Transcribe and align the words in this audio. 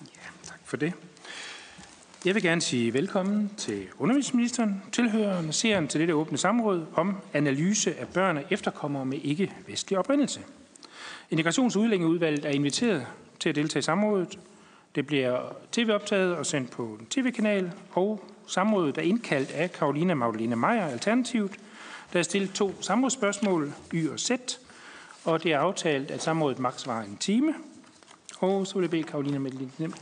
Ja, 0.00 0.28
tak 0.44 0.60
for 0.64 0.76
det. 0.76 0.92
Jeg 2.24 2.34
vil 2.34 2.42
gerne 2.42 2.60
sige 2.60 2.94
velkommen 2.94 3.50
til 3.56 3.86
undervisningsministeren, 3.98 4.82
tilhørende 4.92 5.52
serien 5.52 5.88
til 5.88 6.00
dette 6.00 6.14
åbne 6.14 6.38
samråd 6.38 6.86
om 6.94 7.16
analyse 7.32 7.96
af 7.96 8.08
børn 8.08 8.36
og 8.36 8.44
efterkommere 8.50 9.06
med 9.06 9.18
ikke-vestlig 9.22 9.98
oprindelse. 9.98 10.40
Integrations- 11.32 11.76
og 11.76 11.82
er 12.44 12.48
inviteret 12.48 13.06
til 13.40 13.48
at 13.48 13.54
deltage 13.54 13.78
i 13.78 13.82
samrådet. 13.82 14.38
Det 14.94 15.06
bliver 15.06 15.56
tv-optaget 15.72 16.36
og 16.36 16.46
sendt 16.46 16.70
på 16.70 16.98
en 17.00 17.06
tv-kanal, 17.06 17.72
og 17.92 18.24
samrådet 18.46 18.98
er 18.98 19.02
indkaldt 19.02 19.50
af 19.50 19.72
Karolina 19.72 20.14
Magdalene 20.14 20.56
Meyer, 20.56 20.86
Alternativet. 20.86 21.52
Der 22.12 22.18
er 22.18 22.22
stillet 22.22 22.52
to 22.52 22.82
samrådsspørgsmål, 22.82 23.72
Y 23.94 24.08
og 24.08 24.20
Z, 24.20 24.30
og 25.24 25.42
det 25.42 25.52
er 25.52 25.58
aftalt, 25.58 26.10
at 26.10 26.22
samrådet 26.22 26.58
maks 26.58 26.86
var 26.86 27.00
en 27.00 27.16
time. 27.16 27.54
Og 28.40 28.66
så 28.66 28.74
vil 28.74 28.82
jeg 28.82 28.90
bede 28.90 29.02
Karolina 29.02 29.50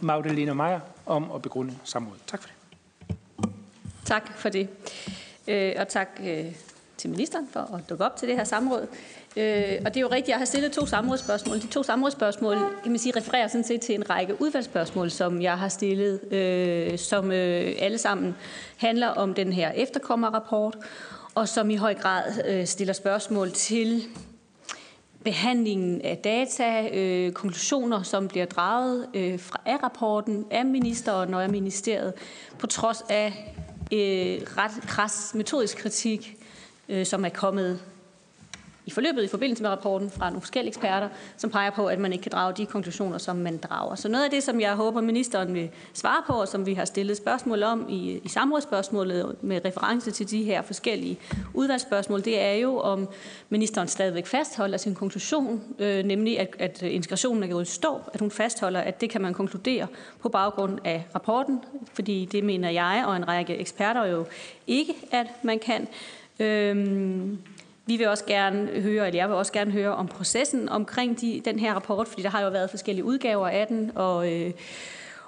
Magdalena 0.01 0.55
Meier 0.55 0.81
om 1.07 1.31
at 1.35 1.43
begrunde 1.43 1.75
samrådet. 1.85 2.23
Tak 2.27 2.43
for 2.43 2.49
det. 2.49 2.57
Tak 4.05 4.39
for 4.39 4.49
det. 4.49 4.69
Øh, 5.49 5.73
og 5.79 5.89
tak 5.89 6.09
øh, 6.25 6.45
til 6.97 7.11
ministeren 7.11 7.49
for 7.53 7.61
at 7.61 7.91
dukke 7.91 8.05
op 8.05 8.17
til 8.17 8.29
det 8.29 8.37
her 8.37 8.45
samråd. 8.45 8.87
Øh, 9.37 9.79
og 9.85 9.95
det 9.95 9.97
er 9.97 10.01
jo 10.01 10.09
rigtigt, 10.11 10.29
jeg 10.29 10.39
har 10.39 10.45
stillet 10.45 10.73
to 10.73 10.87
samrådsspørgsmål. 10.87 11.57
De 11.63 11.67
to 11.67 11.83
samrådsspørgsmål 11.83 12.57
kan 12.83 12.93
man 12.93 12.99
sige, 12.99 13.17
refererer 13.17 13.49
sådan 13.49 13.65
set 13.65 13.81
til 13.81 13.95
en 13.95 14.11
række 14.11 14.41
udvalgsspørgsmål, 14.41 15.11
som 15.11 15.43
jeg 15.43 15.59
har 15.59 15.69
stillet, 15.69 16.33
øh, 16.33 16.99
som 16.99 17.33
øh, 17.33 17.75
alle 17.79 17.99
sammen 17.99 18.37
handler 18.77 19.09
om 19.09 19.35
den 19.35 19.53
her 19.53 19.71
efterkommerrapport, 19.71 20.77
og 21.35 21.49
som 21.49 21.71
i 21.71 21.77
høj 21.77 21.95
grad 21.95 22.23
øh, 22.49 22.67
stiller 22.67 22.95
spørgsmål 22.95 23.53
til 23.53 24.03
behandlingen 25.27 26.01
af 26.03 26.19
data, 26.19 26.89
øh, 26.93 27.33
konklusioner, 27.33 28.03
som 28.03 28.29
bliver 28.29 28.47
draget 28.47 29.09
øh, 29.15 29.41
fra, 29.41 29.61
af 29.67 29.83
rapporten, 29.83 30.47
af 30.51 30.67
ministeren 30.67 31.35
og 31.35 31.43
af 31.43 31.51
ministeriet, 31.51 32.15
på 32.59 32.67
trods 32.67 33.05
af 33.09 33.55
øh, 33.93 34.39
ret 34.57 34.83
kras 34.83 35.33
metodisk 35.35 35.79
kritik, 35.79 36.37
øh, 36.89 37.07
som 37.07 37.25
er 37.25 37.29
kommet 37.29 37.81
i 38.87 38.91
forløbet 38.91 39.25
i 39.25 39.29
forbindelse 39.29 39.63
med 39.63 39.71
rapporten 39.71 40.11
fra 40.11 40.27
nogle 40.27 40.41
forskellige 40.41 40.69
eksperter, 40.69 41.09
som 41.37 41.51
peger 41.51 41.71
på, 41.71 41.87
at 41.87 41.99
man 41.99 42.13
ikke 42.13 42.23
kan 42.23 42.33
drage 42.33 42.55
de 42.57 42.67
konklusioner, 42.67 43.19
som 43.19 43.37
man 43.37 43.57
drager. 43.57 43.95
Så 43.95 44.09
noget 44.09 44.25
af 44.25 44.31
det, 44.31 44.43
som 44.43 44.61
jeg 44.61 44.75
håber, 44.75 45.01
ministeren 45.01 45.55
vil 45.55 45.71
svare 45.93 46.23
på, 46.27 46.33
og 46.33 46.49
som 46.49 46.67
vi 46.67 46.75
har 46.75 46.85
stillet 46.85 47.17
spørgsmål 47.17 47.63
om 47.63 47.87
i, 47.89 48.21
i 48.25 48.29
samrådsspørgsmålet 48.29 49.37
med 49.41 49.61
reference 49.65 50.11
til 50.11 50.31
de 50.31 50.45
her 50.45 50.63
forskellige 50.63 51.19
udvalgsspørgsmål, 51.55 52.25
det 52.25 52.41
er 52.41 52.53
jo, 52.53 52.79
om 52.79 53.09
ministeren 53.49 53.89
stadigvæk 53.89 54.27
fastholder 54.27 54.79
sin 54.79 54.95
konklusion, 54.95 55.63
øh, 55.79 56.05
nemlig 56.05 56.41
at, 56.41 56.57
at 56.59 56.83
integrationen 56.83 57.43
er 57.43 57.49
gået 57.49 57.69
stå, 57.69 58.01
at 58.15 58.21
hun 58.21 58.31
fastholder, 58.31 58.81
at 58.81 59.01
det 59.01 59.11
kan 59.11 59.21
man 59.21 59.35
konkludere 59.35 59.87
på 60.21 60.29
baggrund 60.29 60.79
af 60.85 61.05
rapporten, 61.15 61.61
fordi 61.93 62.25
det 62.33 62.45
mener 62.45 62.71
jeg 62.71 63.05
og 63.07 63.17
en 63.17 63.29
række 63.29 63.57
eksperter 63.57 64.05
jo 64.05 64.27
ikke, 64.67 64.95
at 65.11 65.27
man 65.43 65.59
kan. 65.59 65.89
Øhm, 66.41 67.39
vi 67.87 67.97
vil 67.97 68.09
også 68.09 68.25
gerne 68.25 68.81
høre, 68.81 69.07
eller 69.07 69.21
jeg 69.21 69.29
vil 69.29 69.37
også 69.37 69.53
gerne 69.53 69.71
høre 69.71 69.95
om 69.95 70.09
processen 70.09 70.69
omkring 70.69 71.21
de, 71.21 71.43
den 71.45 71.59
her 71.59 71.75
rapport, 71.75 72.09
fordi 72.09 72.23
der 72.23 72.31
har 72.31 72.43
jo 72.43 72.51
været 72.51 72.71
forskellige 72.71 73.05
udgaver 73.05 73.49
af 73.49 73.67
den, 73.67 73.93
og, 73.95 74.33
øh, 74.33 74.53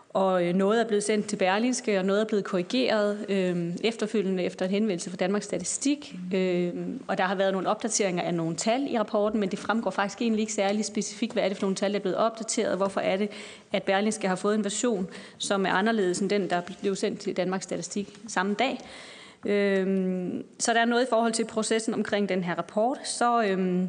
og 0.08 0.46
øh, 0.46 0.54
noget 0.54 0.80
er 0.80 0.86
blevet 0.86 1.04
sendt 1.04 1.26
til 1.26 1.36
Berlinske, 1.36 1.98
og 1.98 2.04
noget 2.04 2.20
er 2.20 2.24
blevet 2.24 2.44
korrigeret 2.44 3.26
øh, 3.28 3.72
efterfølgende 3.84 4.42
efter 4.42 4.64
en 4.64 4.70
henvendelse 4.70 5.10
fra 5.10 5.16
Danmarks 5.16 5.44
Statistik. 5.44 6.14
Øh, 6.34 6.72
og 7.08 7.18
der 7.18 7.24
har 7.24 7.34
været 7.34 7.52
nogle 7.52 7.68
opdateringer 7.68 8.22
af 8.22 8.34
nogle 8.34 8.56
tal 8.56 8.92
i 8.92 8.98
rapporten, 8.98 9.40
men 9.40 9.50
det 9.50 9.58
fremgår 9.58 9.90
faktisk 9.90 10.22
egentlig 10.22 10.40
ikke 10.40 10.52
særlig 10.52 10.84
specifikt, 10.84 11.32
hvad 11.32 11.42
er 11.42 11.48
det 11.48 11.56
for 11.56 11.64
nogle 11.64 11.76
tal, 11.76 11.92
der 11.92 11.98
er 11.98 12.02
blevet 12.02 12.18
opdateret, 12.18 12.76
hvorfor 12.76 13.00
er 13.00 13.16
det, 13.16 13.28
at 13.72 13.82
Berlinske 13.82 14.28
har 14.28 14.36
fået 14.36 14.54
en 14.54 14.64
version, 14.64 15.08
som 15.38 15.66
er 15.66 15.70
anderledes 15.70 16.18
end 16.18 16.30
den, 16.30 16.50
der 16.50 16.60
blev 16.80 16.96
sendt 16.96 17.20
til 17.20 17.36
Danmarks 17.36 17.64
Statistik 17.64 18.18
samme 18.28 18.54
dag. 18.54 18.78
Øhm, 19.46 20.44
så 20.58 20.74
der 20.74 20.80
er 20.80 20.84
noget 20.84 21.04
i 21.04 21.08
forhold 21.08 21.32
til 21.32 21.44
processen 21.44 21.94
omkring 21.94 22.28
den 22.28 22.44
her 22.44 22.54
rapport. 22.54 22.98
Så 23.04 23.42
øhm, 23.42 23.88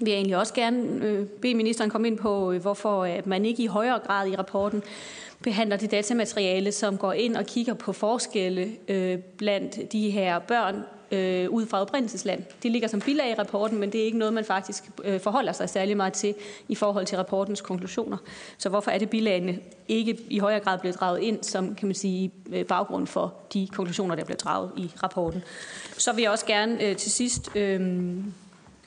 vil 0.00 0.08
jeg 0.08 0.16
egentlig 0.16 0.36
også 0.36 0.54
gerne 0.54 1.06
øh, 1.06 1.26
bede 1.26 1.54
ministeren 1.54 1.90
komme 1.90 2.08
ind 2.08 2.18
på, 2.18 2.52
øh, 2.52 2.60
hvorfor 2.60 3.04
øh, 3.04 3.10
at 3.10 3.26
man 3.26 3.44
ikke 3.44 3.62
i 3.62 3.66
højere 3.66 3.98
grad 3.98 4.28
i 4.28 4.36
rapporten 4.36 4.82
behandler 5.42 5.76
det 5.76 5.90
datamateriale, 5.90 6.72
som 6.72 6.98
går 6.98 7.12
ind 7.12 7.36
og 7.36 7.46
kigger 7.46 7.74
på 7.74 7.92
forskelle 7.92 8.68
øh, 8.88 9.18
blandt 9.18 9.92
de 9.92 10.10
her 10.10 10.38
børn 10.38 10.82
øh, 11.12 11.50
ud 11.50 11.66
fra 11.66 11.80
oprindelsesland. 11.80 12.42
Det 12.62 12.70
ligger 12.70 12.88
som 12.88 13.00
bilag 13.00 13.30
i 13.30 13.34
rapporten, 13.34 13.78
men 13.78 13.92
det 13.92 14.00
er 14.00 14.04
ikke 14.04 14.18
noget, 14.18 14.34
man 14.34 14.44
faktisk 14.44 14.84
øh, 15.04 15.20
forholder 15.20 15.52
sig 15.52 15.68
særlig 15.68 15.96
meget 15.96 16.12
til 16.12 16.34
i 16.68 16.74
forhold 16.74 17.06
til 17.06 17.18
rapportens 17.18 17.60
konklusioner. 17.60 18.16
Så 18.58 18.68
hvorfor 18.68 18.90
er 18.90 18.98
det 18.98 19.10
bilagene 19.10 19.58
ikke 19.88 20.18
i 20.30 20.38
højere 20.38 20.60
grad 20.60 20.78
blevet 20.78 21.00
draget 21.00 21.20
ind 21.20 21.42
som 21.42 21.74
kan 21.74 21.88
man 21.88 21.94
sige, 21.94 22.32
øh, 22.52 22.64
baggrund 22.64 23.06
for 23.06 23.34
de 23.52 23.68
konklusioner, 23.72 24.14
der 24.14 24.24
bliver 24.24 24.36
draget 24.36 24.70
i 24.76 24.90
rapporten? 25.02 25.42
Så 25.98 26.12
vil 26.12 26.22
jeg 26.22 26.30
også 26.30 26.46
gerne 26.46 26.84
øh, 26.84 26.96
til 26.96 27.10
sidst 27.10 27.56
øh, 27.56 27.80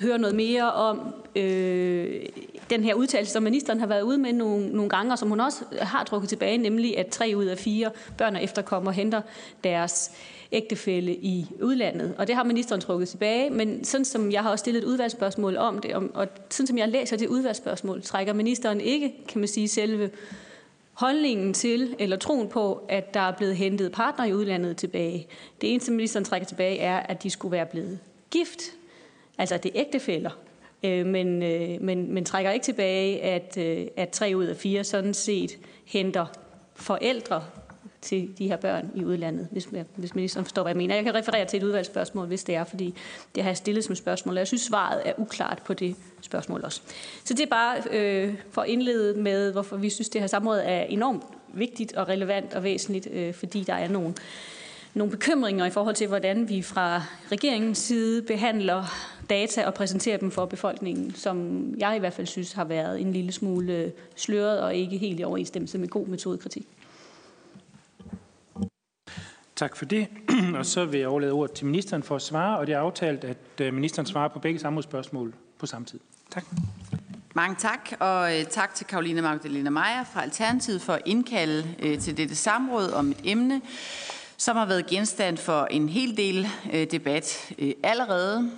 høre 0.02 0.18
noget 0.18 0.36
mere 0.36 0.74
om 0.74 1.14
øh, 1.36 2.26
den 2.70 2.84
her 2.84 2.94
udtalelse, 2.94 3.34
som 3.34 3.44
ministeren 3.44 3.80
har 3.80 3.88
været 3.88 4.02
ude 4.02 4.18
med 4.18 4.34
nogle, 4.34 4.70
nogle 4.70 4.90
gange, 4.90 5.12
og 5.12 5.20
som 5.20 5.30
hun 5.30 5.40
også 5.40 5.64
har 5.82 6.04
trukket 6.04 6.30
tilbage, 6.30 6.58
nemlig 6.58 6.98
at 6.98 7.08
tre 7.08 7.34
ud 7.36 7.46
af 7.46 7.58
fire 7.58 7.92
børn 8.18 8.36
og 8.36 8.44
efterkommer 8.44 8.92
henter 8.92 9.22
deres 9.64 10.12
ægtefælle 10.52 11.16
i 11.16 11.48
udlandet. 11.62 12.16
Og 12.18 12.28
det 12.28 12.36
har 12.36 12.44
ministeren 12.44 12.82
trukket 12.82 13.10
tilbage, 13.10 13.50
men 13.50 13.84
sådan 13.84 14.06
som 14.06 14.32
jeg 14.32 14.44
har 14.44 14.50
også 14.50 14.64
stillet 14.64 14.84
et 14.84 14.88
udvalgsspørgsmål 14.88 15.58
om 15.58 15.80
det, 15.80 15.94
og 15.94 16.28
sådan 16.50 16.68
som 16.68 16.78
jeg 16.78 16.90
læser 16.90 17.18
det 17.18 17.28
udvalgsspørgsmål, 17.28 18.02
trækker 18.02 18.34
ministeren 18.34 18.82
ikke, 18.82 19.14
kan 19.28 19.40
man 19.40 19.48
sige, 19.48 19.68
selve 19.68 20.10
holdningen 20.94 21.54
til, 21.54 21.96
eller 22.00 22.18
troen 22.18 22.48
på, 22.48 22.86
at 22.90 23.14
der 23.14 23.20
er 23.20 23.32
blevet 23.32 23.56
hentet 23.56 23.92
partner 23.92 24.26
i 24.26 24.34
udlandet 24.34 24.78
tilbage. 24.78 25.28
Det 25.62 25.72
eneste, 25.72 25.92
ministeren 25.92 26.26
trækker 26.26 26.48
tilbage, 26.48 26.80
er, 26.80 26.98
at 26.98 27.24
de 27.24 27.30
skulle 27.30 27.52
være 27.52 27.66
blevet 27.66 28.00
gift, 28.32 28.62
altså 29.38 29.58
det 29.58 29.72
er 29.76 29.82
ægtefæller, 29.82 30.32
øh, 30.84 31.06
men, 31.06 31.44
øh, 31.44 31.82
men, 31.82 32.14
men 32.14 32.26
trækker 32.26 32.52
ikke 32.52 32.64
tilbage, 32.64 33.22
at, 33.22 33.58
øh, 33.58 33.88
at 33.98 34.10
tre 34.10 34.34
ud 34.36 34.46
af 34.46 34.56
fire 34.56 34.84
sådan 34.84 35.14
set 35.14 35.58
henter 35.86 36.26
forældre 36.76 37.44
til 38.06 38.30
de 38.38 38.48
her 38.48 38.58
børn 38.58 38.92
i 38.96 39.06
udlandet, 39.06 39.48
hvis, 39.52 39.70
hvis 39.96 40.16
ministeren 40.16 40.46
forstår, 40.46 40.62
hvad 40.62 40.70
jeg 40.70 40.78
mener. 40.78 40.96
Jeg 40.96 41.04
kan 41.04 41.16
referere 41.16 41.46
til 41.46 41.58
et 41.58 41.64
udvalgsspørgsmål, 41.64 42.28
hvis 42.28 42.44
det 42.44 42.56
er, 42.56 42.64
fordi 42.64 42.94
det 43.36 43.44
har 43.44 43.50
jeg 43.50 43.58
stillet 43.58 43.84
som 43.84 43.96
spørgsmål, 43.96 44.36
og 44.36 44.40
jeg 44.40 44.48
synes, 44.48 44.62
svaret 44.62 45.02
er 45.06 45.14
uklart 45.18 45.62
på 45.66 45.74
det 45.74 45.96
spørgsmål 46.22 46.62
også. 46.64 46.82
Så 47.24 47.34
det 47.34 47.44
er 47.44 47.50
bare 47.50 47.78
øh, 47.92 48.36
for 48.52 48.62
at 48.62 48.70
indlede 48.70 49.22
med, 49.22 49.52
hvorfor 49.52 49.78
vi 49.78 49.90
synes, 49.90 50.10
det 50.10 50.22
her 50.22 50.28
samråd 50.28 50.60
er 50.64 50.82
enormt 50.82 51.24
vigtigt 51.54 51.94
og 51.94 52.08
relevant 52.08 52.54
og 52.54 52.64
væsentligt, 52.64 53.08
øh, 53.12 53.34
fordi 53.34 53.64
der 53.64 53.74
er 53.74 53.88
nogle, 53.88 54.14
nogle 54.94 55.12
bekymringer 55.12 55.66
i 55.66 55.70
forhold 55.70 55.96
til, 55.96 56.08
hvordan 56.08 56.50
vi 56.50 56.62
fra 56.62 57.04
regeringens 57.32 57.78
side 57.78 58.22
behandler 58.22 58.86
data 59.30 59.66
og 59.66 59.74
præsenterer 59.74 60.18
dem 60.18 60.32
for 60.32 60.46
befolkningen, 60.46 61.16
som 61.16 61.68
jeg 61.78 61.96
i 61.96 62.00
hvert 62.00 62.14
fald 62.14 62.28
synes 62.28 62.54
har 62.54 62.66
været 62.66 63.02
en 63.02 63.14
lille 63.14 63.32
smule 63.32 63.92
sløret 64.16 64.62
og 64.62 64.76
ikke 64.76 64.98
helt 64.98 65.20
i 65.20 65.24
overensstemmelse 65.24 65.78
med 65.78 65.88
god 65.88 66.08
metodekritik. 66.08 66.68
Tak 69.56 69.76
for 69.76 69.86
det. 69.86 70.08
Og 70.58 70.66
så 70.66 70.86
vil 70.86 71.00
jeg 71.00 71.10
overlade 71.10 71.32
ordet 71.32 71.56
til 71.56 71.66
ministeren 71.66 72.04
for 72.04 72.16
at 72.16 72.22
svare, 72.22 72.58
og 72.58 72.68
det 72.68 72.76
er 72.76 72.80
aftalt, 72.80 73.24
at 73.24 73.38
øh, 73.62 73.74
ministeren 73.74 74.06
svarer 74.06 74.28
på 74.28 74.40
begge 74.40 74.60
samrådsspørgsmål 74.60 75.34
på 75.60 75.66
samme 75.66 75.86
tid. 75.86 76.00
Tak. 76.32 76.46
Mange 77.34 77.56
tak, 77.60 77.92
og 78.00 78.40
øh, 78.40 78.46
tak 78.46 78.76
til 78.76 78.86
Karoline 78.86 79.22
Magdalena 79.22 79.70
Meyer 79.70 80.04
fra 80.14 80.24
Alternativet 80.24 80.82
for 80.82 80.94
at 80.94 81.02
indkalde 81.06 81.76
øh, 81.80 82.00
til 82.00 82.18
dette 82.18 82.36
samråd 82.36 82.92
om 82.92 83.12
et 83.12 83.18
emne, 83.24 83.62
som 84.38 84.58
har 84.58 84.66
været 84.66 84.86
genstand 84.86 85.38
for 85.38 85.66
en 85.66 85.90
hel 85.90 86.18
del 86.18 86.48
debat 86.92 87.54
allerede, 87.84 88.52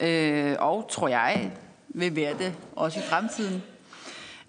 øh, 0.00 0.56
og 0.58 0.88
tror 0.90 1.08
jeg 1.08 1.50
vil 1.88 2.16
være 2.16 2.38
det 2.38 2.54
også 2.76 2.98
i 3.00 3.02
fremtiden. 3.02 3.62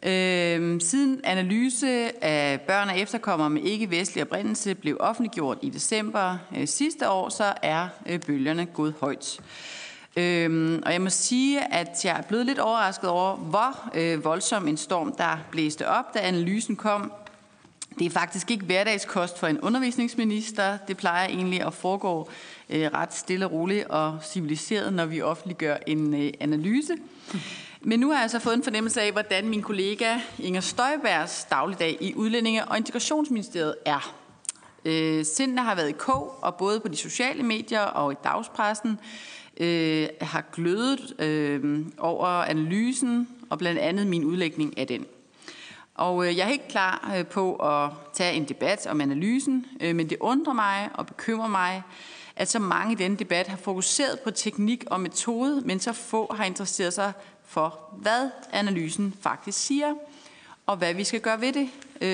Øh, 0.04 0.82
siden 0.82 1.22
analyse 1.24 2.24
af 2.24 2.62
børn 2.62 2.90
og 2.90 3.00
efterkommere 3.00 3.50
med 3.50 3.62
ikke-vestlig 3.62 4.24
oprindelse 4.24 4.76
blev 4.76 4.98
offentliggjort 5.00 5.58
i 5.62 5.70
december 5.70 6.38
øh, 6.58 6.68
sidste 6.68 7.10
år, 7.10 7.30
så 7.30 7.54
er 7.62 7.88
øh, 8.06 8.20
bølgerne 8.20 8.66
gået 8.66 8.94
højt. 9.02 9.40
Øhm, 10.16 10.84
og 10.86 10.94
jeg 10.94 11.02
må 11.02 11.10
sige, 11.10 11.74
at 11.74 12.06
jeg 12.06 12.18
er 12.18 12.22
blevet 12.22 12.46
lidt 12.46 12.60
overrasket 12.60 13.10
over, 13.10 13.36
hvor 13.36 13.90
øh, 13.96 14.24
voldsom 14.24 14.68
en 14.68 14.78
storm, 14.78 15.16
der 15.16 15.38
blæste 15.52 15.88
op, 15.88 16.14
da 16.14 16.20
analysen 16.20 16.76
kom. 16.76 17.12
Det 18.02 18.08
er 18.08 18.12
faktisk 18.12 18.52
ikke 18.52 18.66
hverdagskost 18.66 19.40
for 19.40 19.48
en 19.48 19.60
undervisningsminister. 19.60 20.78
Det 20.88 20.98
plejer 20.98 21.28
egentlig 21.28 21.62
at 21.62 21.74
foregå 21.74 22.30
øh, 22.70 22.90
ret 22.94 23.14
stille 23.14 23.46
og 23.46 23.52
roligt 23.52 23.88
og 23.88 24.20
civiliseret, 24.24 24.94
når 24.94 25.06
vi 25.06 25.22
offentliggør 25.22 25.78
en 25.88 26.14
øh, 26.14 26.34
analyse. 26.40 26.94
Men 27.82 28.00
nu 28.00 28.08
har 28.08 28.14
jeg 28.14 28.22
altså 28.22 28.40
fået 28.40 28.54
en 28.54 28.64
fornemmelse 28.64 29.02
af, 29.02 29.12
hvordan 29.12 29.50
min 29.50 29.62
kollega 29.62 30.18
Inger 30.40 30.62
Støjbergs 30.62 31.48
dagligdag 31.50 31.98
i 32.02 32.14
Udlændinge- 32.16 32.66
og 32.66 32.78
Integrationsministeriet 32.78 33.76
er. 33.86 34.16
Øh, 34.86 35.26
sindene 35.26 35.62
har 35.62 35.76
været 35.76 35.90
i 35.90 35.96
kog, 35.98 36.36
og 36.42 36.56
både 36.56 36.80
på 36.80 36.88
de 36.88 36.98
sociale 36.98 37.44
medier 37.44 37.82
og 37.82 38.12
i 38.12 38.16
dagspressen 38.24 39.00
øh, 39.58 40.08
har 40.22 40.44
glødet 40.54 41.14
øh, 41.20 41.86
over 41.98 42.28
analysen 42.28 43.28
og 43.50 43.58
blandt 43.58 43.80
andet 43.80 44.08
min 44.08 44.24
udlægning 44.24 44.78
af 44.78 44.88
den. 44.88 45.06
Og 46.02 46.28
øh, 46.28 46.38
jeg 46.38 46.44
er 46.44 46.48
helt 46.48 46.68
klar 46.68 47.14
øh, 47.18 47.26
på 47.26 47.56
at 47.56 47.90
tage 48.14 48.34
en 48.34 48.46
debat 48.46 48.88
om 48.88 49.02
analysen, 49.02 49.66
øh, 49.82 49.96
men 49.96 50.10
det 50.10 50.18
undrer 50.20 50.54
mig 50.54 50.90
og 50.94 51.06
bekymrer 51.06 51.48
mig, 51.48 51.84
at 52.36 52.50
så 52.50 52.60
mange 52.60 52.94
i 52.94 52.96
denne 52.96 53.18
debat 53.18 53.48
har 53.48 53.58
fokuseret 53.58 54.20
på 54.20 54.32
teknik 54.32 54.84
og 54.88 55.02
metode, 55.02 55.62
men 55.66 55.80
så 55.80 55.94
få 55.94 56.34
har 56.38 56.46
interesseret 56.46 56.94
sig 56.94 57.14
for, 57.46 57.80
hvad 57.98 58.30
analysen 58.52 59.16
faktisk 59.22 59.66
siger, 59.66 59.94
og 60.66 60.78
hvad 60.78 60.94
vi 60.94 61.04
skal 61.04 61.20
gøre 61.20 61.42
ved 61.42 61.54
det 61.54 61.70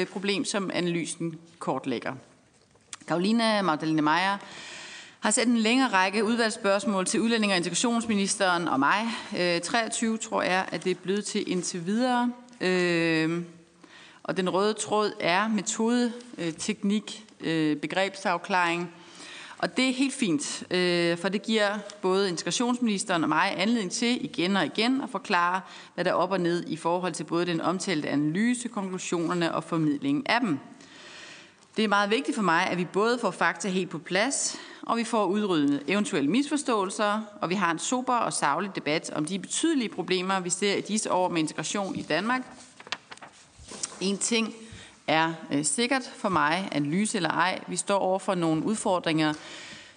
problem, 0.10 0.45
som 0.45 0.72
analysen 0.74 1.39
kortlægger. 1.60 2.13
Karolina 3.07 3.62
Magdalene 3.62 4.01
Meyer 4.01 4.38
har 5.19 5.31
sendt 5.31 5.50
en 5.50 5.57
længere 5.57 5.89
række 5.89 6.24
udvalgsspørgsmål 6.24 7.06
til 7.06 7.22
udlænding- 7.22 7.51
og 7.51 7.57
integrationsministeren 7.57 8.68
og 8.68 8.80
mig. 8.80 9.07
23 9.63 10.18
tror 10.18 10.42
jeg, 10.42 10.66
at 10.72 10.84
det 10.84 10.92
er 10.92 10.95
blevet 10.95 11.25
til 11.25 11.51
indtil 11.51 11.86
videre. 11.86 12.31
Og 14.27 14.38
den 14.38 14.50
røde 14.50 14.74
tråd 14.74 15.12
er 15.19 15.47
metode, 15.47 16.13
øh, 16.38 16.53
teknik, 16.53 17.25
øh, 17.41 17.77
begrebsafklaring. 17.77 18.91
Og 19.57 19.77
det 19.77 19.89
er 19.89 19.94
helt 19.94 20.13
fint, 20.13 20.63
øh, 20.71 21.18
for 21.18 21.29
det 21.29 21.41
giver 21.41 21.77
både 22.01 22.29
integrationsministeren 22.29 23.24
og 23.24 23.29
mig 23.29 23.53
anledning 23.57 23.91
til 23.91 24.25
igen 24.25 24.56
og 24.56 24.65
igen 24.65 25.01
at 25.01 25.09
forklare, 25.09 25.62
hvad 25.95 26.06
der 26.06 26.12
er 26.12 26.15
op 26.15 26.31
og 26.31 26.41
ned 26.41 26.63
i 26.68 26.75
forhold 26.75 27.13
til 27.13 27.24
både 27.24 27.45
den 27.45 27.62
omtalte 27.62 28.09
analyse, 28.09 28.68
konklusionerne 28.68 29.56
og 29.56 29.63
formidlingen 29.63 30.24
af 30.25 30.39
dem. 30.39 30.59
Det 31.77 31.83
er 31.83 31.88
meget 31.88 32.09
vigtigt 32.09 32.35
for 32.35 32.44
mig, 32.44 32.68
at 32.68 32.77
vi 32.77 32.85
både 32.85 33.19
får 33.19 33.31
fakta 33.31 33.69
helt 33.69 33.89
på 33.89 33.97
plads, 33.97 34.57
og 34.81 34.97
vi 34.97 35.03
får 35.03 35.25
udryddet 35.25 35.83
eventuelle 35.88 36.29
misforståelser, 36.29 37.21
og 37.41 37.50
vi 37.50 37.56
har 37.56 37.71
en 37.71 37.79
super 37.79 38.13
og 38.13 38.33
savlig 38.33 38.75
debat 38.75 39.12
om 39.15 39.25
de 39.25 39.39
betydelige 39.39 39.89
problemer, 39.89 40.39
vi 40.39 40.50
ser 40.50 40.75
i 40.75 40.81
disse 40.81 41.12
år 41.12 41.29
med 41.29 41.39
integration 41.39 41.95
i 41.95 42.01
Danmark– 42.01 42.41
en 44.01 44.17
ting 44.17 44.53
er 45.07 45.33
øh, 45.51 45.65
sikkert 45.65 46.11
for 46.15 46.29
mig, 46.29 46.69
analyse 46.71 47.17
eller 47.17 47.29
ej. 47.29 47.59
Vi 47.67 47.75
står 47.75 47.97
over 47.97 48.19
for 48.19 48.35
nogle 48.35 48.65
udfordringer, 48.65 49.33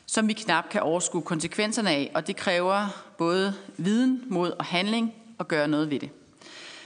som 0.07 0.29
vi 0.29 0.33
knap 0.33 0.69
kan 0.71 0.83
overskue 0.83 1.23
konsekvenserne 1.23 1.91
af, 1.91 2.11
og 2.15 2.27
det 2.27 2.37
kræver 2.37 2.87
både 3.19 3.55
viden, 3.77 4.23
mod 4.27 4.51
og 4.51 4.65
handling 4.65 5.15
at 5.41 5.49
gøre 5.49 5.69
noget 5.69 5.91
ved 5.91 6.01
det. 6.01 6.11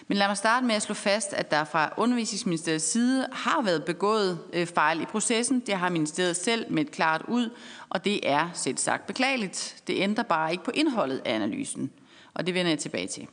Men 0.09 0.19
lad 0.19 0.29
mig 0.29 0.37
starte 0.37 0.67
med 0.67 0.75
at 0.75 0.83
slå 0.83 0.95
fast, 0.95 1.33
at 1.33 1.51
der 1.51 1.65
fra 1.65 1.93
undervisningsministeriets 1.97 2.85
side 2.85 3.27
har 3.33 3.63
været 3.63 3.85
begået 3.85 4.39
øh, 4.53 4.67
fejl 4.67 5.01
i 5.01 5.05
processen. 5.05 5.61
Det 5.61 5.75
har 5.75 5.89
ministeriet 5.89 6.37
selv 6.37 6.67
med 6.73 6.85
et 6.85 6.91
klart 6.91 7.23
ud, 7.29 7.51
og 7.89 8.05
det 8.05 8.31
er 8.31 8.51
selv 8.55 8.79
sagt 8.79 9.07
beklageligt. 9.07 9.83
Det 9.87 9.97
ændrer 9.99 10.25
bare 10.25 10.53
ikke 10.53 10.65
på 10.65 10.71
indholdet 10.75 11.23
af 11.25 11.35
analysen, 11.35 11.91
og 12.35 12.47
det 12.47 12.55
vender 12.55 12.71
jeg 12.71 12.79
tilbage 12.79 13.07
til. 13.07 13.29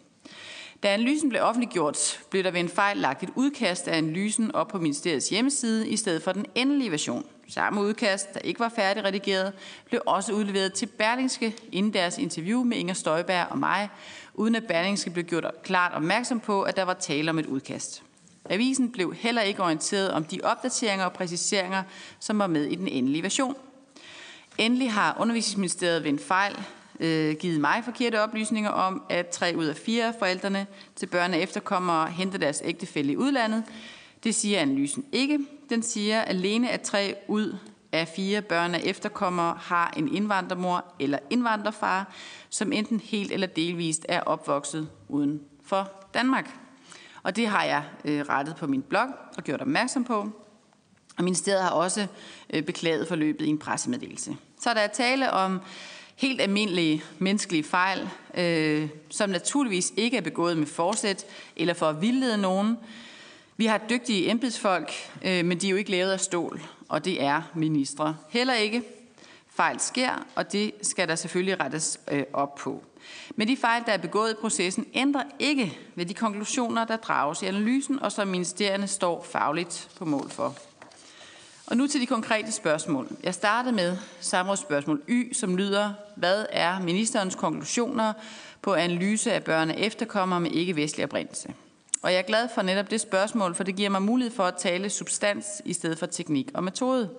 Da 0.84 0.94
analysen 0.94 1.30
blev 1.30 1.42
offentliggjort, 1.42 2.20
blev 2.30 2.44
der 2.44 2.52
ved 2.52 2.60
en 2.60 2.70
fejl 2.70 2.98
lagt 2.98 3.24
et 3.24 3.30
udkast 3.36 3.88
af 3.88 3.98
analysen 3.98 4.56
op 4.56 4.68
på 4.68 4.78
ministeriets 4.78 5.30
hjemmeside 5.30 5.90
i 5.90 5.98
stedet 5.98 6.24
for 6.24 6.32
den 6.32 6.46
endelige 6.56 6.92
version. 6.92 7.26
Samme 7.48 7.82
udkast, 7.82 8.34
der 8.34 8.40
ikke 8.40 8.60
var 8.60 8.70
færdigredigeret, 8.70 9.54
blev 9.86 10.02
også 10.06 10.34
udleveret 10.34 10.74
til 10.74 10.86
Berlingske 10.86 11.56
inden 11.72 11.94
deres 11.94 12.18
interview 12.18 12.64
med 12.64 12.78
Inger 12.78 12.94
Støjberg 12.94 13.48
og 13.50 13.58
mig, 13.58 13.90
uden 14.34 14.56
at 14.56 14.68
Berlingske 14.68 15.10
blev 15.10 15.26
gjort 15.26 15.46
klart 15.64 15.94
opmærksom 15.94 16.40
på, 16.40 16.62
at 16.62 16.76
der 16.76 16.84
var 16.84 16.94
tale 16.94 17.30
om 17.30 17.40
et 17.40 17.46
udkast. 17.46 18.04
Avisen 18.50 18.92
blev 18.92 19.14
heller 19.14 19.42
ikke 19.42 19.64
orienteret 19.64 20.12
om 20.12 20.24
de 20.24 20.40
opdateringer 20.44 21.06
og 21.06 21.14
præciseringer, 21.14 21.84
som 22.20 22.40
var 22.40 22.48
med 22.48 22.66
i 22.66 22.76
den 22.76 22.88
endelige 22.88 23.24
version. 23.24 23.56
Endelig 24.58 24.92
har 24.92 25.18
Undervisningsministeriet 25.20 26.04
ved 26.04 26.10
en 26.10 26.20
fejl 26.20 26.58
øh, 27.02 27.36
givet 27.36 27.62
mig 27.62 27.82
forkerte 27.86 28.22
oplysninger 28.22 28.70
om, 28.70 29.04
at 29.10 29.28
tre 29.28 29.54
ud 29.58 29.66
af 29.66 29.76
fire 29.76 30.14
forældrene 30.20 30.68
til 30.96 31.06
børn 31.06 31.34
og 31.34 31.40
efterkommere 31.40 32.08
henter 32.08 32.38
deres 32.38 32.62
ægtefælle 32.66 33.12
i 33.12 33.18
udlandet. 33.18 33.64
Det 34.24 34.36
siger 34.36 34.60
analysen 34.60 35.06
ikke. 35.12 35.40
Den 35.70 35.84
siger 35.84 36.22
alene, 36.22 36.70
at 36.70 36.82
tre 36.82 37.16
ud 37.28 37.58
af 37.92 38.08
fire 38.08 38.42
børn 38.42 38.74
og 38.74 38.82
efterkommere 38.84 39.58
har 39.62 39.94
en 39.98 40.16
indvandrermor 40.16 40.86
eller 41.00 41.20
indvandrerfar, 41.30 42.14
som 42.50 42.72
enten 42.72 43.00
helt 43.00 43.32
eller 43.32 43.48
delvist 43.48 44.06
er 44.10 44.22
opvokset 44.22 44.90
uden 45.10 45.42
for 45.66 45.92
Danmark. 46.14 46.50
Og 47.24 47.36
det 47.36 47.48
har 47.48 47.64
jeg 47.64 47.84
øh, 48.06 48.22
rettet 48.30 48.56
på 48.56 48.68
min 48.68 48.82
blog 48.82 49.08
og 49.38 49.44
gjort 49.44 49.62
opmærksom 49.62 50.04
på. 50.04 50.30
Og 51.18 51.24
ministeriet 51.24 51.64
har 51.64 51.70
også 51.70 52.08
øh, 52.54 52.64
beklaget 52.64 53.08
forløbet 53.08 53.46
i 53.46 53.50
en 53.50 53.60
pressemeddelelse. 53.60 54.38
Så 54.60 54.74
der 54.74 54.80
er 54.80 54.88
tale 54.88 55.32
om 55.32 55.62
helt 56.16 56.42
almindelige 56.42 57.04
menneskelige 57.20 57.64
fejl, 57.64 58.10
øh, 58.38 58.90
som 59.10 59.30
naturligvis 59.30 59.94
ikke 59.98 60.18
er 60.18 60.22
begået 60.22 60.58
med 60.58 60.68
forsæt 60.68 61.26
eller 61.56 61.74
for 61.74 61.86
at 61.86 62.02
vildlede 62.02 62.38
nogen. 62.38 62.78
Vi 63.58 63.66
har 63.66 63.82
dygtige 63.90 64.32
embedsfolk, 64.32 64.92
øh, 65.26 65.46
men 65.46 65.58
de 65.58 65.68
er 65.68 65.72
jo 65.72 65.78
ikke 65.78 65.92
lavet 65.92 66.12
af 66.12 66.20
stål, 66.20 66.62
og 66.90 67.06
det 67.06 67.24
er 67.24 67.42
ministre 67.56 68.18
heller 68.30 68.54
ikke. 68.54 68.84
Fejl 69.50 69.80
sker, 69.80 70.26
og 70.36 70.52
det 70.52 70.72
skal 70.82 71.08
der 71.08 71.16
selvfølgelig 71.16 71.60
rettes 71.60 72.00
øh, 72.12 72.24
op 72.34 72.56
på. 72.56 72.84
Men 73.36 73.48
de 73.48 73.58
fejl, 73.58 73.84
der 73.86 73.92
er 73.92 73.98
begået 73.98 74.32
i 74.32 74.36
processen, 74.42 74.86
ændrer 74.94 75.24
ikke 75.40 75.78
ved 75.96 76.06
de 76.06 76.14
konklusioner, 76.14 76.86
der 76.86 76.98
drages 76.98 77.42
i 77.42 77.46
analysen, 77.46 78.00
og 78.00 78.12
som 78.12 78.28
ministerierne 78.28 78.88
står 78.88 79.24
fagligt 79.32 79.90
på 79.98 80.06
mål 80.06 80.30
for. 80.30 80.56
Og 81.72 81.78
nu 81.78 81.88
til 81.88 82.02
de 82.02 82.06
konkrete 82.06 82.52
spørgsmål. 82.52 83.08
Jeg 83.24 83.34
starter 83.34 83.72
med 83.72 83.98
samrådsspørgsmål 84.20 85.02
Y, 85.10 85.34
som 85.34 85.58
lyder, 85.58 85.94
hvad 86.16 86.46
er 86.50 86.80
ministerens 86.80 87.36
konklusioner 87.36 88.14
på 88.62 88.74
analyse 88.74 89.34
af 89.34 89.44
børne 89.44 89.80
efterkommere 89.80 90.42
med 90.42 90.52
ikke-vestlig 90.52 91.04
oprindelse? 91.04 91.54
Og 92.02 92.12
jeg 92.12 92.18
er 92.18 92.24
glad 92.24 92.48
for 92.56 92.62
netop 92.62 92.92
det 92.92 93.02
spørgsmål, 93.02 93.56
for 93.56 93.64
det 93.64 93.76
giver 93.76 93.90
mig 93.90 94.02
mulighed 94.02 94.36
for 94.36 94.44
at 94.44 94.54
tale 94.60 94.90
substans 94.90 95.46
i 95.66 95.74
stedet 95.74 96.00
for 96.00 96.06
teknik 96.06 96.52
og 96.54 96.64
metode. 96.64 97.10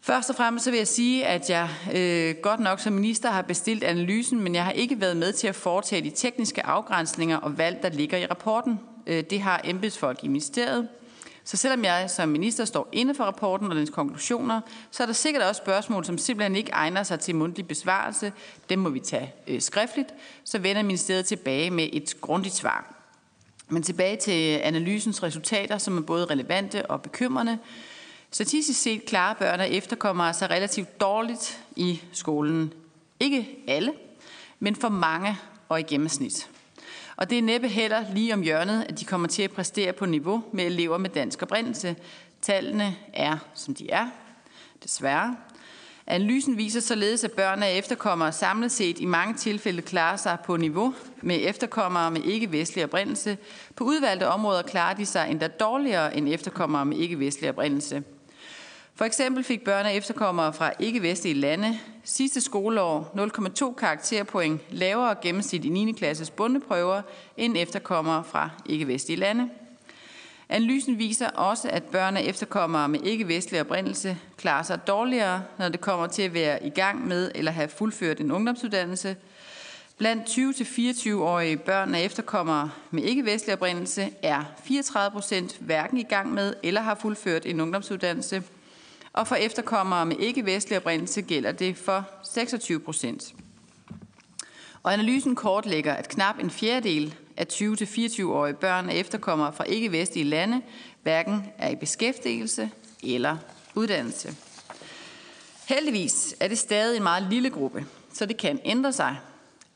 Først 0.00 0.30
og 0.30 0.36
fremmest 0.36 0.64
så 0.64 0.70
vil 0.70 0.78
jeg 0.78 0.88
sige, 0.88 1.26
at 1.26 1.50
jeg 1.50 1.68
øh, 1.94 2.34
godt 2.42 2.60
nok 2.60 2.80
som 2.80 2.92
minister 2.92 3.30
har 3.30 3.42
bestilt 3.42 3.84
analysen, 3.84 4.40
men 4.40 4.54
jeg 4.54 4.64
har 4.64 4.72
ikke 4.72 5.00
været 5.00 5.16
med 5.16 5.32
til 5.32 5.46
at 5.46 5.54
foretage 5.54 6.02
de 6.02 6.10
tekniske 6.10 6.66
afgrænsninger 6.66 7.36
og 7.36 7.58
valg, 7.58 7.82
der 7.82 7.88
ligger 7.88 8.18
i 8.18 8.26
rapporten. 8.26 8.80
Øh, 9.06 9.24
det 9.30 9.40
har 9.40 9.60
embedsfolk 9.64 10.24
i 10.24 10.28
ministeriet. 10.28 10.88
Så 11.46 11.56
selvom 11.56 11.84
jeg 11.84 12.10
som 12.10 12.28
minister 12.28 12.64
står 12.64 12.88
inde 12.92 13.14
for 13.14 13.24
rapporten 13.24 13.70
og 13.70 13.76
dens 13.76 13.90
konklusioner, 13.90 14.60
så 14.90 15.02
er 15.02 15.06
der 15.06 15.12
sikkert 15.12 15.42
også 15.42 15.58
spørgsmål, 15.58 16.04
som 16.04 16.18
simpelthen 16.18 16.56
ikke 16.56 16.72
egner 16.72 17.02
sig 17.02 17.20
til 17.20 17.34
mundtlig 17.34 17.68
besvarelse. 17.68 18.32
Dem 18.68 18.78
må 18.78 18.88
vi 18.88 19.00
tage 19.00 19.34
øh, 19.46 19.60
skriftligt. 19.60 20.08
Så 20.44 20.58
vender 20.58 20.82
ministeriet 20.82 21.26
tilbage 21.26 21.70
med 21.70 21.88
et 21.92 22.20
grundigt 22.20 22.54
svar. 22.54 22.94
Men 23.68 23.82
tilbage 23.82 24.16
til 24.16 24.56
analysens 24.56 25.22
resultater, 25.22 25.78
som 25.78 25.98
er 25.98 26.02
både 26.02 26.24
relevante 26.24 26.90
og 26.90 27.02
bekymrende. 27.02 27.58
Statistisk 28.30 28.82
set 28.82 29.04
klarer 29.04 29.34
børn 29.34 29.60
og 29.60 29.70
efterkommere 29.70 30.34
sig 30.34 30.50
relativt 30.50 31.00
dårligt 31.00 31.60
i 31.76 32.02
skolen. 32.12 32.72
Ikke 33.20 33.48
alle, 33.68 33.92
men 34.58 34.76
for 34.76 34.88
mange 34.88 35.38
og 35.68 35.80
i 35.80 35.82
gennemsnit. 35.82 36.48
Og 37.16 37.30
det 37.30 37.38
er 37.38 37.42
næppe 37.42 37.68
heller 37.68 38.04
lige 38.14 38.34
om 38.34 38.42
hjørnet, 38.42 38.86
at 38.88 38.98
de 39.00 39.04
kommer 39.04 39.28
til 39.28 39.42
at 39.42 39.50
præstere 39.50 39.92
på 39.92 40.06
niveau 40.06 40.44
med 40.52 40.64
elever 40.64 40.98
med 40.98 41.10
dansk 41.10 41.42
oprindelse. 41.42 41.96
Tallene 42.42 42.96
er, 43.12 43.38
som 43.54 43.74
de 43.74 43.90
er, 43.90 44.08
desværre. 44.82 45.36
Analysen 46.06 46.56
viser 46.56 46.80
således, 46.80 47.24
at 47.24 47.32
børn 47.32 47.62
af 47.62 47.78
efterkommere 47.78 48.32
samlet 48.32 48.72
set 48.72 49.00
i 49.00 49.04
mange 49.04 49.34
tilfælde 49.34 49.82
klarer 49.82 50.16
sig 50.16 50.36
på 50.44 50.56
niveau 50.56 50.94
med 51.22 51.38
efterkommere 51.40 52.10
med 52.10 52.22
ikke-vestlig 52.24 52.84
oprindelse. 52.84 53.38
På 53.76 53.84
udvalgte 53.84 54.28
områder 54.28 54.62
klarer 54.62 54.94
de 54.94 55.06
sig 55.06 55.30
endda 55.30 55.48
dårligere 55.48 56.16
end 56.16 56.28
efterkommere 56.28 56.84
med 56.84 56.96
ikke-vestlig 56.96 57.50
oprindelse. 57.50 58.02
For 58.96 59.04
eksempel 59.04 59.44
fik 59.44 59.64
børn 59.64 59.86
af 59.86 59.94
efterkommere 59.94 60.52
fra 60.52 60.72
ikke-vestlige 60.78 61.34
lande 61.34 61.78
sidste 62.04 62.40
skoleår 62.40 63.12
0,2 63.70 63.74
karakterpoint 63.74 64.60
lavere 64.70 65.14
gennemsnit 65.22 65.64
i 65.64 65.68
9. 65.68 65.92
klasses 65.92 66.30
bundeprøver 66.30 67.02
end 67.36 67.56
efterkommere 67.56 68.24
fra 68.24 68.50
ikke-vestlige 68.66 69.18
lande. 69.18 69.48
Analysen 70.48 70.98
viser 70.98 71.28
også, 71.28 71.68
at 71.68 71.82
børn 71.82 72.16
af 72.16 72.22
efterkommere 72.22 72.88
med 72.88 73.00
ikke-vestlig 73.02 73.60
oprindelse 73.60 74.18
klarer 74.36 74.62
sig 74.62 74.86
dårligere, 74.86 75.42
når 75.58 75.68
det 75.68 75.80
kommer 75.80 76.06
til 76.06 76.22
at 76.22 76.34
være 76.34 76.66
i 76.66 76.70
gang 76.70 77.08
med 77.08 77.30
eller 77.34 77.52
have 77.52 77.68
fuldført 77.68 78.20
en 78.20 78.30
ungdomsuddannelse. 78.30 79.16
Blandt 79.98 80.28
20-24-årige 80.28 81.56
børn 81.56 81.94
af 81.94 82.04
efterkommere 82.04 82.70
med 82.90 83.02
ikke-vestlig 83.02 83.54
oprindelse 83.54 84.08
er 84.22 84.44
34 84.64 85.10
procent 85.10 85.56
hverken 85.60 85.98
i 85.98 86.02
gang 86.02 86.34
med 86.34 86.54
eller 86.62 86.80
har 86.80 86.94
fuldført 86.94 87.46
en 87.46 87.60
ungdomsuddannelse– 87.60 88.42
og 89.16 89.26
for 89.26 89.34
efterkommere 89.34 90.06
med 90.06 90.16
ikke-vestlig 90.18 90.78
oprindelse 90.78 91.22
gælder 91.22 91.52
det 91.52 91.76
for 91.76 92.04
26 92.32 92.80
procent. 92.80 93.34
Og 94.82 94.92
analysen 94.92 95.34
kortlægger, 95.34 95.94
at 95.94 96.08
knap 96.08 96.38
en 96.38 96.50
fjerdedel 96.50 97.14
af 97.36 97.46
20-24-årige 97.52 98.54
børn 98.54 98.88
af 98.88 98.94
efterkommere 98.94 99.52
fra 99.52 99.64
ikke-vestlige 99.64 100.24
lande 100.24 100.62
hverken 101.02 101.44
er 101.58 101.68
i 101.68 101.76
beskæftigelse 101.76 102.70
eller 103.02 103.36
uddannelse. 103.74 104.36
Heldigvis 105.68 106.34
er 106.40 106.48
det 106.48 106.58
stadig 106.58 106.96
en 106.96 107.02
meget 107.02 107.26
lille 107.30 107.50
gruppe, 107.50 107.86
så 108.12 108.26
det 108.26 108.36
kan 108.36 108.60
ændre 108.64 108.92
sig. 108.92 109.16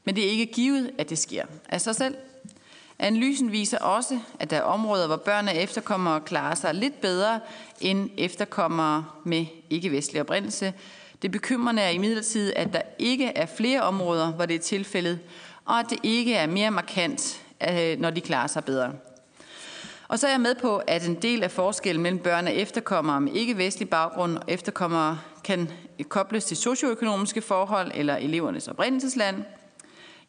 Men 0.05 0.17
det 0.17 0.27
er 0.27 0.31
ikke 0.31 0.47
givet, 0.47 0.91
at 0.99 1.11
det 1.11 1.19
sker 1.19 1.45
af 1.69 1.81
sig 1.81 1.97
selv. 1.97 2.15
Analysen 3.03 3.53
viser 3.53 3.79
også, 3.79 4.19
at 4.39 4.51
der 4.51 4.57
er 4.57 4.63
områder, 4.63 5.07
hvor 5.07 5.17
børn 5.17 5.49
af 5.49 5.63
efterkommere 5.63 6.21
klarer 6.21 6.55
sig 6.55 6.75
lidt 6.75 7.01
bedre 7.01 7.41
end 7.81 8.11
efterkommere 8.19 9.05
med 9.25 9.47
ikke-vestlig 9.71 10.21
oprindelse. 10.21 10.73
Det 11.23 11.31
bekymrende 11.31 11.83
er 11.83 11.89
imidlertid, 11.89 12.53
at 12.57 12.73
der 12.73 12.83
ikke 12.99 13.27
er 13.27 13.47
flere 13.47 13.81
områder, 13.81 14.33
hvor 14.33 14.47
det 14.47 14.57
er 14.57 14.61
tilfældet, 14.61 15.19
og 15.65 15.79
at 15.79 15.87
det 15.91 15.99
ikke 16.03 16.35
er 16.35 16.47
mere 16.47 16.71
markant, 16.71 17.43
øh, 17.71 17.99
når 17.99 18.11
de 18.11 18.21
klarer 18.21 18.47
sig 18.47 18.65
bedre. 18.65 18.93
Og 20.09 20.19
så 20.19 20.27
er 20.27 20.31
jeg 20.31 20.41
med 20.41 20.55
på, 20.55 20.77
at 20.77 21.07
en 21.09 21.15
del 21.15 21.43
af 21.43 21.51
forskellen 21.51 22.03
mellem 22.03 22.21
børn 22.21 22.49
af 22.49 22.53
efterkommere 22.53 23.21
med 23.21 23.33
ikke-vestlig 23.33 23.91
baggrund 23.91 24.37
og 24.37 24.45
efterkommere 24.49 25.19
kan 25.45 25.69
kobles 26.09 26.45
til 26.45 26.57
socioøkonomiske 26.57 27.43
forhold 27.43 27.91
eller 27.95 28.17
elevernes 28.17 28.69
oprindelsesland. 28.69 29.45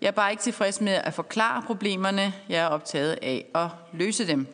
Jeg 0.01 0.07
er 0.07 0.11
bare 0.11 0.31
ikke 0.31 0.43
tilfreds 0.43 0.81
med 0.81 0.93
at 0.93 1.13
forklare 1.13 1.61
problemerne. 1.61 2.33
Jeg 2.49 2.61
er 2.61 2.67
optaget 2.67 3.19
af 3.21 3.45
at 3.55 3.67
løse 3.93 4.27
dem. 4.27 4.47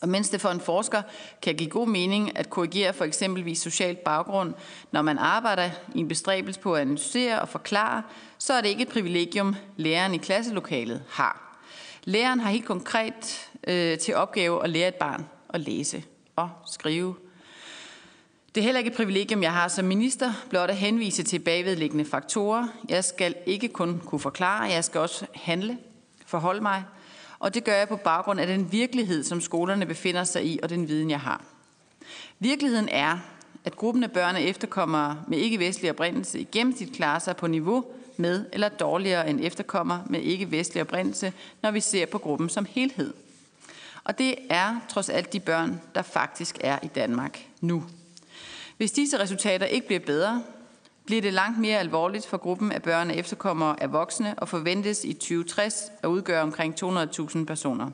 Og 0.00 0.08
mens 0.08 0.28
det 0.28 0.40
for 0.40 0.48
en 0.48 0.60
forsker 0.60 1.02
kan 1.42 1.54
give 1.54 1.70
god 1.70 1.88
mening 1.88 2.38
at 2.38 2.50
korrigere 2.50 2.92
for 2.92 3.04
eksempelvis 3.04 3.58
social 3.58 3.96
baggrund, 3.96 4.54
når 4.92 5.02
man 5.02 5.18
arbejder 5.18 5.70
i 5.94 5.98
en 5.98 6.08
bestræbelse 6.08 6.60
på 6.60 6.74
at 6.74 6.80
analysere 6.80 7.40
og 7.40 7.48
forklare, 7.48 8.02
så 8.38 8.52
er 8.52 8.60
det 8.60 8.68
ikke 8.68 8.82
et 8.82 8.88
privilegium, 8.88 9.56
læreren 9.76 10.14
i 10.14 10.18
klasselokalet 10.18 11.02
har. 11.10 11.60
Læreren 12.04 12.40
har 12.40 12.50
helt 12.50 12.66
konkret 12.66 13.50
øh, 13.66 13.98
til 13.98 14.14
opgave 14.14 14.64
at 14.64 14.70
lære 14.70 14.88
et 14.88 14.94
barn 14.94 15.26
at 15.48 15.60
læse 15.60 16.04
og 16.36 16.50
skrive. 16.66 17.14
Det 18.54 18.60
er 18.60 18.64
heller 18.64 18.78
ikke 18.78 18.90
et 18.90 18.96
privilegium, 18.96 19.42
jeg 19.42 19.52
har 19.52 19.68
som 19.68 19.84
minister, 19.84 20.32
blot 20.50 20.70
at 20.70 20.76
henvise 20.76 21.22
til 21.22 21.38
bagvedliggende 21.38 22.04
faktorer. 22.04 22.68
Jeg 22.88 23.04
skal 23.04 23.34
ikke 23.46 23.68
kun 23.68 24.00
kunne 24.06 24.20
forklare, 24.20 24.62
jeg 24.62 24.84
skal 24.84 25.00
også 25.00 25.26
handle, 25.34 25.78
forholde 26.26 26.60
mig, 26.60 26.84
og 27.38 27.54
det 27.54 27.64
gør 27.64 27.74
jeg 27.74 27.88
på 27.88 27.96
baggrund 27.96 28.40
af 28.40 28.46
den 28.46 28.72
virkelighed, 28.72 29.24
som 29.24 29.40
skolerne 29.40 29.86
befinder 29.86 30.24
sig 30.24 30.46
i, 30.46 30.58
og 30.62 30.70
den 30.70 30.88
viden, 30.88 31.10
jeg 31.10 31.20
har. 31.20 31.44
Virkeligheden 32.38 32.88
er, 32.88 33.18
at 33.64 33.76
gruppen 33.76 34.04
af 34.04 34.10
børn 34.12 34.34
og 34.34 34.42
efterkommere 34.42 35.22
med 35.28 35.38
ikke-vestlig 35.38 35.90
oprindelse 35.90 36.40
i 36.40 36.48
gennemsnit 36.52 36.92
klarer 36.92 37.18
sig 37.18 37.36
på 37.36 37.46
niveau 37.46 37.84
med 38.16 38.46
eller 38.52 38.68
dårligere 38.68 39.30
end 39.30 39.40
efterkommere 39.42 40.02
med 40.06 40.20
ikke-vestlig 40.20 40.82
oprindelse, 40.82 41.32
når 41.62 41.70
vi 41.70 41.80
ser 41.80 42.06
på 42.06 42.18
gruppen 42.18 42.48
som 42.48 42.66
helhed. 42.70 43.14
Og 44.04 44.18
det 44.18 44.34
er 44.50 44.76
trods 44.88 45.08
alt 45.08 45.32
de 45.32 45.40
børn, 45.40 45.80
der 45.94 46.02
faktisk 46.02 46.58
er 46.60 46.78
i 46.82 46.86
Danmark 46.86 47.46
nu. 47.60 47.84
Hvis 48.76 48.92
disse 48.92 49.18
resultater 49.18 49.66
ikke 49.66 49.86
bliver 49.86 50.00
bedre, 50.00 50.42
bliver 51.06 51.22
det 51.22 51.32
langt 51.32 51.58
mere 51.58 51.78
alvorligt 51.78 52.26
for 52.26 52.36
gruppen 52.36 52.72
af 52.72 52.82
børn 52.82 53.10
og 53.10 53.16
efterkommere 53.16 53.82
af 53.82 53.92
voksne 53.92 54.34
og 54.38 54.48
forventes 54.48 55.04
i 55.04 55.12
2060 55.12 55.84
at 56.02 56.08
udgøre 56.08 56.42
omkring 56.42 56.74
200.000 56.84 57.44
personer. 57.44 57.90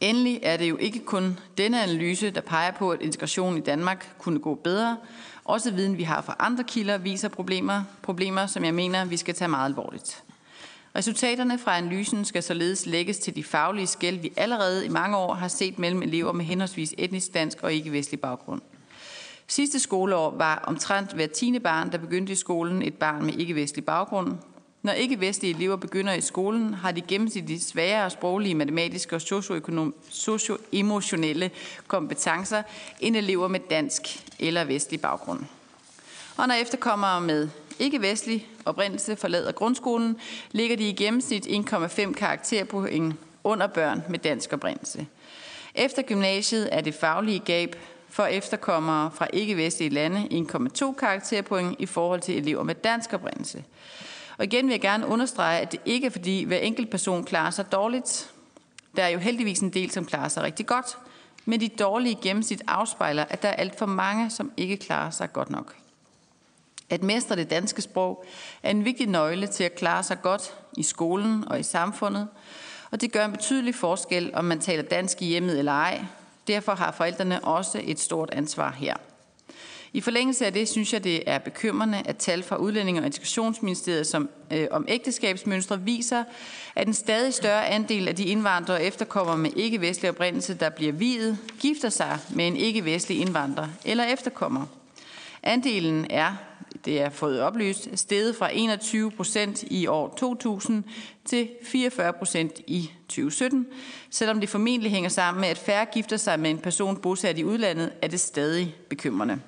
Endelig 0.00 0.40
er 0.42 0.56
det 0.56 0.70
jo 0.70 0.76
ikke 0.76 0.98
kun 0.98 1.38
denne 1.58 1.82
analyse, 1.82 2.30
der 2.30 2.40
peger 2.40 2.70
på, 2.70 2.90
at 2.90 3.02
integrationen 3.02 3.58
i 3.58 3.60
Danmark 3.60 4.14
kunne 4.18 4.38
gå 4.38 4.54
bedre. 4.54 4.96
Også 5.44 5.70
viden, 5.70 5.98
vi 5.98 6.02
har 6.02 6.22
fra 6.22 6.36
andre 6.38 6.64
kilder, 6.64 6.98
viser 6.98 7.28
problemer, 7.28 7.82
problemer 8.02 8.46
som 8.46 8.64
jeg 8.64 8.74
mener, 8.74 9.04
vi 9.04 9.16
skal 9.16 9.34
tage 9.34 9.48
meget 9.48 9.68
alvorligt. 9.68 10.22
Resultaterne 10.96 11.58
fra 11.58 11.76
analysen 11.76 12.24
skal 12.24 12.42
således 12.42 12.86
lægges 12.86 13.18
til 13.18 13.36
de 13.36 13.44
faglige 13.44 13.86
skæld, 13.86 14.18
vi 14.18 14.32
allerede 14.36 14.86
i 14.86 14.88
mange 14.88 15.16
år 15.16 15.34
har 15.34 15.48
set 15.48 15.78
mellem 15.78 16.02
elever 16.02 16.32
med 16.32 16.44
henholdsvis 16.44 16.94
etnisk 16.98 17.34
dansk 17.34 17.62
og 17.62 17.72
ikke-vestlig 17.72 18.20
baggrund. 18.20 18.62
Sidste 19.46 19.78
skoleår 19.78 20.30
var 20.30 20.62
omtrent 20.66 21.12
hver 21.12 21.26
tiende 21.26 21.60
barn, 21.60 21.92
der 21.92 21.98
begyndte 21.98 22.32
i 22.32 22.36
skolen, 22.36 22.82
et 22.82 22.94
barn 22.94 23.24
med 23.24 23.34
ikke-vestlig 23.34 23.84
baggrund. 23.84 24.32
Når 24.82 24.92
ikke-vestlige 24.92 25.54
elever 25.54 25.76
begynder 25.76 26.12
i 26.12 26.20
skolen, 26.20 26.74
har 26.74 26.92
de 26.92 27.00
gennemsnitligt 27.00 27.64
sværere 27.64 28.10
sproglige, 28.10 28.54
matematiske 28.54 29.16
og 29.16 29.22
socioemotionelle 30.10 31.50
kompetencer 31.86 32.62
end 33.00 33.16
elever 33.16 33.48
med 33.48 33.60
dansk 33.70 34.02
eller 34.38 34.64
vestlig 34.64 35.00
baggrund. 35.00 35.40
Og 36.36 36.48
når 36.48 36.54
efterkommere 36.54 37.20
med 37.20 37.48
ikke-vestlig 37.78 38.48
oprindelse 38.64 39.16
forlader 39.16 39.52
grundskolen, 39.52 40.16
ligger 40.50 40.76
de 40.76 40.88
i 40.88 40.92
gennemsnit 40.92 41.46
1,5 41.46 42.12
karakterpoint 42.12 43.14
under 43.44 43.66
børn 43.66 44.02
med 44.08 44.18
dansk 44.18 44.52
oprindelse. 44.52 45.06
Efter 45.74 46.02
gymnasiet 46.02 46.68
er 46.72 46.80
det 46.80 46.94
faglige 46.94 47.38
gab 47.38 47.76
for 48.14 48.24
efterkommere 48.24 49.10
fra 49.10 49.26
ikke-vestlige 49.32 49.90
lande 49.90 50.46
1,2 50.82 50.92
karakterpoint 50.92 51.76
i 51.78 51.86
forhold 51.86 52.20
til 52.20 52.36
elever 52.36 52.62
med 52.62 52.74
dansk 52.74 53.12
oprindelse. 53.12 53.64
Og 54.38 54.44
igen 54.44 54.66
vil 54.66 54.72
jeg 54.72 54.80
gerne 54.80 55.06
understrege, 55.06 55.60
at 55.60 55.72
det 55.72 55.80
ikke 55.84 56.06
er 56.06 56.10
fordi 56.10 56.44
hver 56.44 56.58
enkelt 56.58 56.90
person 56.90 57.24
klarer 57.24 57.50
sig 57.50 57.72
dårligt. 57.72 58.30
Der 58.96 59.02
er 59.02 59.08
jo 59.08 59.18
heldigvis 59.18 59.60
en 59.60 59.70
del, 59.70 59.90
som 59.90 60.04
klarer 60.04 60.28
sig 60.28 60.42
rigtig 60.42 60.66
godt, 60.66 60.98
men 61.44 61.60
de 61.60 61.68
dårlige 61.68 62.18
gennemsnit 62.22 62.62
afspejler, 62.66 63.24
at 63.28 63.42
der 63.42 63.48
er 63.48 63.56
alt 63.56 63.78
for 63.78 63.86
mange, 63.86 64.30
som 64.30 64.52
ikke 64.56 64.76
klarer 64.76 65.10
sig 65.10 65.32
godt 65.32 65.50
nok. 65.50 65.74
At 66.90 67.02
mestre 67.02 67.36
det 67.36 67.50
danske 67.50 67.82
sprog 67.82 68.24
er 68.62 68.70
en 68.70 68.84
vigtig 68.84 69.06
nøgle 69.06 69.46
til 69.46 69.64
at 69.64 69.74
klare 69.74 70.02
sig 70.02 70.22
godt 70.22 70.54
i 70.76 70.82
skolen 70.82 71.48
og 71.48 71.60
i 71.60 71.62
samfundet, 71.62 72.28
og 72.90 73.00
det 73.00 73.12
gør 73.12 73.24
en 73.24 73.32
betydelig 73.32 73.74
forskel, 73.74 74.30
om 74.34 74.44
man 74.44 74.60
taler 74.60 74.82
dansk 74.82 75.22
i 75.22 75.26
hjemmet 75.26 75.58
eller 75.58 75.72
ej, 75.72 76.04
Derfor 76.46 76.74
har 76.74 76.92
forældrene 76.92 77.44
også 77.44 77.80
et 77.84 78.00
stort 78.00 78.30
ansvar 78.32 78.70
her. 78.70 78.96
I 79.92 80.00
forlængelse 80.00 80.46
af 80.46 80.52
det 80.52 80.68
synes 80.68 80.92
jeg, 80.92 81.04
det 81.04 81.22
er 81.26 81.38
bekymrende, 81.38 82.02
at 82.04 82.16
tal 82.16 82.42
fra 82.42 82.56
Udlænding- 82.56 82.98
og 82.98 83.06
Integrationsministeriet 83.06 84.06
som, 84.06 84.28
øh, 84.50 84.66
om 84.70 84.84
ægteskabsmønstre 84.88 85.80
viser, 85.80 86.24
at 86.74 86.86
en 86.86 86.94
stadig 86.94 87.34
større 87.34 87.66
andel 87.66 88.08
af 88.08 88.16
de 88.16 88.24
indvandrere 88.24 88.82
efterkommer 88.82 89.36
med 89.36 89.50
ikke-vestlig 89.56 90.10
oprindelse, 90.10 90.54
der 90.54 90.70
bliver 90.70 90.92
videt, 90.92 91.38
gifter 91.60 91.88
sig 91.88 92.18
med 92.30 92.46
en 92.46 92.56
ikke-vestlig 92.56 93.20
indvandrer 93.20 93.68
eller 93.84 94.04
efterkommer. 94.04 94.66
Andelen 95.42 96.06
er 96.10 96.36
det 96.84 97.00
er 97.00 97.10
fået 97.10 97.40
oplyst, 97.40 97.88
steget 97.94 98.36
fra 98.36 98.50
21 98.52 99.10
procent 99.10 99.62
i 99.62 99.86
år 99.86 100.14
2000 100.16 100.84
til 101.24 101.48
44 101.62 102.12
procent 102.12 102.60
i 102.66 102.90
2017. 103.08 103.66
Selvom 104.10 104.40
det 104.40 104.48
formentlig 104.48 104.90
hænger 104.90 105.10
sammen 105.10 105.40
med, 105.40 105.48
at 105.48 105.58
færre 105.58 105.86
gifter 105.92 106.16
sig 106.16 106.40
med 106.40 106.50
en 106.50 106.58
person 106.58 106.96
bosat 106.96 107.38
i 107.38 107.44
udlandet, 107.44 107.92
er 108.02 108.08
det 108.08 108.20
stadig 108.20 108.76
bekymrende. 108.88 109.40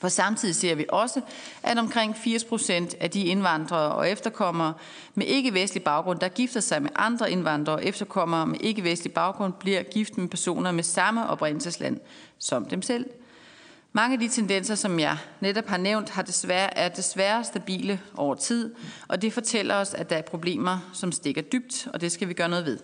For 0.00 0.08
samtidig 0.08 0.54
ser 0.54 0.74
vi 0.74 0.86
også, 0.88 1.20
at 1.62 1.78
omkring 1.78 2.16
80 2.16 2.44
procent 2.44 2.94
af 3.00 3.10
de 3.10 3.24
indvandrere 3.24 3.92
og 3.92 4.10
efterkommere 4.10 4.74
med 5.14 5.26
ikke-vestlig 5.26 5.82
baggrund, 5.82 6.18
der 6.18 6.28
gifter 6.28 6.60
sig 6.60 6.82
med 6.82 6.90
andre 6.96 7.30
indvandrere 7.30 7.76
og 7.76 7.84
efterkommere 7.84 8.46
med 8.46 8.60
ikke-vestlig 8.60 9.12
baggrund, 9.12 9.52
bliver 9.52 9.82
gift 9.82 10.18
med 10.18 10.28
personer 10.28 10.72
med 10.72 10.82
samme 10.82 11.28
oprindelsesland 11.28 12.00
som 12.38 12.64
dem 12.64 12.82
selv– 12.82 13.06
mange 13.96 14.12
af 14.12 14.20
de 14.20 14.28
tendenser, 14.28 14.74
som 14.74 14.98
jeg 14.98 15.18
netop 15.40 15.66
har 15.66 15.76
nævnt, 15.76 16.10
har 16.10 16.22
desværre, 16.22 16.78
er 16.78 16.88
desværre 16.88 17.44
stabile 17.44 18.00
over 18.16 18.34
tid, 18.34 18.74
og 19.08 19.22
det 19.22 19.32
fortæller 19.32 19.74
os, 19.74 19.94
at 19.94 20.10
der 20.10 20.16
er 20.16 20.22
problemer, 20.22 20.90
som 20.92 21.12
stikker 21.12 21.42
dybt, 21.42 21.88
og 21.94 22.00
det 22.00 22.12
skal 22.12 22.28
vi 22.28 22.34
gøre 22.34 22.48
noget 22.48 22.64
ved. 22.64 22.78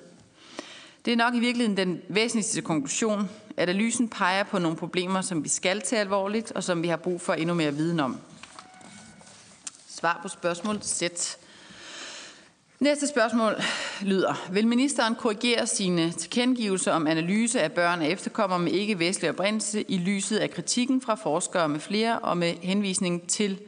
Det 1.04 1.12
er 1.12 1.16
nok 1.16 1.34
i 1.34 1.40
virkeligheden 1.40 1.76
den 1.76 2.00
væsentligste 2.08 2.62
konklusion, 2.62 3.30
at 3.56 3.68
analysen 3.68 4.08
peger 4.08 4.42
på 4.42 4.58
nogle 4.58 4.76
problemer, 4.76 5.20
som 5.20 5.44
vi 5.44 5.48
skal 5.48 5.80
tage 5.80 6.00
alvorligt, 6.00 6.52
og 6.52 6.64
som 6.64 6.82
vi 6.82 6.88
har 6.88 6.96
brug 6.96 7.20
for 7.20 7.32
endnu 7.32 7.54
mere 7.54 7.74
viden 7.74 8.00
om. 8.00 8.18
Svar 9.88 10.18
på 10.22 10.28
spørgsmål 10.28 10.78
sæt. 10.82 11.36
Næste 12.82 13.06
spørgsmål 13.06 13.54
lyder, 14.00 14.48
vil 14.52 14.66
ministeren 14.68 15.14
korrigere 15.14 15.66
sine 15.66 16.10
tilkendegivelser 16.10 16.92
om 16.92 17.06
analyse 17.06 17.60
af 17.60 17.72
børn 17.72 18.00
og 18.00 18.06
efterkommer 18.06 18.58
med 18.58 18.72
ikke-vestlig 18.72 19.30
oprindelse 19.30 19.84
i 19.88 19.98
lyset 19.98 20.36
af 20.36 20.50
kritikken 20.50 21.00
fra 21.00 21.14
forskere 21.14 21.68
med 21.68 21.80
flere 21.80 22.18
og 22.18 22.36
med 22.36 22.54
henvisning 22.62 23.28
til 23.28 23.60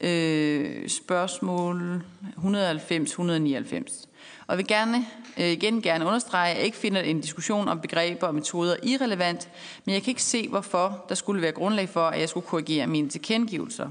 øh, 0.00 0.88
spørgsmål 0.88 2.02
190-199? 2.36 4.06
Og 4.46 4.58
vil 4.58 4.66
gerne 4.66 5.06
øh, 5.38 5.46
igen 5.46 5.82
gerne 5.82 6.06
understrege, 6.06 6.50
at 6.50 6.56
jeg 6.56 6.64
ikke 6.64 6.76
finder 6.76 7.00
en 7.00 7.20
diskussion 7.20 7.68
om 7.68 7.80
begreber 7.80 8.26
og 8.26 8.34
metoder 8.34 8.76
irrelevant, 8.82 9.48
men 9.84 9.92
jeg 9.92 10.02
kan 10.02 10.10
ikke 10.10 10.22
se, 10.22 10.48
hvorfor 10.48 11.04
der 11.08 11.14
skulle 11.14 11.42
være 11.42 11.52
grundlag 11.52 11.88
for, 11.88 12.04
at 12.04 12.20
jeg 12.20 12.28
skulle 12.28 12.46
korrigere 12.46 12.86
mine 12.86 13.08
tilkendegivelser. 13.08 13.88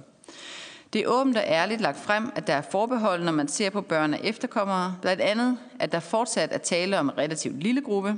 Det 0.93 1.01
er 1.01 1.07
åbent 1.07 1.37
og 1.37 1.43
ærligt 1.45 1.81
lagt 1.81 1.99
frem, 1.99 2.31
at 2.35 2.47
der 2.47 2.53
er 2.53 2.61
forbehold, 2.61 3.23
når 3.23 3.31
man 3.31 3.47
ser 3.47 3.69
på 3.69 3.81
børn 3.81 4.13
og 4.13 4.19
efterkommere. 4.23 4.95
Blandt 5.01 5.21
andet, 5.21 5.57
at 5.79 5.91
der 5.91 5.99
fortsat 5.99 6.49
er 6.51 6.57
tale 6.57 6.99
om 6.99 7.09
en 7.09 7.17
relativt 7.17 7.63
lille 7.63 7.81
gruppe, 7.81 8.15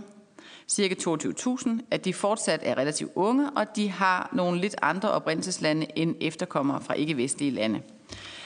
cirka 0.68 0.96
22.000, 0.96 1.70
at 1.92 2.06
de 2.06 2.14
fortsat 2.14 2.60
er 2.64 2.78
relativt 2.78 3.12
unge, 3.16 3.50
og 3.50 3.62
at 3.62 3.76
de 3.76 3.90
har 3.90 4.30
nogle 4.34 4.62
lidt 4.62 4.76
andre 4.82 5.12
oprindelseslande 5.12 5.86
end 5.96 6.16
efterkommere 6.22 6.82
fra 6.82 6.94
ikke-vestlige 6.94 7.52
lande. 7.52 7.82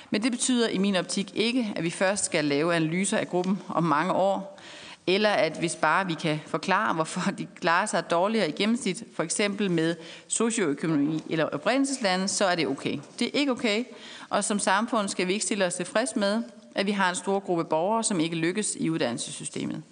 Men 0.10 0.24
det 0.24 0.31
betyder 0.31 0.69
i 0.69 0.77
min 0.77 0.96
optik 0.96 1.31
ikke, 1.36 1.74
at 1.75 1.84
vi 1.84 1.89
først 1.89 2.25
skal 2.25 2.46
lave 2.46 2.75
analyser 2.75 3.17
af 3.17 3.27
gruppen 3.27 3.62
om 3.69 3.84
mange 3.84 4.13
år, 4.13 4.60
eller 5.07 5.29
at 5.29 5.57
hvis 5.60 5.75
bare 5.75 6.07
vi 6.07 6.13
kan 6.13 6.39
forklare, 6.48 6.93
hvorfor 6.93 7.31
de 7.38 7.48
klarer 7.62 7.86
sig 7.86 8.12
dårligere 8.12 8.50
i 8.50 8.51
gennemsnit, 8.51 9.03
for 9.15 9.24
eksempel 9.24 9.72
med 9.72 9.96
socioøkonomi 10.27 11.24
eller 11.29 11.46
oprindelseslande, 11.46 12.27
så 12.27 12.46
er 12.46 12.55
det 12.55 12.67
okay. 12.67 13.00
Det 13.19 13.27
er 13.27 13.39
ikke 13.39 13.51
okay, 13.51 13.84
og 14.29 14.43
som 14.43 14.60
samfund 14.60 15.07
skal 15.07 15.27
vi 15.27 15.34
ikke 15.34 15.46
stille 15.46 15.65
os 15.65 15.75
tilfreds 15.75 16.15
med, 16.15 16.43
at 16.75 16.86
vi 16.86 16.91
har 16.91 17.10
en 17.10 17.15
stor 17.15 17.39
gruppe 17.39 17.65
borgere, 17.65 18.03
som 18.03 18.19
ikke 18.19 18.36
lykkes 18.36 18.75
i 18.79 18.89
uddannelsessystemet. 18.89 19.84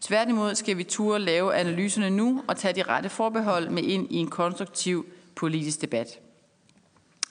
Tværtimod 0.00 0.54
skal 0.54 0.78
vi 0.78 0.84
turde 0.84 1.24
lave 1.24 1.54
analyserne 1.54 2.10
nu 2.10 2.42
og 2.48 2.56
tage 2.56 2.74
de 2.74 2.82
rette 2.82 3.08
forbehold 3.08 3.68
med 3.68 3.82
ind 3.82 4.06
i 4.10 4.16
en 4.16 4.30
konstruktiv 4.30 5.06
politisk 5.34 5.80
debat. 5.80 6.18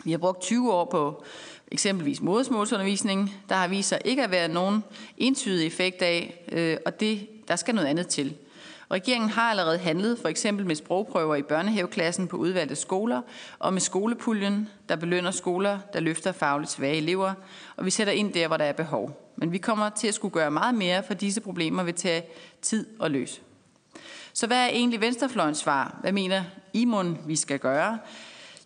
Vi 0.03 0.11
har 0.11 0.17
brugt 0.17 0.41
20 0.41 0.73
år 0.73 0.85
på 0.85 1.23
eksempelvis 1.71 2.21
modersmålsundervisning, 2.21 3.35
der 3.49 3.55
har 3.55 3.67
vist 3.67 3.89
sig 3.89 4.01
ikke 4.05 4.23
at 4.23 4.31
være 4.31 4.47
nogen 4.47 4.83
entydig 5.17 5.67
effekt 5.67 6.01
af, 6.01 6.45
øh, 6.51 6.77
og 6.85 6.99
det, 6.99 7.27
der 7.47 7.55
skal 7.55 7.75
noget 7.75 7.87
andet 7.87 8.07
til. 8.07 8.35
Regeringen 8.91 9.29
har 9.29 9.49
allerede 9.49 9.77
handlet, 9.77 10.19
for 10.19 10.29
eksempel 10.29 10.65
med 10.65 10.75
sprogprøver 10.75 11.35
i 11.35 11.41
børnehaveklassen 11.41 12.27
på 12.27 12.37
udvalgte 12.37 12.75
skoler, 12.75 13.21
og 13.59 13.73
med 13.73 13.81
skolepuljen, 13.81 14.69
der 14.89 14.95
belønner 14.95 15.31
skoler, 15.31 15.79
der 15.93 15.99
løfter 15.99 16.31
fagligt 16.31 16.71
svage 16.71 16.97
elever, 16.97 17.33
og 17.75 17.85
vi 17.85 17.91
sætter 17.91 18.13
ind 18.13 18.33
der, 18.33 18.47
hvor 18.47 18.57
der 18.57 18.65
er 18.65 18.73
behov. 18.73 19.31
Men 19.35 19.51
vi 19.51 19.57
kommer 19.57 19.89
til 19.89 20.07
at 20.07 20.13
skulle 20.13 20.33
gøre 20.33 20.51
meget 20.51 20.75
mere, 20.75 21.03
for 21.03 21.13
disse 21.13 21.41
problemer 21.41 21.83
vil 21.83 21.93
tage 21.93 22.23
tid 22.61 22.87
at 23.03 23.11
løse. 23.11 23.41
Så 24.33 24.47
hvad 24.47 24.57
er 24.57 24.67
egentlig 24.67 25.01
venstrefløjens 25.01 25.57
svar? 25.57 25.97
Hvad 26.01 26.11
mener 26.11 26.43
Imund, 26.73 27.17
vi 27.25 27.35
skal 27.35 27.59
gøre? 27.59 27.99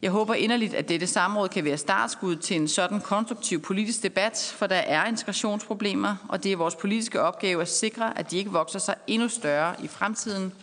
Jeg 0.01 0.11
håber 0.11 0.33
inderligt, 0.33 0.73
at 0.73 0.89
dette 0.89 1.07
samråd 1.07 1.49
kan 1.49 1.65
være 1.65 1.77
startskud 1.77 2.35
til 2.35 2.55
en 2.55 2.67
sådan 2.67 3.01
konstruktiv 3.01 3.61
politisk 3.61 4.03
debat, 4.03 4.53
for 4.57 4.67
der 4.67 4.75
er 4.75 5.05
integrationsproblemer, 5.05 6.15
og 6.29 6.43
det 6.43 6.51
er 6.51 6.57
vores 6.57 6.75
politiske 6.75 7.21
opgave 7.21 7.61
at 7.61 7.69
sikre, 7.69 8.19
at 8.19 8.31
de 8.31 8.37
ikke 8.37 8.51
vokser 8.51 8.79
sig 8.79 8.95
endnu 9.07 9.27
større 9.27 9.75
i 9.83 9.87
fremtiden. 9.87 10.53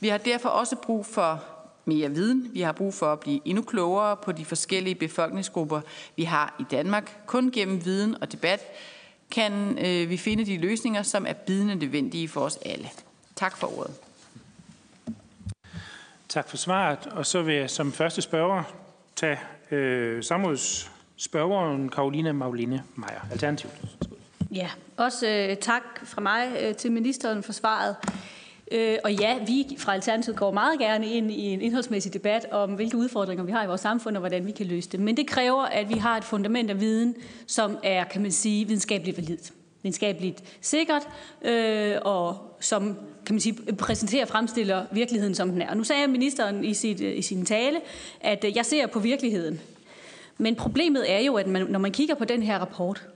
Vi 0.00 0.08
har 0.08 0.18
derfor 0.18 0.48
også 0.48 0.76
brug 0.76 1.06
for 1.06 1.44
mere 1.84 2.10
viden. 2.10 2.50
Vi 2.52 2.60
har 2.60 2.72
brug 2.72 2.94
for 2.94 3.12
at 3.12 3.20
blive 3.20 3.40
endnu 3.44 3.62
klogere 3.62 4.16
på 4.16 4.32
de 4.32 4.44
forskellige 4.44 4.94
befolkningsgrupper, 4.94 5.80
vi 6.16 6.24
har 6.24 6.56
i 6.60 6.64
Danmark. 6.70 7.22
Kun 7.26 7.50
gennem 7.50 7.84
viden 7.84 8.22
og 8.22 8.32
debat 8.32 8.60
kan 9.30 9.78
øh, 9.78 10.10
vi 10.10 10.16
finde 10.16 10.46
de 10.46 10.58
løsninger, 10.58 11.02
som 11.02 11.26
er 11.26 11.32
bidende 11.32 11.74
nødvendige 11.74 12.28
for 12.28 12.40
os 12.40 12.58
alle. 12.64 12.88
Tak 13.36 13.56
for 13.56 13.78
ordet. 13.78 14.07
Tak 16.28 16.48
for 16.48 16.56
svaret. 16.56 17.06
Og 17.06 17.26
så 17.26 17.42
vil 17.42 17.54
jeg 17.54 17.70
som 17.70 17.92
første 17.92 18.22
spørger 18.22 18.62
tage 19.16 19.38
øh, 19.70 20.22
samrådsspørgeren 20.22 21.88
Karolina 21.88 22.32
Magline 22.32 22.82
Meier, 22.94 23.20
Alternativt. 23.30 23.72
Ja, 24.54 24.70
også 24.96 25.28
øh, 25.28 25.56
tak 25.56 25.82
fra 26.04 26.20
mig 26.20 26.48
øh, 26.62 26.74
til 26.74 26.92
ministeren 26.92 27.42
for 27.42 27.52
svaret. 27.52 27.96
Øh, 28.72 28.96
og 29.04 29.12
ja, 29.12 29.38
vi 29.46 29.76
fra 29.78 29.94
Alternativet 29.94 30.36
går 30.36 30.52
meget 30.52 30.78
gerne 30.78 31.06
ind 31.06 31.30
i 31.30 31.46
en 31.46 31.60
indholdsmæssig 31.60 32.14
debat 32.14 32.46
om, 32.50 32.70
hvilke 32.70 32.96
udfordringer 32.96 33.44
vi 33.44 33.52
har 33.52 33.64
i 33.64 33.66
vores 33.66 33.80
samfund, 33.80 34.16
og 34.16 34.20
hvordan 34.20 34.46
vi 34.46 34.52
kan 34.52 34.66
løse 34.66 34.88
dem. 34.88 35.00
Men 35.00 35.16
det 35.16 35.26
kræver, 35.26 35.62
at 35.62 35.88
vi 35.88 35.94
har 35.94 36.16
et 36.16 36.24
fundament 36.24 36.70
af 36.70 36.80
viden, 36.80 37.14
som 37.46 37.78
er, 37.82 38.04
kan 38.04 38.22
man 38.22 38.32
sige, 38.32 38.66
videnskabeligt 38.66 39.16
validt. 39.16 39.52
Videnskabeligt 39.82 40.58
sikkert, 40.60 41.02
øh, 41.42 41.96
og 42.02 42.56
som 42.60 42.96
kan 43.28 43.34
man 43.34 43.40
sige, 43.40 43.72
præsenterer 43.72 44.22
og 44.22 44.28
fremstiller 44.28 44.86
virkeligheden, 44.92 45.34
som 45.34 45.50
den 45.50 45.62
er. 45.62 45.70
Og 45.70 45.76
nu 45.76 45.84
sagde 45.84 46.06
ministeren 46.06 46.64
i, 46.64 46.74
sit, 46.74 47.00
øh, 47.00 47.18
i 47.18 47.22
sin 47.22 47.44
tale, 47.44 47.80
at 48.20 48.44
øh, 48.44 48.56
jeg 48.56 48.66
ser 48.66 48.86
på 48.86 48.98
virkeligheden. 48.98 49.60
Men 50.38 50.56
problemet 50.56 51.12
er 51.12 51.18
jo, 51.18 51.34
at 51.34 51.46
man, 51.46 51.66
når 51.66 51.78
man 51.78 51.92
kigger 51.92 52.14
på 52.14 52.24
den 52.24 52.42
her 52.42 52.58
rapport, 52.58 53.08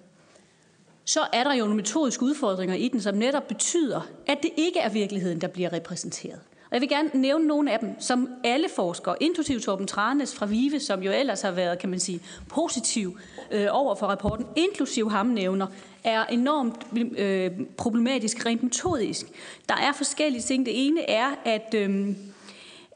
så 1.04 1.20
er 1.32 1.44
der 1.44 1.54
jo 1.54 1.64
nogle 1.64 1.76
metodiske 1.76 2.22
udfordringer 2.22 2.74
i 2.74 2.88
den, 2.88 3.00
som 3.00 3.14
netop 3.14 3.48
betyder, 3.48 4.00
at 4.26 4.38
det 4.42 4.50
ikke 4.56 4.80
er 4.80 4.88
virkeligheden, 4.88 5.40
der 5.40 5.48
bliver 5.48 5.72
repræsenteret. 5.72 6.40
Og 6.72 6.76
jeg 6.76 6.80
vil 6.80 6.88
gerne 6.88 7.10
nævne 7.14 7.46
nogle 7.46 7.72
af 7.72 7.78
dem, 7.78 8.00
som 8.00 8.28
alle 8.44 8.68
forskere, 8.76 9.16
inklusive 9.20 9.60
Torben 9.60 9.86
Tranes 9.86 10.34
fra 10.34 10.46
VIVE, 10.46 10.80
som 10.80 11.02
jo 11.02 11.12
ellers 11.12 11.42
har 11.42 11.50
været, 11.50 11.78
kan 11.78 11.90
man 11.90 12.00
sige, 12.00 12.20
positiv 12.48 13.18
øh, 13.50 13.66
over 13.70 13.94
for 13.94 14.06
rapporten, 14.06 14.46
inklusive 14.56 15.10
ham 15.10 15.26
nævner, 15.26 15.66
er 16.04 16.24
enormt 16.26 16.86
øh, 17.18 17.50
problematisk 17.76 18.46
rent 18.46 18.62
metodisk. 18.62 19.26
Der 19.68 19.74
er 19.74 19.92
forskellige 19.92 20.42
ting. 20.42 20.66
Det 20.66 20.86
ene 20.86 21.10
er, 21.10 21.30
at, 21.44 21.74
øh, 21.74 22.16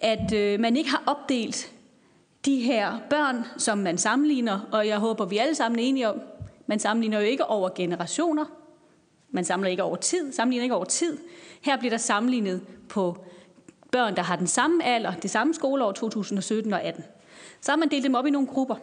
at 0.01 0.33
øh, 0.33 0.61
man 0.61 0.77
ikke 0.77 0.91
har 0.91 1.03
opdelt 1.07 1.73
de 2.45 2.61
her 2.61 2.99
børn, 3.11 3.45
som 3.59 3.79
man 3.79 3.99
sammenligner, 3.99 4.61
og 4.73 4.87
jeg 4.87 4.99
håber, 4.99 5.25
vi 5.25 5.39
alle 5.39 5.55
sammen 5.55 5.79
er 5.79 5.85
enige 5.85 6.09
om, 6.09 6.21
man 6.67 6.79
sammenligner 6.79 7.21
jo 7.21 7.27
ikke 7.27 7.47
over 7.47 7.69
generationer, 7.75 8.45
man 9.31 9.45
samler 9.45 9.71
ikke 9.71 9.83
over 9.83 9.97
tid, 9.97 10.33
sammenligner 10.33 10.63
ikke 10.63 10.75
over 10.75 10.85
tid. 10.85 11.19
Her 11.61 11.79
bliver 11.79 11.91
der 11.91 11.99
sammenlignet 11.99 12.61
på 12.89 13.17
børn, 13.97 14.17
der 14.17 14.23
har 14.23 14.37
den 14.37 14.47
samme 14.47 14.85
alder, 14.85 15.13
det 15.13 15.31
samme 15.31 15.55
skoleår 15.55 15.93
2017 15.93 16.73
og 16.73 16.83
18. 16.83 17.05
Så 17.61 17.73
har 17.73 17.77
man 17.77 17.89
delt 17.89 18.05
dem 18.05 18.15
op 18.15 18.27
i 18.27 18.31
nogle 18.31 18.49
grupper. 18.49 18.75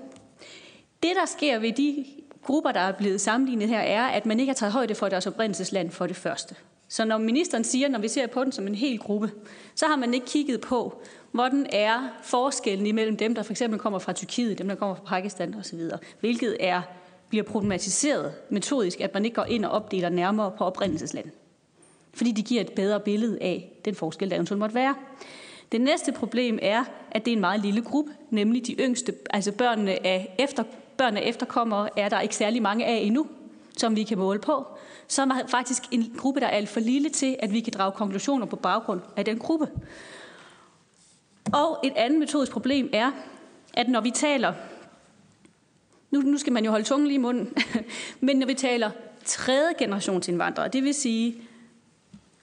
Det, 1.03 1.11
der 1.15 1.25
sker 1.25 1.59
ved 1.59 1.71
de 1.71 2.05
grupper, 2.43 2.71
der 2.71 2.79
er 2.79 2.91
blevet 2.91 3.21
sammenlignet 3.21 3.69
her, 3.69 3.79
er, 3.79 4.03
at 4.03 4.25
man 4.25 4.39
ikke 4.39 4.49
har 4.49 4.55
taget 4.55 4.73
højde 4.73 4.95
for 4.95 5.09
deres 5.09 5.27
oprindelsesland 5.27 5.91
for 5.91 6.07
det 6.07 6.15
første. 6.15 6.55
Så 6.87 7.05
når 7.05 7.17
ministeren 7.17 7.63
siger, 7.63 7.89
når 7.89 7.99
vi 7.99 8.07
ser 8.07 8.27
på 8.27 8.43
den 8.43 8.51
som 8.51 8.67
en 8.67 8.75
hel 8.75 8.99
gruppe, 8.99 9.31
så 9.75 9.85
har 9.85 9.95
man 9.95 10.13
ikke 10.13 10.25
kigget 10.25 10.61
på, 10.61 11.01
hvordan 11.31 11.65
er 11.69 12.07
forskellen 12.23 12.87
imellem 12.87 13.17
dem, 13.17 13.35
der 13.35 13.43
for 13.43 13.53
eksempel 13.53 13.79
kommer 13.79 13.99
fra 13.99 14.13
Tyrkiet, 14.13 14.57
dem, 14.57 14.67
der 14.67 14.75
kommer 14.75 14.95
fra 14.95 15.03
Pakistan 15.05 15.55
osv., 15.55 15.79
hvilket 16.19 16.57
er, 16.59 16.81
bliver 17.29 17.43
problematiseret 17.43 18.33
metodisk, 18.49 19.01
at 19.01 19.13
man 19.13 19.25
ikke 19.25 19.35
går 19.35 19.45
ind 19.45 19.65
og 19.65 19.71
opdeler 19.71 20.09
nærmere 20.09 20.51
på 20.57 20.63
oprindelsesland. 20.63 21.31
Fordi 22.13 22.31
de 22.31 22.43
giver 22.43 22.61
et 22.61 22.71
bedre 22.71 22.99
billede 22.99 23.37
af 23.41 23.71
den 23.85 23.95
forskel, 23.95 24.29
der 24.29 24.35
eventuelt 24.35 24.59
måtte 24.59 24.75
være. 24.75 24.95
Det 25.71 25.81
næste 25.81 26.11
problem 26.11 26.59
er, 26.61 26.83
at 27.11 27.25
det 27.25 27.31
er 27.31 27.35
en 27.35 27.41
meget 27.41 27.61
lille 27.61 27.81
gruppe, 27.81 28.11
nemlig 28.29 28.67
de 28.67 28.75
yngste, 28.79 29.13
altså 29.29 29.51
børnene 29.51 30.05
af 30.05 30.35
efter 30.39 30.63
børnene 30.97 31.21
af 31.21 31.29
efterkommere 31.29 31.99
er 31.99 32.09
der 32.09 32.19
ikke 32.19 32.35
særlig 32.35 32.61
mange 32.61 32.85
af 32.85 32.95
endnu, 32.95 33.27
som 33.77 33.95
vi 33.95 34.03
kan 34.03 34.17
måle 34.17 34.39
på. 34.39 34.67
Så 35.07 35.21
er 35.21 35.47
faktisk 35.47 35.83
en 35.91 36.13
gruppe, 36.17 36.39
der 36.39 36.45
er 36.45 36.51
alt 36.51 36.69
for 36.69 36.79
lille 36.79 37.09
til, 37.09 37.35
at 37.39 37.53
vi 37.53 37.59
kan 37.59 37.73
drage 37.73 37.91
konklusioner 37.91 38.45
på 38.45 38.55
baggrund 38.55 39.01
af 39.17 39.25
den 39.25 39.39
gruppe. 39.39 39.67
Og 41.53 41.79
et 41.83 41.93
andet 41.95 42.19
metodisk 42.19 42.51
problem 42.51 42.89
er, 42.93 43.11
at 43.73 43.89
når 43.89 44.01
vi 44.01 44.11
taler, 44.11 44.53
nu, 46.11 46.21
nu 46.21 46.37
skal 46.37 46.53
man 46.53 46.65
jo 46.65 46.71
holde 46.71 46.85
tungen 46.85 47.07
lige 47.07 47.15
i 47.15 47.21
munden, 47.21 47.53
men 48.19 48.37
når 48.37 48.47
vi 48.47 48.53
taler 48.53 48.91
tredje 49.25 49.73
generations 49.79 50.27
indvandrere, 50.27 50.67
det 50.67 50.83
vil 50.83 50.93
sige 50.93 51.35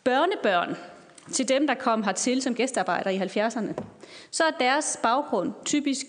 børnebørn 0.05 0.77
til 1.33 1.49
dem, 1.49 1.67
der 1.67 1.75
kom 1.75 2.03
hertil 2.03 2.43
som 2.43 2.55
gæstearbejdere 2.55 3.15
i 3.15 3.19
70'erne, 3.19 3.73
så 4.31 4.45
er 4.45 4.51
deres 4.61 4.99
baggrund 5.03 5.53
typisk 5.65 6.07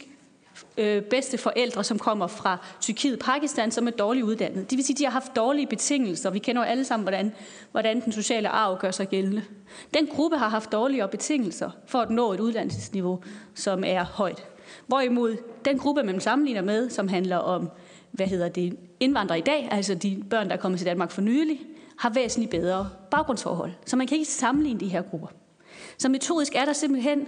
øh, 0.77 1.01
bedste 1.01 1.37
forældre, 1.37 1.83
som 1.83 1.99
kommer 1.99 2.27
fra 2.27 2.57
Tyrkiet 2.81 3.19
Pakistan, 3.19 3.71
som 3.71 3.87
er 3.87 3.91
dårligt 3.91 4.25
uddannet. 4.25 4.69
Det 4.69 4.77
vil 4.77 4.85
sige, 4.85 4.95
at 4.95 4.99
de 4.99 5.03
har 5.03 5.11
haft 5.11 5.35
dårlige 5.35 5.67
betingelser. 5.67 6.29
Vi 6.29 6.39
kender 6.39 6.61
jo 6.61 6.67
alle 6.67 6.85
sammen, 6.85 7.03
hvordan, 7.03 7.33
hvordan 7.71 8.01
den 8.01 8.11
sociale 8.11 8.49
arv 8.49 8.77
gør 8.79 8.91
sig 8.91 9.07
gældende. 9.07 9.43
Den 9.93 10.07
gruppe 10.07 10.37
har 10.37 10.49
haft 10.49 10.71
dårligere 10.71 11.07
betingelser 11.07 11.69
for 11.85 11.99
at 11.99 12.09
nå 12.09 12.33
et 12.33 12.39
uddannelsesniveau, 12.39 13.23
som 13.55 13.83
er 13.85 14.03
højt. 14.03 14.45
Hvorimod 14.87 15.37
den 15.65 15.79
gruppe, 15.79 16.03
man 16.03 16.19
sammenligner 16.19 16.61
med, 16.61 16.89
som 16.89 17.07
handler 17.07 17.37
om 17.37 17.69
hvad 18.11 18.27
hedder 18.27 18.49
det, 18.49 18.77
indvandrere 18.99 19.39
i 19.39 19.41
dag, 19.41 19.67
altså 19.71 19.95
de 19.95 20.23
børn, 20.29 20.47
der 20.47 20.53
er 20.53 20.59
kommet 20.59 20.79
til 20.79 20.87
Danmark 20.87 21.11
for 21.11 21.21
nylig, 21.21 21.61
har 22.01 22.09
væsentligt 22.09 22.51
bedre 22.51 22.89
baggrundsforhold. 23.11 23.71
Så 23.85 23.95
man 23.95 24.07
kan 24.07 24.17
ikke 24.17 24.31
sammenligne 24.31 24.79
de 24.79 24.87
her 24.87 25.01
grupper. 25.01 25.27
Så 25.97 26.09
metodisk 26.09 26.55
er 26.55 26.65
der 26.65 26.73
simpelthen 26.73 27.27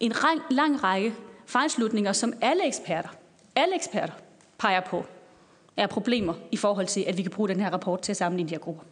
en 0.00 0.12
lang 0.50 0.84
række 0.84 1.14
fejlslutninger, 1.46 2.12
som 2.12 2.32
alle 2.40 2.66
eksperter, 2.66 3.08
alle 3.56 3.74
eksperter 3.74 4.12
peger 4.58 4.80
på, 4.80 5.04
er 5.76 5.86
problemer 5.86 6.34
i 6.52 6.56
forhold 6.56 6.86
til, 6.86 7.04
at 7.06 7.16
vi 7.16 7.22
kan 7.22 7.30
bruge 7.30 7.48
den 7.48 7.60
her 7.60 7.70
rapport 7.70 8.00
til 8.00 8.12
at 8.12 8.16
sammenligne 8.16 8.48
de 8.48 8.54
her 8.54 8.60
grupper. 8.60 8.82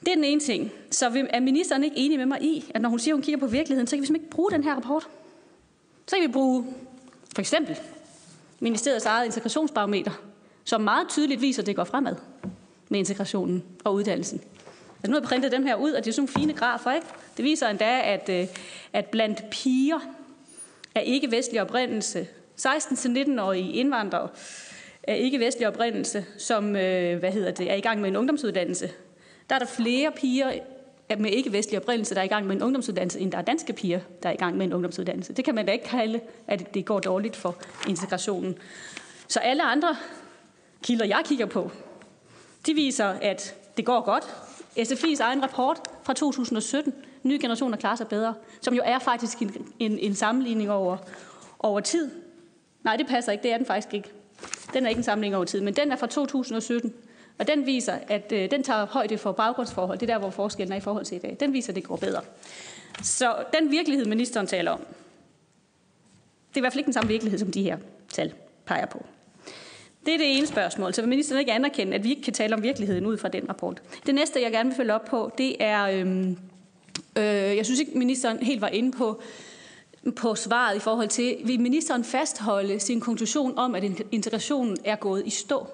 Det 0.00 0.08
er 0.08 0.14
den 0.14 0.24
ene 0.24 0.40
ting. 0.40 0.72
Så 0.90 1.26
er 1.30 1.40
ministeren 1.40 1.84
ikke 1.84 1.96
enig 1.96 2.18
med 2.18 2.26
mig 2.26 2.42
i, 2.42 2.70
at 2.74 2.82
når 2.82 2.88
hun 2.88 2.98
siger, 2.98 3.14
at 3.14 3.16
hun 3.16 3.22
kigger 3.22 3.40
på 3.40 3.46
virkeligheden, 3.46 3.86
så 3.86 3.96
kan 3.96 4.00
vi 4.00 4.06
simpelthen 4.06 4.26
ikke 4.26 4.36
bruge 4.36 4.50
den 4.50 4.64
her 4.64 4.74
rapport. 4.74 5.08
Så 6.06 6.16
kan 6.16 6.28
vi 6.28 6.32
bruge 6.32 6.64
for 7.34 7.40
eksempel 7.40 7.78
ministeriets 8.60 9.06
eget 9.06 9.26
integrationsbarometer, 9.26 10.12
som 10.64 10.80
meget 10.80 11.08
tydeligt 11.08 11.40
viser, 11.40 11.62
at 11.62 11.66
det 11.66 11.76
går 11.76 11.84
fremad 11.84 12.16
med 12.92 12.98
integrationen 12.98 13.64
og 13.84 13.94
uddannelsen. 13.94 14.40
Altså 14.96 15.10
nu 15.10 15.12
har 15.12 15.20
jeg 15.20 15.28
printet 15.28 15.52
dem 15.52 15.66
her 15.66 15.74
ud, 15.74 15.92
og 15.92 16.04
det 16.04 16.10
er 16.10 16.14
sådan 16.14 16.28
nogle 16.34 16.40
fine 16.40 16.58
grafer, 16.58 16.92
ikke? 16.92 17.06
Det 17.36 17.44
viser 17.44 17.68
endda, 17.68 18.00
at, 18.00 18.28
øh, 18.28 18.46
at 18.92 19.06
blandt 19.06 19.50
piger 19.50 19.98
af 20.94 21.02
ikke-vestlig 21.06 21.62
oprindelse, 21.62 22.28
16-19-årige 22.60 23.72
indvandrere 23.72 24.28
af 25.02 25.16
ikke-vestlig 25.20 25.68
oprindelse, 25.68 26.24
som 26.38 26.76
øh, 26.76 27.18
hvad 27.18 27.32
hedder 27.32 27.50
det, 27.50 27.70
er 27.70 27.74
i 27.74 27.80
gang 27.80 28.00
med 28.00 28.08
en 28.08 28.16
ungdomsuddannelse, 28.16 28.90
der 29.48 29.54
er 29.54 29.58
der 29.58 29.66
flere 29.66 30.12
piger 30.16 30.52
med 31.18 31.30
ikke-vestlig 31.30 31.80
oprindelse, 31.80 32.14
der 32.14 32.20
er 32.20 32.24
i 32.24 32.28
gang 32.28 32.46
med 32.46 32.56
en 32.56 32.62
ungdomsuddannelse, 32.62 33.20
end 33.20 33.32
der 33.32 33.38
er 33.38 33.42
danske 33.42 33.72
piger, 33.72 34.00
der 34.22 34.28
er 34.28 34.32
i 34.32 34.36
gang 34.36 34.56
med 34.56 34.66
en 34.66 34.72
ungdomsuddannelse. 34.72 35.32
Det 35.32 35.44
kan 35.44 35.54
man 35.54 35.66
da 35.66 35.72
ikke 35.72 35.84
kalde, 35.84 36.20
at 36.46 36.74
det 36.74 36.84
går 36.84 37.00
dårligt 37.00 37.36
for 37.36 37.56
integrationen. 37.88 38.58
Så 39.28 39.38
alle 39.38 39.62
andre 39.62 39.96
kilder, 40.82 41.04
jeg 41.04 41.22
kigger 41.24 41.46
på, 41.46 41.70
de 42.66 42.74
viser, 42.74 43.06
at 43.06 43.54
det 43.76 43.84
går 43.84 44.00
godt. 44.00 44.24
SFI's 44.78 45.20
egen 45.20 45.42
rapport 45.42 45.80
fra 46.02 46.12
2017 46.12 46.94
nye 47.22 47.38
generationer 47.38 47.76
klarer 47.76 47.96
sig 47.96 48.08
bedre, 48.08 48.34
som 48.60 48.74
jo 48.74 48.82
er 48.84 48.98
faktisk 48.98 49.42
en, 49.42 49.72
en, 49.78 49.98
en 49.98 50.14
sammenligning 50.14 50.70
over, 50.70 50.96
over 51.58 51.80
tid. 51.80 52.10
Nej, 52.84 52.96
det 52.96 53.06
passer 53.06 53.32
ikke, 53.32 53.42
det 53.42 53.52
er 53.52 53.56
den 53.56 53.66
faktisk 53.66 53.94
ikke. 53.94 54.08
Den 54.74 54.84
er 54.84 54.88
ikke 54.88 54.98
en 54.98 55.04
sammenligning 55.04 55.36
over 55.36 55.44
tid, 55.44 55.60
men 55.60 55.76
den 55.76 55.92
er 55.92 55.96
fra 55.96 56.06
2017, 56.06 56.94
Og 57.38 57.46
den 57.46 57.66
viser, 57.66 57.98
at 58.08 58.32
øh, 58.32 58.50
den 58.50 58.62
tager 58.62 58.86
højde 58.86 59.18
for 59.18 59.32
baggrundsforhold. 59.32 59.98
Det 59.98 60.10
er 60.10 60.14
der, 60.14 60.20
hvor 60.20 60.30
forskellen 60.30 60.72
er 60.72 60.76
i 60.76 60.80
forhold 60.80 61.04
til 61.04 61.16
i 61.16 61.18
dag. 61.18 61.36
Den 61.40 61.52
viser, 61.52 61.70
at 61.72 61.76
det 61.76 61.84
går 61.84 61.96
bedre. 61.96 62.20
Så 63.02 63.34
den 63.60 63.70
virkelighed, 63.70 64.06
ministeren 64.06 64.46
taler 64.46 64.70
om, 64.70 64.78
det 66.48 66.56
er 66.56 66.58
i 66.58 66.60
hvert 66.60 66.72
fald 66.72 66.78
ikke 66.78 66.86
den 66.86 66.92
samme 66.92 67.08
virkelighed, 67.08 67.38
som 67.38 67.52
de 67.52 67.62
her 67.62 67.78
tal 68.08 68.32
peger 68.66 68.86
på. 68.86 69.06
Det 70.06 70.14
er 70.14 70.18
det 70.18 70.38
ene 70.38 70.46
spørgsmål. 70.46 70.94
Så 70.94 71.02
vil 71.02 71.08
ministeren 71.08 71.40
ikke 71.40 71.52
anerkende, 71.52 71.94
at 71.94 72.04
vi 72.04 72.10
ikke 72.10 72.22
kan 72.22 72.32
tale 72.32 72.54
om 72.54 72.62
virkeligheden 72.62 73.06
ud 73.06 73.18
fra 73.18 73.28
den 73.28 73.48
rapport? 73.48 73.82
Det 74.06 74.14
næste, 74.14 74.42
jeg 74.42 74.52
gerne 74.52 74.68
vil 74.68 74.76
følge 74.76 74.94
op 74.94 75.04
på, 75.04 75.32
det 75.38 75.56
er, 75.60 75.82
øhm, 75.82 76.38
øh, 77.16 77.24
jeg 77.56 77.64
synes 77.64 77.80
ikke, 77.80 77.98
ministeren 77.98 78.38
helt 78.38 78.60
var 78.60 78.68
inde 78.68 78.92
på, 78.92 79.22
på 80.16 80.34
svaret 80.34 80.76
i 80.76 80.78
forhold 80.78 81.08
til, 81.08 81.36
vil 81.44 81.60
ministeren 81.60 82.04
fastholde 82.04 82.80
sin 82.80 83.00
konklusion 83.00 83.58
om, 83.58 83.74
at 83.74 83.84
integrationen 84.12 84.76
er 84.84 84.96
gået 84.96 85.26
i 85.26 85.30
stå? 85.30 85.66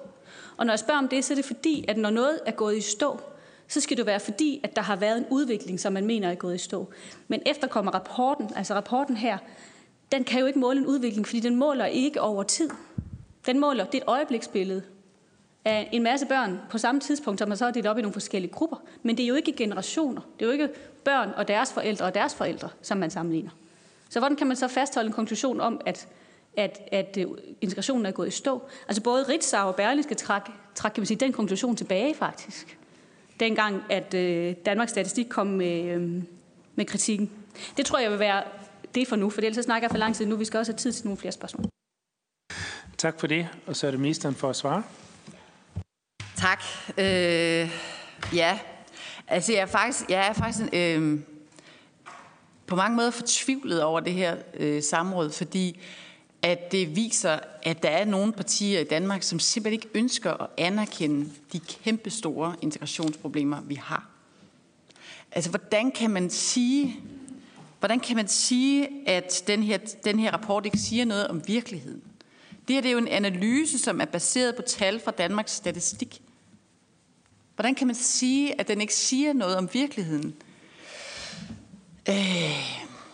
Og 0.57 0.65
når 0.65 0.73
jeg 0.73 0.79
spørger 0.79 0.99
om 0.99 1.07
det, 1.07 1.25
så 1.25 1.33
er 1.33 1.35
det 1.35 1.45
fordi, 1.45 1.85
at 1.87 1.97
når 1.97 2.09
noget 2.09 2.39
er 2.45 2.51
gået 2.51 2.77
i 2.77 2.81
stå, 2.81 3.19
så 3.67 3.81
skal 3.81 3.97
det 3.97 4.05
være 4.05 4.19
fordi, 4.19 4.61
at 4.63 4.75
der 4.75 4.81
har 4.81 4.95
været 4.95 5.17
en 5.17 5.25
udvikling, 5.29 5.79
som 5.79 5.93
man 5.93 6.05
mener 6.05 6.29
er 6.29 6.35
gået 6.35 6.55
i 6.55 6.57
stå. 6.57 6.89
Men 7.27 7.41
efterkommer 7.45 7.91
rapporten, 7.91 8.49
altså 8.55 8.73
rapporten 8.73 9.17
her, 9.17 9.37
den 10.11 10.23
kan 10.23 10.39
jo 10.39 10.45
ikke 10.45 10.59
måle 10.59 10.79
en 10.79 10.85
udvikling, 10.85 11.27
fordi 11.27 11.39
den 11.39 11.55
måler 11.55 11.85
ikke 11.85 12.21
over 12.21 12.43
tid. 12.43 12.69
Den 13.49 13.59
måler, 13.59 13.85
det 13.85 13.93
er 13.93 13.97
et 13.97 14.07
øjebliksbillede 14.07 14.83
af 15.65 15.89
en 15.91 16.03
masse 16.03 16.25
børn 16.25 16.59
på 16.69 16.77
samme 16.77 17.01
tidspunkt, 17.01 17.39
som 17.39 17.49
man 17.49 17.57
så 17.57 17.65
har 17.65 17.71
delt 17.71 17.87
op 17.87 17.97
i 17.97 18.01
nogle 18.01 18.13
forskellige 18.13 18.51
grupper. 18.51 18.77
Men 19.03 19.17
det 19.17 19.23
er 19.23 19.27
jo 19.27 19.35
ikke 19.35 19.51
generationer. 19.51 20.21
Det 20.39 20.41
er 20.41 20.45
jo 20.45 20.51
ikke 20.51 20.69
børn 21.03 21.29
og 21.35 21.47
deres 21.47 21.73
forældre 21.73 22.05
og 22.05 22.13
deres 22.13 22.35
forældre, 22.35 22.69
som 22.81 22.97
man 22.97 23.09
sammenligner. 23.09 23.49
Så 24.09 24.19
hvordan 24.19 24.35
kan 24.35 24.47
man 24.47 24.55
så 24.55 24.67
fastholde 24.67 25.07
en 25.07 25.13
konklusion 25.13 25.61
om, 25.61 25.81
at, 25.85 26.07
at, 26.57 26.79
at 26.91 27.17
øh, 27.17 27.27
integrationen 27.61 28.05
er 28.05 28.11
gået 28.11 28.27
i 28.27 28.31
stå? 28.31 28.61
Altså 28.87 29.03
både 29.03 29.23
Ritzau 29.23 29.67
og 29.67 29.75
Berlingske 29.75 30.15
træk, 30.15 30.41
træk 30.75 30.91
kan 30.91 31.01
man 31.01 31.05
sige, 31.05 31.17
den 31.17 31.33
konklusion 31.33 31.75
tilbage 31.75 32.15
faktisk. 32.15 32.77
Dengang, 33.39 33.83
at 33.89 34.13
øh, 34.13 34.55
Danmarks 34.65 34.91
Statistik 34.91 35.25
kom 35.29 35.47
med, 35.47 35.83
øh, 35.83 36.23
med 36.75 36.85
kritikken. 36.85 37.31
Det 37.77 37.85
tror 37.85 37.99
jeg 37.99 38.11
vil 38.11 38.19
være 38.19 38.43
det 38.95 39.07
for 39.07 39.15
nu, 39.15 39.29
for 39.29 39.41
ellers 39.41 39.55
så 39.55 39.61
snakker 39.61 39.85
jeg 39.85 39.91
for 39.91 39.97
lang 39.97 40.15
tid 40.15 40.25
nu. 40.25 40.35
Vi 40.35 40.45
skal 40.45 40.57
også 40.57 40.71
have 40.71 40.77
tid 40.77 40.91
til 40.91 41.05
nogle 41.05 41.17
flere 41.17 41.31
spørgsmål. 41.31 41.78
Tak 42.99 43.19
for 43.19 43.27
det, 43.27 43.47
og 43.67 43.75
så 43.75 43.87
er 43.87 43.91
det 43.91 43.99
ministeren 43.99 44.35
for 44.35 44.49
at 44.49 44.55
svare. 44.55 44.83
Tak. 46.35 46.63
Øh, 46.97 47.69
ja, 48.33 48.59
altså 49.27 49.53
jeg 49.53 49.61
er 49.61 49.65
faktisk, 49.65 50.09
jeg 50.09 50.27
er 50.27 50.33
faktisk 50.33 50.65
øh, 50.73 51.19
på 52.67 52.75
mange 52.75 52.95
måder 52.95 53.11
fortvivlet 53.11 53.83
over 53.83 53.99
det 53.99 54.13
her 54.13 54.35
øh, 54.53 54.83
samråd, 54.83 55.31
fordi 55.31 55.79
at 56.41 56.71
det 56.71 56.95
viser, 56.95 57.39
at 57.63 57.83
der 57.83 57.89
er 57.89 58.05
nogle 58.05 58.33
partier 58.33 58.79
i 58.79 58.83
Danmark, 58.83 59.23
som 59.23 59.39
simpelthen 59.39 59.73
ikke 59.73 59.99
ønsker 59.99 60.43
at 60.43 60.49
anerkende 60.57 61.29
de 61.53 61.59
kæmpe 61.59 62.09
store 62.09 62.55
integrationsproblemer, 62.61 63.61
vi 63.61 63.75
har. 63.75 64.09
Altså, 65.31 65.49
hvordan 65.49 65.91
kan 65.91 66.11
man 66.11 66.29
sige, 66.29 66.99
hvordan 67.79 67.99
kan 67.99 68.15
man 68.15 68.27
sige, 68.27 68.89
at 69.07 69.43
den 69.47 69.63
her, 69.63 69.77
den 70.03 70.19
her 70.19 70.31
rapport 70.31 70.65
ikke 70.65 70.77
siger 70.77 71.05
noget 71.05 71.27
om 71.27 71.47
virkeligheden? 71.47 72.08
Det 72.69 72.75
her 72.75 72.81
det 72.81 72.89
er 72.89 72.93
jo 72.93 72.97
en 72.97 73.07
analyse, 73.07 73.79
som 73.79 74.01
er 74.01 74.05
baseret 74.05 74.55
på 74.55 74.61
tal 74.61 74.99
fra 74.99 75.11
Danmarks 75.11 75.51
Statistik. 75.51 76.21
Hvordan 77.55 77.75
kan 77.75 77.87
man 77.87 77.95
sige, 77.95 78.59
at 78.59 78.67
den 78.67 78.81
ikke 78.81 78.93
siger 78.93 79.33
noget 79.33 79.57
om 79.57 79.69
virkeligheden? 79.73 80.35
Øh, 82.09 82.15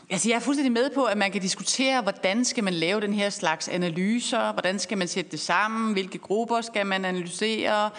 altså 0.10 0.30
jeg 0.30 0.36
er 0.36 0.40
fuldstændig 0.40 0.72
med 0.72 0.90
på, 0.90 1.04
at 1.04 1.18
man 1.18 1.32
kan 1.32 1.42
diskutere, 1.42 2.02
hvordan 2.02 2.46
skal 2.46 2.64
man 2.64 2.74
lave 2.74 3.02
den 3.02 3.14
her 3.14 3.30
slags 3.30 3.68
analyser, 3.68 4.52
hvordan 4.54 4.80
skal 4.80 4.98
man 4.98 5.08
sætte 5.08 5.32
det 5.32 5.40
sammen, 5.40 5.94
hvilke 5.94 6.18
grupper 6.18 6.62
skal 6.62 6.86
man 6.86 7.06
analysere, 7.06 7.90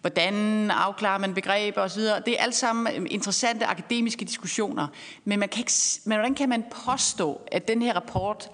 hvordan 0.00 0.70
afklarer 0.70 1.18
man 1.18 1.34
begreber 1.34 1.80
osv. 1.82 2.02
Det 2.02 2.28
er 2.28 2.42
alt 2.42 2.54
sammen 2.54 3.06
interessante 3.06 3.66
akademiske 3.66 4.24
diskussioner. 4.24 4.86
Men, 5.24 5.38
man 5.38 5.48
kan 5.48 5.58
ikke, 5.58 5.72
men 6.04 6.16
hvordan 6.16 6.34
kan 6.34 6.48
man 6.48 6.64
påstå, 6.84 7.40
at 7.52 7.68
den 7.68 7.82
her 7.82 7.94
rapport 7.94 8.50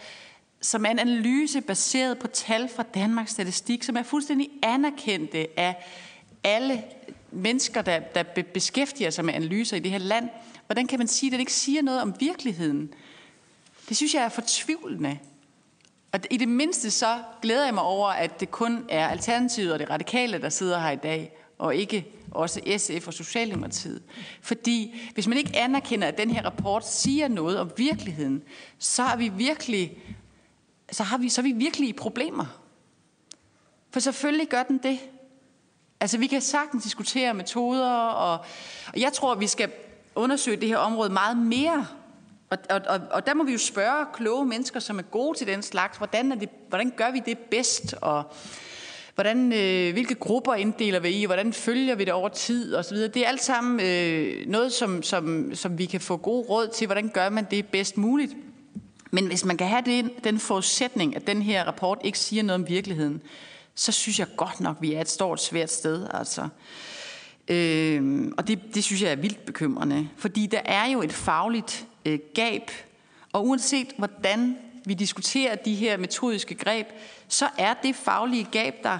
som 0.63 0.85
er 0.85 0.91
en 0.91 0.99
analyse 0.99 1.61
baseret 1.61 2.19
på 2.19 2.27
tal 2.27 2.69
fra 2.77 2.83
Danmarks 2.83 3.31
Statistik, 3.31 3.83
som 3.83 3.97
er 3.97 4.03
fuldstændig 4.03 4.51
anerkendte 4.63 5.47
af 5.57 5.87
alle 6.45 6.85
mennesker, 7.31 7.83
der, 7.83 7.99
der 7.99 8.23
beskæftiger 8.55 9.11
sig 9.11 9.25
med 9.25 9.35
analyser 9.35 9.77
i 9.77 9.81
det 9.81 9.91
her 9.91 9.99
land. 9.99 10.29
Hvordan 10.67 10.87
kan 10.87 10.99
man 10.99 11.09
sige, 11.09 11.29
at 11.29 11.33
det 11.33 11.41
ikke 11.41 11.53
siger 11.53 11.83
noget 11.83 12.03
om 12.03 12.15
virkeligheden? 12.21 12.95
Det 13.89 13.97
synes 13.97 14.15
jeg 14.15 14.25
er 14.25 14.29
fortvivlende. 14.29 15.19
Og 16.13 16.21
i 16.31 16.37
det 16.37 16.49
mindste 16.49 16.91
så 16.91 17.19
glæder 17.43 17.65
jeg 17.65 17.75
mig 17.75 17.83
over, 17.83 18.09
at 18.09 18.41
det 18.41 18.51
kun 18.51 18.85
er 18.89 19.09
Alternativet 19.09 19.73
og 19.73 19.79
det 19.79 19.91
radikale, 19.91 20.41
der 20.41 20.49
sidder 20.49 20.81
her 20.81 20.91
i 20.91 20.97
dag, 20.97 21.33
og 21.59 21.77
ikke 21.77 22.07
også 22.31 22.61
SF 22.79 23.07
og 23.07 23.15
Socialdemokratiet. 23.15 24.03
Fordi 24.41 25.01
hvis 25.15 25.27
man 25.27 25.39
ikke 25.39 25.57
anerkender, 25.57 26.09
at 26.09 26.19
den 26.19 26.31
her 26.31 26.45
rapport 26.45 26.89
siger 26.89 27.29
noget 27.29 27.59
om 27.59 27.71
virkeligheden, 27.77 28.43
så 28.79 29.03
er 29.03 29.17
vi 29.17 29.29
virkelig 29.29 29.99
så, 30.93 31.03
har 31.03 31.19
vi, 31.19 31.29
så 31.29 31.41
er 31.41 31.43
vi 31.43 31.53
virkelig 31.53 31.89
i 31.89 31.93
problemer. 31.93 32.47
For 33.91 34.01
selvfølgelig 34.01 34.49
gør 34.49 34.63
den 34.63 34.79
det. 34.79 34.99
Altså, 36.01 36.19
vi 36.19 36.27
kan 36.27 36.41
sagtens 36.41 36.85
diskutere 36.85 37.35
metoder, 37.35 37.91
og, 37.91 38.39
og 38.87 39.01
jeg 39.01 39.13
tror, 39.13 39.35
vi 39.35 39.47
skal 39.47 39.71
undersøge 40.15 40.57
det 40.57 40.69
her 40.69 40.77
område 40.77 41.11
meget 41.11 41.37
mere. 41.37 41.87
Og, 42.51 42.59
og, 42.71 42.81
og, 42.87 43.01
og 43.11 43.27
der 43.27 43.35
må 43.35 43.45
vi 43.45 43.53
jo 43.53 43.59
spørge 43.59 44.07
kloge 44.15 44.47
mennesker, 44.47 44.81
som 44.81 44.99
er 44.99 45.03
gode 45.03 45.39
til 45.39 45.47
den 45.47 45.63
slags, 45.63 45.99
hvordan, 45.99 46.33
er 46.33 46.37
det, 46.37 46.49
hvordan 46.69 46.93
gør 46.97 47.11
vi 47.11 47.23
det 47.27 47.39
bedst, 47.39 47.95
og 48.01 48.25
hvordan, 49.15 49.53
øh, 49.53 49.93
hvilke 49.93 50.15
grupper 50.15 50.55
inddeler 50.55 51.01
vi 51.01 51.09
i, 51.09 51.25
hvordan 51.25 51.53
følger 51.53 51.95
vi 51.95 52.05
det 52.05 52.13
over 52.13 52.29
tid 52.29 52.75
osv. 52.75 52.97
Det 52.97 53.17
er 53.17 53.29
alt 53.29 53.43
sammen 53.43 53.81
øh, 53.81 54.47
noget, 54.49 54.73
som, 54.73 55.03
som, 55.03 55.55
som 55.55 55.79
vi 55.79 55.87
kan 55.87 56.01
få 56.01 56.17
god 56.17 56.49
råd 56.49 56.69
til, 56.69 56.87
hvordan 56.87 57.09
gør 57.09 57.29
man 57.29 57.47
det 57.51 57.67
bedst 57.67 57.97
muligt. 57.97 58.37
Men 59.15 59.27
hvis 59.27 59.45
man 59.45 59.57
kan 59.57 59.69
have 59.69 59.83
den, 59.85 60.11
den 60.25 60.39
forudsætning, 60.39 61.17
at 61.17 61.27
den 61.27 61.43
her 61.43 61.65
rapport 61.65 61.99
ikke 62.05 62.19
siger 62.19 62.43
noget 62.43 62.63
om 62.63 62.69
virkeligheden, 62.69 63.23
så 63.75 63.93
synes 63.93 64.19
jeg 64.19 64.27
godt 64.37 64.61
nok, 64.61 64.77
vi 64.81 64.93
er 64.95 65.01
et 65.01 65.09
stort, 65.09 65.43
svært 65.43 65.71
sted. 65.71 66.07
Altså. 66.15 66.49
Øh, 67.49 68.33
og 68.37 68.49
det, 68.49 68.75
det 68.75 68.85
synes 68.85 69.03
jeg 69.03 69.11
er 69.11 69.17
vildt 69.17 69.47
bekymrende, 69.47 70.09
fordi 70.17 70.47
der 70.47 70.61
er 70.65 70.87
jo 70.87 71.03
et 71.03 71.13
fagligt 71.13 71.87
øh, 72.05 72.19
gab, 72.35 72.71
og 73.33 73.47
uanset 73.47 73.89
hvordan 73.99 74.57
vi 74.85 74.95
diskuterer 74.95 75.55
de 75.55 75.75
her 75.75 75.97
metodiske 75.97 76.55
greb, 76.55 76.87
så 77.29 77.49
er 77.59 77.75
det 77.83 77.97
faglige 77.97 78.49
gab 78.53 78.75
der, 78.83 78.99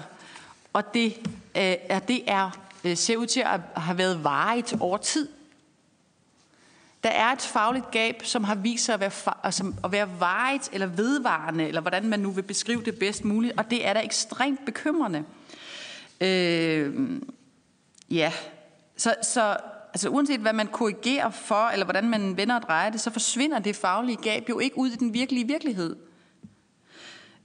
og 0.73 0.93
det, 0.93 1.13
øh, 1.55 1.75
er, 1.89 1.99
det 1.99 2.21
er, 2.27 2.59
øh, 2.83 2.97
ser 2.97 3.17
ud 3.17 3.25
til 3.25 3.39
at 3.39 3.59
have 3.75 3.97
været 3.97 4.23
varet 4.23 4.77
over 4.79 4.97
tid. 4.97 5.27
Der 7.03 7.09
er 7.09 7.31
et 7.31 7.41
fagligt 7.41 7.91
gab, 7.91 8.21
som 8.23 8.43
har 8.43 8.55
vist 8.55 8.85
sig 8.85 8.93
at 8.93 8.99
være, 8.99 9.33
altså 9.43 9.73
at 9.83 9.91
være 9.91 10.19
varigt 10.19 10.69
eller 10.73 10.87
vedvarende, 10.87 11.67
eller 11.67 11.81
hvordan 11.81 12.07
man 12.07 12.19
nu 12.19 12.31
vil 12.31 12.41
beskrive 12.41 12.83
det 12.83 12.99
bedst 12.99 13.25
muligt, 13.25 13.53
og 13.57 13.71
det 13.71 13.87
er 13.87 13.93
da 13.93 13.99
ekstremt 13.99 14.65
bekymrende. 14.65 15.23
Øh, 16.21 17.19
ja, 18.09 18.33
så, 18.97 19.15
så 19.21 19.57
altså 19.93 20.09
uanset 20.09 20.39
hvad 20.39 20.53
man 20.53 20.67
korrigerer 20.67 21.29
for, 21.29 21.69
eller 21.69 21.85
hvordan 21.85 22.09
man 22.09 22.37
vender 22.37 22.55
og 22.55 22.61
drejer 22.61 22.89
det, 22.89 23.01
så 23.01 23.11
forsvinder 23.11 23.59
det 23.59 23.75
faglige 23.75 24.17
gab 24.17 24.49
jo 24.49 24.59
ikke 24.59 24.77
ud 24.77 24.89
i 24.89 24.95
den 24.95 25.13
virkelige 25.13 25.47
virkelighed. 25.47 25.95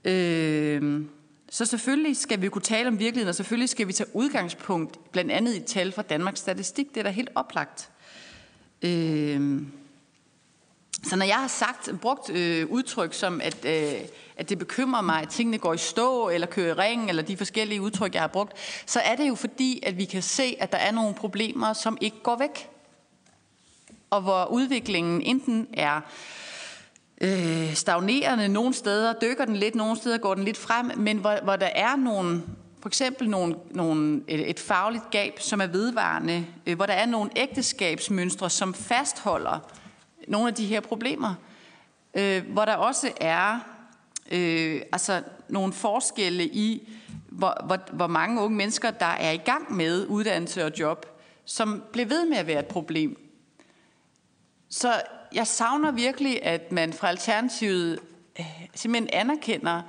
Øh, 0.05 1.05
så 1.49 1.65
selvfølgelig 1.65 2.17
skal 2.17 2.41
vi 2.41 2.49
kunne 2.49 2.61
tale 2.61 2.87
om 2.87 2.99
virkeligheden, 2.99 3.29
og 3.29 3.35
selvfølgelig 3.35 3.69
skal 3.69 3.87
vi 3.87 3.93
tage 3.93 4.15
udgangspunkt 4.15 5.11
blandt 5.11 5.31
andet 5.31 5.55
i 5.55 5.59
tal 5.59 5.91
fra 5.91 6.01
Danmarks 6.01 6.39
Statistik. 6.39 6.89
Det 6.89 6.97
er 6.97 7.03
da 7.03 7.09
helt 7.09 7.29
oplagt. 7.35 7.89
Øh, 8.81 9.61
så 11.03 11.15
når 11.15 11.25
jeg 11.25 11.35
har 11.35 11.47
sagt, 11.47 11.89
brugt 12.01 12.29
øh, 12.29 12.67
udtryk 12.69 13.13
som, 13.13 13.41
at, 13.41 13.65
øh, 13.65 14.01
at 14.35 14.49
det 14.49 14.59
bekymrer 14.59 15.01
mig, 15.01 15.21
at 15.21 15.29
tingene 15.29 15.57
går 15.57 15.73
i 15.73 15.77
stå, 15.77 16.29
eller 16.29 16.47
kører 16.47 16.67
i 16.67 16.73
ring, 16.73 17.09
eller 17.09 17.23
de 17.23 17.37
forskellige 17.37 17.81
udtryk, 17.81 18.13
jeg 18.13 18.21
har 18.21 18.27
brugt, 18.27 18.53
så 18.85 18.99
er 18.99 19.15
det 19.15 19.27
jo 19.27 19.35
fordi, 19.35 19.79
at 19.83 19.97
vi 19.97 20.05
kan 20.05 20.21
se, 20.21 20.55
at 20.59 20.71
der 20.71 20.77
er 20.77 20.91
nogle 20.91 21.13
problemer, 21.13 21.73
som 21.73 21.97
ikke 22.01 22.17
går 22.23 22.35
væk. 22.35 22.69
Og 24.09 24.21
hvor 24.21 24.45
udviklingen 24.45 25.21
enten 25.21 25.67
er 25.73 26.01
øh, 27.21 27.73
stagnerende 27.73 28.47
nogle 28.47 28.73
steder, 28.73 29.13
dykker 29.13 29.45
den 29.45 29.55
lidt, 29.55 29.75
nogle 29.75 29.97
steder 29.97 30.17
går 30.17 30.35
den 30.35 30.43
lidt 30.43 30.57
frem, 30.57 30.91
men 30.97 31.17
hvor, 31.17 31.39
hvor 31.43 31.55
der 31.55 31.69
er 31.75 31.95
nogle 31.95 32.43
for 32.81 32.89
eksempel 32.89 33.29
nogle, 33.29 33.55
nogle, 33.71 34.21
et, 34.27 34.49
et 34.49 34.59
fagligt 34.59 35.11
gab, 35.11 35.39
som 35.39 35.61
er 35.61 35.67
vedvarende, 35.67 36.45
øh, 36.65 36.75
hvor 36.75 36.85
der 36.85 36.93
er 36.93 37.05
nogle 37.05 37.29
ægteskabsmønstre, 37.35 38.49
som 38.49 38.73
fastholder 38.73 39.59
nogle 40.27 40.47
af 40.47 40.53
de 40.53 40.65
her 40.65 40.79
problemer, 40.79 41.35
øh, 42.13 42.51
hvor 42.51 42.65
der 42.65 42.75
også 42.75 43.11
er 43.21 43.59
øh, 44.31 44.81
altså 44.91 45.23
nogle 45.49 45.73
forskelle 45.73 46.45
i, 46.45 46.89
hvor, 47.29 47.65
hvor, 47.65 47.77
hvor 47.91 48.07
mange 48.07 48.41
unge 48.41 48.57
mennesker, 48.57 48.91
der 48.91 49.05
er 49.05 49.31
i 49.31 49.37
gang 49.37 49.73
med 49.73 50.07
uddannelse 50.07 50.65
og 50.65 50.71
job, 50.79 51.05
som 51.45 51.83
bliver 51.91 52.07
ved 52.07 52.25
med 52.25 52.37
at 52.37 52.47
være 52.47 52.59
et 52.59 52.67
problem. 52.67 53.17
Så 54.69 55.01
jeg 55.33 55.47
savner 55.47 55.91
virkelig, 55.91 56.43
at 56.43 56.71
man 56.71 56.93
fra 56.93 57.07
Alternativet 57.07 57.99
øh, 58.39 58.45
simpelthen 58.75 59.09
anerkender, 59.13 59.81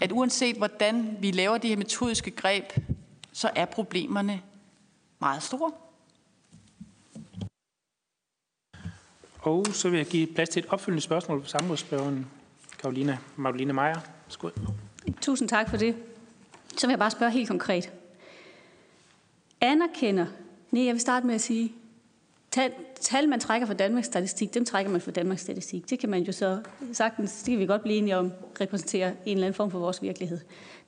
at 0.00 0.12
uanset 0.12 0.56
hvordan 0.56 1.16
vi 1.20 1.30
laver 1.30 1.58
de 1.58 1.68
her 1.68 1.76
metodiske 1.76 2.30
greb, 2.30 2.64
så 3.32 3.50
er 3.54 3.64
problemerne 3.64 4.42
meget 5.20 5.42
store. 5.42 5.72
Og 9.42 9.66
så 9.72 9.90
vil 9.90 9.96
jeg 9.96 10.06
give 10.06 10.26
plads 10.26 10.48
til 10.48 10.64
et 10.64 10.68
opfølgende 10.70 11.02
spørgsmål 11.02 11.40
på 11.40 11.48
samrådsspørgeren, 11.48 12.26
Karolina 12.78 13.18
Magdalene 13.36 13.72
Meier. 13.72 14.00
Skål. 14.28 14.52
Tusind 15.20 15.48
tak 15.48 15.70
for 15.70 15.76
det. 15.76 15.96
Så 16.76 16.86
vil 16.86 16.92
jeg 16.92 16.98
bare 16.98 17.10
spørge 17.10 17.32
helt 17.32 17.48
konkret. 17.48 17.92
Anerkender, 19.60 20.26
nej, 20.70 20.84
jeg 20.84 20.92
vil 20.92 21.00
starte 21.00 21.26
med 21.26 21.34
at 21.34 21.40
sige, 21.40 21.72
tal, 22.50 22.72
tal 23.00 23.28
man 23.28 23.40
trækker 23.40 23.66
fra 23.66 23.74
Danmarks 23.74 24.06
Statistik, 24.06 24.54
dem 24.54 24.64
trækker 24.64 24.92
man 24.92 25.00
fra 25.00 25.10
Danmarks 25.10 25.42
Statistik. 25.42 25.90
Det 25.90 25.98
kan 25.98 26.10
man 26.10 26.22
jo 26.22 26.32
så 26.32 26.60
sagtens, 26.92 27.42
det 27.42 27.52
kan 27.52 27.58
vi 27.58 27.66
godt 27.66 27.82
blive 27.82 27.96
enige 27.96 28.16
om, 28.16 28.32
repræsentere 28.60 29.08
en 29.08 29.14
eller 29.36 29.46
anden 29.46 29.56
form 29.56 29.70
for 29.70 29.78
vores 29.78 30.02
virkelighed. 30.02 30.38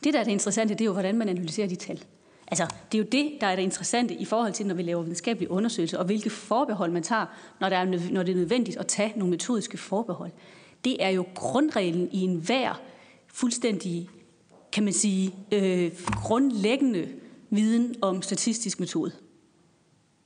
Det, 0.05 0.15
der 0.15 0.21
er 0.21 0.25
det 0.25 0.31
interessante, 0.31 0.75
det 0.75 0.81
er 0.81 0.85
jo, 0.85 0.93
hvordan 0.93 1.19
man 1.19 1.29
analyserer 1.29 1.69
de 1.69 1.77
tal. 1.77 2.05
Altså, 2.47 2.67
det 2.93 2.99
er 2.99 3.03
jo 3.03 3.09
det, 3.13 3.33
der 3.41 3.47
er 3.47 3.57
det 3.57 3.63
interessante 3.63 4.15
i 4.15 4.25
forhold 4.25 4.53
til, 4.53 4.67
når 4.67 4.75
vi 4.75 4.83
laver 4.83 5.03
videnskabelige 5.03 5.51
undersøgelser, 5.51 5.99
og 5.99 6.05
hvilke 6.05 6.31
forbehold 6.31 6.93
man 6.93 7.03
tager, 7.03 7.27
når, 7.61 7.69
der 7.69 7.77
er, 7.77 7.85
når 7.85 8.23
det 8.23 8.33
er 8.33 8.37
nødvendigt 8.37 8.77
at 8.77 8.87
tage 8.87 9.13
nogle 9.17 9.31
metodiske 9.31 9.79
forbehold. 9.79 10.31
Det 10.85 11.05
er 11.05 11.09
jo 11.09 11.27
grundreglen 11.35 12.09
i 12.13 12.21
enhver 12.21 12.81
fuldstændig, 13.27 14.09
kan 14.73 14.85
man 14.85 14.93
sige, 14.93 15.35
øh, 15.53 15.93
grundlæggende 16.23 17.09
viden 17.51 17.95
om 18.03 18.23
statistisk 18.23 18.81
metode. 18.81 19.13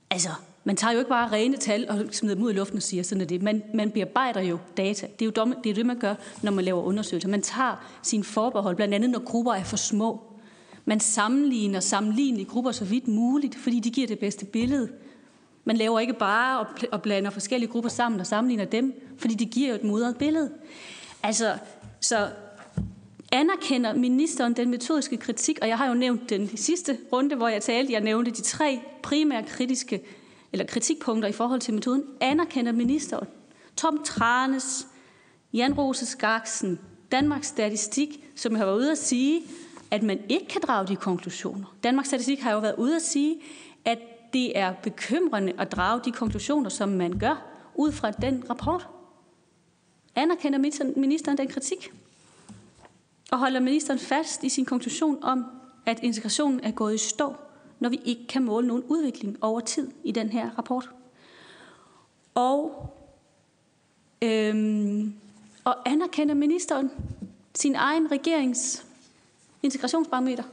Altså, 0.09 0.29
man 0.67 0.75
tager 0.75 0.91
jo 0.91 0.99
ikke 0.99 1.09
bare 1.09 1.31
rene 1.31 1.57
tal 1.57 1.85
og 1.89 2.05
smider 2.11 2.35
dem 2.35 2.43
ud 2.43 2.51
i 2.51 2.53
luften 2.53 2.77
og 2.77 2.83
siger, 2.83 3.03
sådan 3.03 3.21
er 3.21 3.25
det. 3.25 3.41
Man, 3.41 3.63
man 3.73 3.91
bearbejder 3.91 4.41
jo 4.41 4.57
data. 4.77 5.07
Det 5.07 5.21
er 5.21 5.25
jo 5.25 5.31
dumme, 5.31 5.55
det, 5.63 5.69
er 5.69 5.73
det, 5.73 5.85
man 5.85 5.99
gør, 5.99 6.15
når 6.41 6.51
man 6.51 6.65
laver 6.65 6.81
undersøgelser. 6.81 7.29
Man 7.29 7.41
tager 7.41 7.85
sine 8.03 8.23
forbehold, 8.23 8.75
blandt 8.75 8.93
andet 8.93 9.09
når 9.09 9.19
grupper 9.19 9.53
er 9.53 9.63
for 9.63 9.77
små. 9.77 10.21
Man 10.85 10.99
sammenligner 10.99 11.79
sammenlignelige 11.79 12.45
grupper 12.45 12.71
så 12.71 12.85
vidt 12.85 13.07
muligt, 13.07 13.55
fordi 13.55 13.79
de 13.79 13.89
giver 13.89 14.07
det 14.07 14.19
bedste 14.19 14.45
billede. 14.45 14.89
Man 15.65 15.77
laver 15.77 15.99
ikke 15.99 16.13
bare 16.13 16.65
og 16.91 17.01
blander 17.01 17.29
forskellige 17.29 17.71
grupper 17.71 17.89
sammen 17.89 18.19
og 18.19 18.27
sammenligner 18.27 18.65
dem, 18.65 19.01
fordi 19.17 19.33
det 19.33 19.49
giver 19.49 19.69
jo 19.69 19.75
et 19.75 19.83
modret 19.83 20.17
billede. 20.17 20.51
Altså, 21.23 21.57
så 21.99 22.27
anerkender 23.31 23.93
ministeren 23.93 24.53
den 24.53 24.69
metodiske 24.69 25.17
kritik, 25.17 25.59
og 25.61 25.67
jeg 25.67 25.77
har 25.77 25.87
jo 25.87 25.93
nævnt 25.93 26.29
den 26.29 26.57
sidste 26.57 26.97
runde, 27.13 27.35
hvor 27.35 27.47
jeg 27.47 27.61
talte, 27.61 27.93
jeg 27.93 28.01
nævnte 28.01 28.31
de 28.31 28.41
tre 28.41 28.79
primære 29.03 29.43
kritiske 29.43 30.01
eller 30.53 30.65
kritikpunkter 30.65 31.29
i 31.29 31.31
forhold 31.31 31.61
til 31.61 31.73
metoden. 31.73 32.03
Anerkender 32.21 32.71
ministeren 32.71 33.27
Tom 33.75 34.03
Tranes, 34.03 34.87
Jan 35.53 35.73
Rose 35.73 36.05
Skaksen, 36.05 36.79
Danmarks 37.11 37.47
Statistik, 37.47 38.29
som 38.35 38.55
har 38.55 38.65
været 38.65 38.77
ude 38.77 38.91
at 38.91 38.97
sige, 38.97 39.41
at 39.91 40.03
man 40.03 40.19
ikke 40.29 40.47
kan 40.47 40.61
drage 40.61 40.87
de 40.87 40.95
konklusioner. 40.95 41.75
Danmarks 41.83 42.07
Statistik 42.07 42.39
har 42.39 42.51
jo 42.51 42.59
været 42.59 42.75
ude 42.77 42.95
at 42.95 43.01
sige, 43.01 43.41
at 43.85 43.99
det 44.33 44.57
er 44.57 44.73
bekymrende 44.83 45.53
at 45.57 45.71
drage 45.71 46.01
de 46.05 46.11
konklusioner, 46.11 46.69
som 46.69 46.89
man 46.89 47.19
gør, 47.19 47.45
ud 47.75 47.91
fra 47.91 48.11
den 48.11 48.43
rapport. 48.49 48.87
Anerkender 50.15 50.59
ministeren 50.95 51.37
den 51.37 51.47
kritik? 51.47 51.91
Og 53.31 53.39
holder 53.39 53.59
ministeren 53.59 53.99
fast 53.99 54.43
i 54.43 54.49
sin 54.49 54.65
konklusion 54.65 55.23
om, 55.23 55.45
at 55.85 55.99
integrationen 56.03 56.59
er 56.63 56.71
gået 56.71 56.95
i 56.95 56.97
stå, 56.97 57.35
når 57.79 57.89
vi 57.89 58.01
ikke 58.05 58.27
kan 58.27 58.43
måle 58.43 58.67
nogen 58.67 58.83
udvikling 58.83 59.43
over 59.43 59.59
tid 59.59 59.91
i 60.03 60.11
den 60.11 60.29
her 60.29 60.49
rapport? 60.57 60.89
Og, 62.35 62.93
øhm, 64.21 65.13
og 65.63 65.89
anerkender 65.89 66.35
ministeren 66.35 66.91
sin 67.55 67.75
egen 67.75 68.11
regerings 68.11 68.85
integrationsbarometer? 69.63 70.43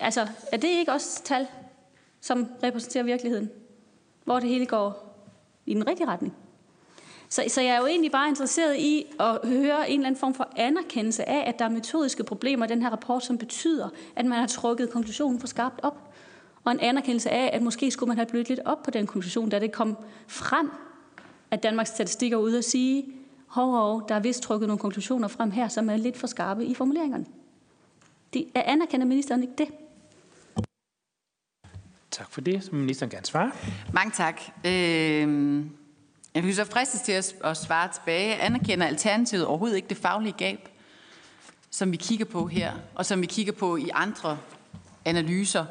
Altså, 0.00 0.28
er 0.52 0.56
det 0.56 0.68
ikke 0.68 0.92
også 0.92 1.22
tal, 1.24 1.46
som 2.20 2.46
repræsenterer 2.62 3.04
virkeligheden, 3.04 3.50
hvor 4.24 4.40
det 4.40 4.48
hele 4.48 4.66
går 4.66 5.16
i 5.66 5.74
den 5.74 5.86
rigtige 5.86 6.06
retning? 6.06 6.34
Så, 7.32 7.44
så 7.48 7.60
jeg 7.60 7.74
er 7.74 7.78
jo 7.78 7.86
egentlig 7.86 8.12
bare 8.12 8.28
interesseret 8.28 8.76
i 8.76 9.04
at 9.20 9.38
høre 9.44 9.90
en 9.90 10.00
eller 10.00 10.06
anden 10.06 10.20
form 10.20 10.34
for 10.34 10.48
anerkendelse 10.56 11.28
af, 11.28 11.48
at 11.48 11.58
der 11.58 11.64
er 11.64 11.68
metodiske 11.68 12.24
problemer 12.24 12.64
i 12.64 12.68
den 12.68 12.82
her 12.82 12.90
rapport, 12.90 13.24
som 13.24 13.38
betyder, 13.38 13.88
at 14.16 14.24
man 14.24 14.38
har 14.38 14.46
trukket 14.46 14.90
konklusionen 14.90 15.40
for 15.40 15.46
skarpt 15.46 15.80
op. 15.82 16.14
Og 16.64 16.72
en 16.72 16.80
anerkendelse 16.80 17.30
af, 17.30 17.50
at 17.52 17.62
måske 17.62 17.90
skulle 17.90 18.08
man 18.08 18.16
have 18.16 18.26
blødt 18.26 18.48
lidt 18.48 18.60
op 18.64 18.82
på 18.82 18.90
den 18.90 19.06
konklusion, 19.06 19.48
da 19.48 19.58
det 19.58 19.72
kom 19.72 19.96
frem, 20.26 20.70
at 21.50 21.62
Danmarks 21.62 21.90
Statistik 21.90 22.32
er 22.32 22.36
ude 22.36 22.58
at 22.58 22.64
sige, 22.64 23.04
hov, 23.46 23.70
hov, 23.70 24.08
der 24.08 24.14
er 24.14 24.20
vist 24.20 24.42
trukket 24.42 24.68
nogle 24.68 24.78
konklusioner 24.78 25.28
frem 25.28 25.50
her, 25.50 25.68
som 25.68 25.90
er 25.90 25.96
lidt 25.96 26.16
for 26.16 26.26
skarpe 26.26 26.64
i 26.64 26.74
formuleringerne. 26.74 27.26
Det, 28.34 28.46
anerkender 28.54 29.06
ministeren 29.06 29.42
ikke 29.42 29.54
det? 29.58 29.68
Tak 32.10 32.30
for 32.30 32.40
det. 32.40 32.64
Så 32.64 32.74
ministeren 32.74 33.10
gerne 33.10 33.26
svare. 33.26 33.52
Mange 33.92 34.12
tak. 34.12 34.40
Øh, 34.64 35.81
jeg 36.34 36.42
vil 36.42 36.56
så 36.56 36.64
fristes 36.64 37.00
til 37.00 37.12
at, 37.12 37.34
at 37.44 37.56
svare 37.56 37.92
tilbage. 37.92 38.36
Anerkender 38.36 38.86
Alternativet 38.86 39.46
overhovedet 39.46 39.76
ikke 39.76 39.88
det 39.88 39.96
faglige 39.96 40.32
gab, 40.32 40.68
som 41.70 41.92
vi 41.92 41.96
kigger 41.96 42.24
på 42.24 42.46
her, 42.46 42.72
og 42.94 43.06
som 43.06 43.20
vi 43.20 43.26
kigger 43.26 43.52
på 43.52 43.76
i 43.76 43.90
andre 43.94 44.38
analyser? 45.04 45.64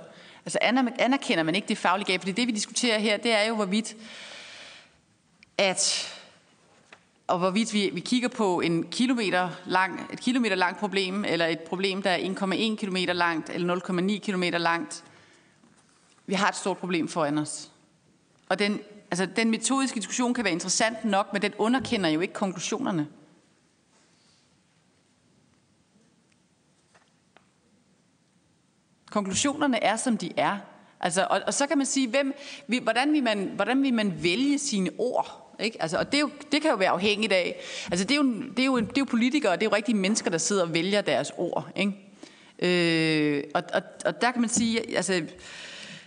Altså 0.46 0.58
anerkender 1.00 1.44
man 1.44 1.56
ikke 1.56 1.68
det 1.68 1.78
faglige 1.78 2.12
gab? 2.12 2.20
Fordi 2.20 2.32
det, 2.32 2.48
vi 2.48 2.52
diskuterer 2.52 3.00
her, 3.00 3.18
det 3.18 3.32
er 3.32 3.44
jo, 3.44 3.56
hvorvidt 3.56 3.96
at 5.58 6.12
og 7.28 7.40
hvorvidt 7.40 7.74
vi, 7.74 7.90
vi 7.94 8.00
kigger 8.00 8.28
på 8.28 8.62
en 8.62 8.84
kilometer 8.84 9.50
lang, 9.66 10.08
et 10.14 10.20
kilometer 10.20 10.56
langt 10.56 10.80
problem, 10.80 11.26
eller 11.26 11.48
et 11.48 11.60
problem, 11.60 12.02
der 12.02 12.10
er 12.10 12.18
1,1 12.18 12.76
km 12.76 12.96
langt, 12.98 13.50
eller 13.50 13.76
0,9 13.76 14.20
km 14.20 14.44
langt, 14.44 15.04
vi 16.26 16.34
har 16.34 16.50
et 16.50 16.56
stort 16.56 16.78
problem 16.78 17.08
foran 17.08 17.38
os. 17.38 17.72
Og 18.50 18.60
den 18.60 18.80
Altså, 19.12 19.26
den 19.26 19.52
metodiske 19.52 19.96
diskussion 19.96 20.34
kan 20.34 20.44
være 20.44 20.54
interessant 20.54 21.06
nok, 21.06 21.34
men 21.34 21.42
den 21.42 21.54
underkender 21.58 22.10
jo 22.10 22.20
ikke 22.20 22.34
konklusionerne. 22.34 23.08
Konklusionerne 29.12 29.84
er, 29.84 29.96
som 29.96 30.18
de 30.18 30.32
er. 30.38 30.58
Altså, 31.00 31.28
og, 31.30 31.42
og 31.48 31.54
så 31.54 31.68
kan 31.68 31.78
man 31.78 31.86
sige, 31.86 32.08
hvem, 32.08 32.34
vi, 32.68 32.80
hvordan, 32.84 33.14
vil 33.14 33.24
man, 33.24 33.52
hvordan 33.56 33.84
vil 33.84 33.94
man 33.94 34.24
vælge 34.24 34.60
sine 34.60 34.90
ord? 34.98 35.56
Ikke? 35.60 35.82
Altså, 35.82 35.98
og 35.98 36.06
det, 36.12 36.18
er 36.18 36.22
jo, 36.22 36.30
det 36.52 36.62
kan 36.62 36.72
jo 36.72 36.78
være 36.78 36.90
afhængigt 36.90 37.34
af. 37.34 37.62
Altså, 37.92 38.06
det, 38.06 38.12
er 38.12 38.16
jo, 38.16 38.34
det, 38.58 38.60
er 38.60 38.66
jo, 38.66 38.80
det 38.80 38.98
er 38.98 39.02
jo 39.02 39.06
politikere, 39.06 39.54
det 39.54 39.64
er 39.64 39.70
jo 39.70 39.76
rigtige 39.76 39.96
mennesker, 39.96 40.30
der 40.30 40.38
sidder 40.38 40.64
og 40.64 40.74
vælger 40.74 41.02
deres 41.02 41.32
ord. 41.38 41.70
Ikke? 41.76 41.94
Øh, 42.60 43.44
og, 43.56 43.64
og, 43.74 43.82
og 44.06 44.22
der 44.22 44.32
kan 44.32 44.42
man 44.42 44.50
sige, 44.50 44.98
altså, 44.98 45.22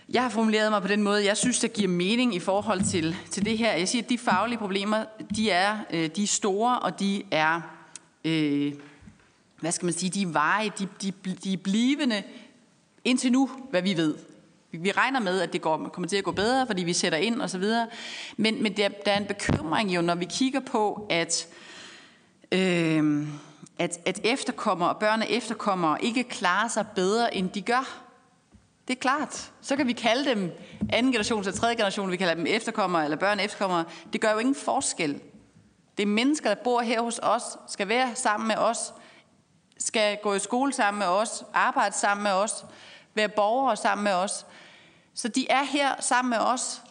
jeg 0.09 0.21
har 0.21 0.29
formuleret 0.29 0.71
mig 0.71 0.81
på 0.81 0.87
den 0.87 1.03
måde, 1.03 1.25
jeg 1.25 1.37
synes, 1.37 1.59
det 1.59 1.73
giver 1.73 1.87
mening 1.87 2.35
i 2.35 2.39
forhold 2.39 2.81
til, 2.83 3.15
til 3.31 3.45
det 3.45 3.57
her. 3.57 3.73
Jeg 3.73 3.87
siger, 3.87 4.03
at 4.03 4.09
de 4.09 4.17
faglige 4.17 4.57
problemer, 4.57 5.03
de 5.35 5.49
er, 5.49 5.77
øh, 5.91 6.09
de 6.15 6.23
er 6.23 6.27
store, 6.27 6.79
og 6.79 6.99
de 6.99 7.23
er, 7.31 7.61
øh, 8.25 8.73
hvad 9.59 9.71
skal 9.71 9.85
man 9.85 9.93
sige, 9.93 10.09
de 10.09 10.21
er 10.21 10.27
veje, 10.27 10.71
de, 10.79 10.87
de, 11.01 11.13
de 11.43 11.53
er 11.53 11.57
blivende 11.57 12.23
indtil 13.05 13.31
nu, 13.31 13.49
hvad 13.69 13.81
vi 13.81 13.97
ved. 13.97 14.15
Vi 14.71 14.91
regner 14.91 15.19
med, 15.19 15.41
at 15.41 15.53
det 15.53 15.61
går, 15.61 15.89
kommer 15.93 16.07
til 16.07 16.17
at 16.17 16.23
gå 16.23 16.31
bedre, 16.31 16.67
fordi 16.67 16.83
vi 16.83 16.93
sætter 16.93 17.17
ind 17.17 17.41
og 17.41 17.49
så 17.49 17.57
videre. 17.57 17.87
Men, 18.37 18.63
men 18.63 18.77
der, 18.77 18.89
der 19.05 19.11
er 19.11 19.17
en 19.17 19.25
bekymring 19.25 19.95
jo, 19.95 20.01
når 20.01 20.15
vi 20.15 20.25
kigger 20.25 20.59
på, 20.59 21.07
at, 21.09 21.47
øh, 22.51 23.27
at, 23.79 23.99
at 24.05 24.19
efterkommere 24.23 24.89
og 24.89 24.97
børn 24.97 25.21
af 25.21 25.27
efterkommere 25.29 26.03
ikke 26.03 26.23
klarer 26.23 26.67
sig 26.67 26.85
bedre, 26.95 27.35
end 27.35 27.49
de 27.49 27.61
gør. 27.61 28.04
Det 28.87 28.95
er 28.95 28.99
klart. 28.99 29.51
Så 29.61 29.75
kan 29.75 29.87
vi 29.87 29.93
kalde 29.93 30.29
dem 30.29 30.51
anden 30.89 31.11
generation 31.11 31.39
eller 31.39 31.51
tredje 31.51 31.75
generation, 31.75 32.11
vi 32.11 32.17
kalder 32.17 32.33
dem 32.33 32.45
efterkommere 32.45 33.03
eller 33.03 33.17
børn 33.17 33.39
efterkommere. 33.39 33.85
Det 34.13 34.21
gør 34.21 34.31
jo 34.31 34.37
ingen 34.37 34.55
forskel. 34.55 35.21
Det 35.97 36.03
er 36.03 36.07
mennesker, 36.07 36.53
der 36.53 36.63
bor 36.63 36.81
her 36.81 37.01
hos 37.01 37.19
os, 37.23 37.43
skal 37.67 37.87
være 37.87 38.15
sammen 38.15 38.47
med 38.47 38.55
os, 38.55 38.93
skal 39.77 40.17
gå 40.23 40.33
i 40.33 40.39
skole 40.39 40.73
sammen 40.73 40.99
med 40.99 41.07
os, 41.07 41.43
arbejde 41.53 41.95
sammen 41.95 42.23
med 42.23 42.31
os, 42.31 42.65
være 43.13 43.29
borgere 43.29 43.77
sammen 43.77 44.03
med 44.03 44.13
os. 44.13 44.45
Så 45.13 45.27
de 45.27 45.47
er 45.49 45.63
her 45.63 46.01
sammen 46.01 46.29
med 46.29 46.39
os, 46.39 46.81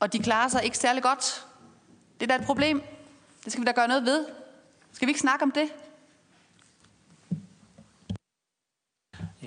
og 0.00 0.12
de 0.12 0.18
klarer 0.18 0.48
sig 0.48 0.64
ikke 0.64 0.78
særlig 0.78 1.02
godt. 1.02 1.46
Det 2.20 2.30
er 2.30 2.36
da 2.36 2.42
et 2.42 2.46
problem. 2.46 2.82
Det 3.44 3.52
skal 3.52 3.60
vi 3.60 3.66
da 3.66 3.72
gøre 3.72 3.88
noget 3.88 4.04
ved. 4.04 4.26
Skal 4.92 5.06
vi 5.06 5.10
ikke 5.10 5.20
snakke 5.20 5.42
om 5.42 5.50
det? 5.50 5.70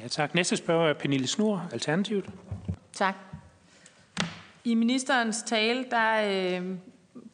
Ja, 0.04 0.08
tak. 0.08 0.36
Næste 0.36 0.58
spørger 0.58 0.90
er 0.90 0.94
Pernille 0.94 1.28
Snor, 1.28 1.70
Alternativet. 1.72 2.26
Tak. 2.94 3.16
I 4.64 4.76
ministerens 4.76 5.44
tale, 5.44 5.86
der 5.92 6.22
øh, 6.60 6.76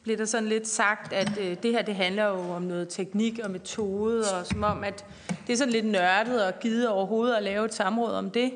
blev 0.04 0.18
der 0.18 0.26
sådan 0.26 0.50
lidt 0.50 0.68
sagt, 0.68 1.14
at 1.14 1.40
øh, 1.40 1.58
det 1.64 1.72
her 1.72 1.82
det 1.82 1.96
handler 1.96 2.26
jo 2.26 2.40
om 2.40 2.62
noget 2.62 2.90
teknik 2.90 3.40
og 3.44 3.52
metode, 3.52 4.20
og 4.20 4.46
som 4.46 4.64
om, 4.64 4.84
at 4.84 5.06
det 5.48 5.54
er 5.54 5.58
sådan 5.58 5.74
lidt 5.74 5.86
nørdet 5.86 6.46
og 6.46 6.60
givet 6.60 6.90
overhovedet 6.90 7.36
at 7.36 7.44
lave 7.44 7.66
et 7.66 7.74
samråd 7.74 8.14
om 8.14 8.32
det. 8.32 8.52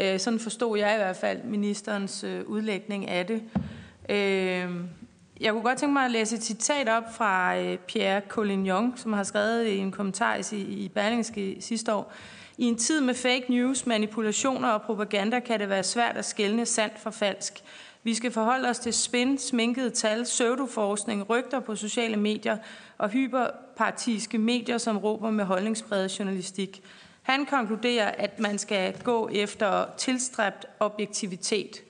Øh, 0.00 0.20
sådan 0.20 0.38
forstod 0.38 0.78
jeg 0.78 0.94
i 0.94 0.98
hvert 0.98 1.16
fald 1.16 1.42
ministerens 1.44 2.24
øh, 2.24 2.44
udlægning 2.46 3.08
af 3.08 3.26
det. 3.26 3.42
Øh, 4.08 4.70
jeg 5.40 5.52
kunne 5.52 5.62
godt 5.62 5.78
tænke 5.78 5.92
mig 5.92 6.04
at 6.04 6.10
læse 6.10 6.36
et 6.36 6.42
citat 6.42 6.88
op 6.88 7.14
fra 7.14 7.58
øh, 7.58 7.78
Pierre 7.78 8.22
Collignon, 8.28 8.92
som 8.96 9.12
har 9.12 9.22
skrevet 9.22 9.66
i 9.66 9.78
en 9.78 9.92
kommentar 9.92 10.52
i, 10.52 10.56
i 10.56 10.88
Berlingske 10.88 11.56
sidste 11.60 11.94
år. 11.94 12.12
I 12.58 12.64
en 12.64 12.78
tid 12.78 13.00
med 13.00 13.14
fake 13.14 13.44
news, 13.48 13.86
manipulationer 13.86 14.68
og 14.68 14.82
propaganda 14.82 15.40
kan 15.40 15.60
det 15.60 15.68
være 15.68 15.82
svært 15.82 16.16
at 16.16 16.24
skelne 16.24 16.66
sandt 16.66 16.98
fra 16.98 17.10
falsk. 17.10 17.62
Vi 18.02 18.14
skal 18.14 18.30
forholde 18.30 18.68
os 18.68 18.78
til 18.78 18.92
spin, 18.92 19.38
sminkede 19.38 19.90
tal, 19.90 20.24
pseudoforskning, 20.24 21.30
rygter 21.30 21.60
på 21.60 21.76
sociale 21.76 22.16
medier 22.16 22.56
og 22.98 23.08
hyperpartiske 23.08 24.38
medier, 24.38 24.78
som 24.78 24.98
råber 24.98 25.30
med 25.30 25.44
holdningspræget 25.44 26.18
journalistik. 26.18 26.82
Han 27.22 27.46
konkluderer, 27.46 28.08
at 28.08 28.40
man 28.40 28.58
skal 28.58 28.98
gå 29.04 29.28
efter 29.32 29.84
tilstræbt 29.98 30.66
objektivitet. 30.80 31.82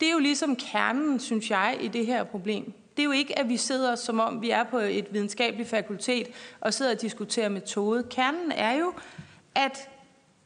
Det 0.00 0.08
er 0.08 0.12
jo 0.12 0.18
ligesom 0.18 0.56
kernen, 0.56 1.20
synes 1.20 1.50
jeg, 1.50 1.78
i 1.80 1.88
det 1.88 2.06
her 2.06 2.24
problem. 2.24 2.72
Det 2.96 3.02
er 3.02 3.06
jo 3.06 3.10
ikke, 3.12 3.38
at 3.38 3.48
vi 3.48 3.56
sidder, 3.56 3.94
som 3.94 4.20
om 4.20 4.42
vi 4.42 4.50
er 4.50 4.64
på 4.64 4.78
et 4.78 5.06
videnskabeligt 5.10 5.68
fakultet, 5.68 6.26
og 6.60 6.74
sidder 6.74 6.94
og 6.94 7.00
diskuterer 7.00 7.48
metode. 7.48 8.02
Kernen 8.10 8.52
er 8.52 8.78
jo, 8.78 8.92
at 9.58 9.88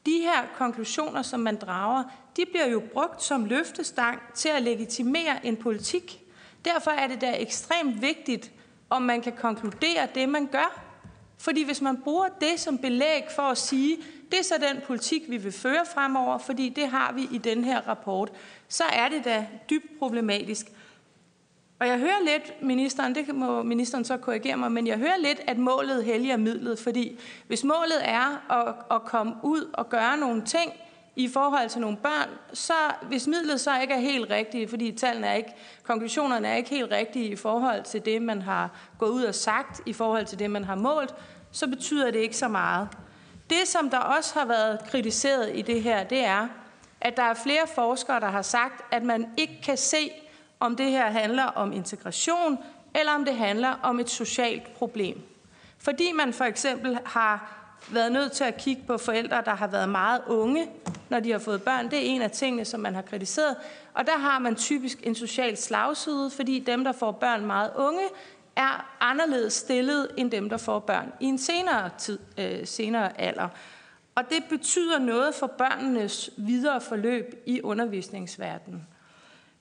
de 0.07 0.19
her 0.21 0.43
konklusioner, 0.57 1.23
som 1.23 1.41
man 1.41 1.57
drager, 1.57 2.05
de 2.37 2.45
bliver 2.51 2.67
jo 2.67 2.83
brugt 2.93 3.23
som 3.23 3.45
løftestang 3.45 4.21
til 4.35 4.49
at 4.49 4.63
legitimere 4.63 5.47
en 5.47 5.57
politik. 5.57 6.23
Derfor 6.65 6.91
er 6.91 7.07
det 7.07 7.21
da 7.21 7.35
ekstremt 7.39 8.03
vigtigt, 8.03 8.51
om 8.91 9.03
man 9.03 9.21
kan 9.21 9.33
konkludere 9.33 10.09
det, 10.15 10.29
man 10.29 10.47
gør. 10.47 10.83
Fordi 11.39 11.65
hvis 11.65 11.81
man 11.81 12.03
bruger 12.03 12.29
det 12.41 12.61
som 12.61 12.79
belæg 12.79 13.23
for 13.35 13.43
at 13.43 13.59
sige, 13.59 13.99
det 14.31 14.39
er 14.39 14.45
så 14.45 14.55
den 14.71 14.83
politik, 14.87 15.23
vi 15.29 15.37
vil 15.37 15.53
føre 15.53 15.87
fremover, 15.95 16.39
fordi 16.39 16.69
det 16.69 16.89
har 16.89 17.13
vi 17.13 17.29
i 17.33 17.39
den 17.39 17.65
her 17.65 17.89
rapport, 17.89 18.33
så 18.69 18.85
er 18.85 19.09
det 19.09 19.25
da 19.25 19.47
dybt 19.71 19.99
problematisk. 19.99 20.67
Og 21.83 21.89
jeg 21.89 21.99
hører 21.99 22.21
lidt, 22.25 22.63
ministeren, 22.63 23.15
det 23.15 23.35
må 23.35 23.63
ministeren 23.63 24.05
så 24.05 24.17
korrigere 24.17 24.57
mig, 24.57 24.73
men 24.73 24.87
jeg 24.87 24.99
hører 24.99 25.17
lidt, 25.19 25.41
at 25.47 25.59
målet 25.59 26.05
helliger 26.05 26.37
midlet, 26.37 26.79
fordi 26.79 27.19
hvis 27.47 27.65
målet 27.65 28.01
er 28.03 28.53
at, 28.53 28.75
at 28.97 29.05
komme 29.05 29.35
ud 29.43 29.71
og 29.73 29.89
gøre 29.89 30.17
nogle 30.17 30.43
ting 30.45 30.73
i 31.17 31.29
forhold 31.29 31.69
til 31.69 31.81
nogle 31.81 31.97
børn, 31.97 32.29
så 32.53 32.73
hvis 33.03 33.27
midlet 33.27 33.61
så 33.61 33.81
ikke 33.81 33.95
er 33.95 33.99
helt 33.99 34.31
rigtigt, 34.31 34.71
fordi 34.71 34.93
tallene 34.93 35.27
er 35.27 35.35
ikke, 35.35 35.55
konklusionerne 35.83 36.49
er 36.49 36.55
ikke 36.55 36.71
helt 36.71 36.93
rigtige 36.93 37.29
i 37.29 37.37
forhold 37.37 37.83
til 37.83 38.05
det, 38.05 38.23
man 38.23 38.43
har 38.43 38.71
gået 38.99 39.11
ud 39.11 39.25
og 39.25 39.35
sagt, 39.35 39.81
i 39.87 39.93
forhold 39.93 40.27
til 40.27 40.39
det, 40.39 40.51
man 40.51 40.65
har 40.65 40.75
målt, 40.75 41.15
så 41.53 41.67
betyder 41.67 42.11
det 42.11 42.19
ikke 42.19 42.37
så 42.37 42.49
meget. 42.49 42.89
Det, 43.51 43.69
som 43.69 43.91
der 43.91 43.99
også 43.99 44.39
har 44.39 44.47
været 44.47 44.79
kritiseret 44.87 45.51
i 45.55 45.63
det 45.63 45.83
her, 45.83 46.05
det 46.05 46.25
er, 46.25 46.49
at 47.01 47.17
der 47.17 47.23
er 47.23 47.35
flere 47.35 47.67
forskere, 47.75 48.21
der 48.21 48.29
har 48.31 48.43
sagt, 48.43 48.95
at 48.95 49.03
man 49.03 49.27
ikke 49.37 49.61
kan 49.63 49.77
se, 49.77 50.11
om 50.63 50.77
det 50.77 50.91
her 50.91 51.11
handler 51.11 51.45
om 51.45 51.73
integration, 51.73 52.59
eller 52.95 53.13
om 53.13 53.25
det 53.25 53.35
handler 53.37 53.75
om 53.83 54.01
et 54.01 54.11
socialt 54.11 54.75
problem. 54.75 55.23
Fordi 55.79 56.13
man 56.13 56.33
for 56.33 56.45
eksempel 56.45 56.99
har 57.05 57.59
været 57.91 58.13
nødt 58.13 58.33
til 58.33 58.45
at 58.45 58.57
kigge 58.57 58.83
på 58.87 58.99
forældre, 58.99 59.43
der 59.45 59.55
har 59.55 59.67
været 59.67 59.89
meget 59.89 60.21
unge, 60.27 60.67
når 61.09 61.21
de 61.21 61.31
har 61.33 61.39
fået 61.39 61.63
børn. 61.63 61.91
Det 61.91 61.99
er 61.99 62.03
en 62.03 62.23
af 62.23 62.31
tingene, 62.31 62.65
som 62.65 62.81
man 62.81 62.95
har 62.95 63.03
kritiseret. 63.03 63.57
Og 63.95 64.07
der 64.07 64.19
har 64.19 64.39
man 64.39 64.57
typisk 64.57 64.99
en 65.03 65.15
social 65.15 65.57
slagside, 65.57 66.31
fordi 66.31 66.59
dem, 66.59 66.85
der 66.85 66.93
får 66.93 67.13
børn 67.13 67.47
meget 67.47 67.71
unge, 67.77 68.03
er 68.57 68.97
anderledes 69.01 69.53
stillet 69.53 70.09
end 70.17 70.31
dem, 70.31 70.49
der 70.49 70.57
får 70.57 70.79
børn 70.79 71.13
i 71.21 71.25
en 71.25 71.39
senere, 71.39 71.91
tid, 71.99 72.19
øh, 72.39 72.67
senere 72.67 73.21
alder. 73.21 73.49
Og 74.15 74.25
det 74.31 74.45
betyder 74.49 74.99
noget 74.99 75.35
for 75.35 75.47
børnenes 75.47 76.31
videre 76.37 76.81
forløb 76.81 77.43
i 77.47 77.63
undervisningsverdenen. 77.63 78.87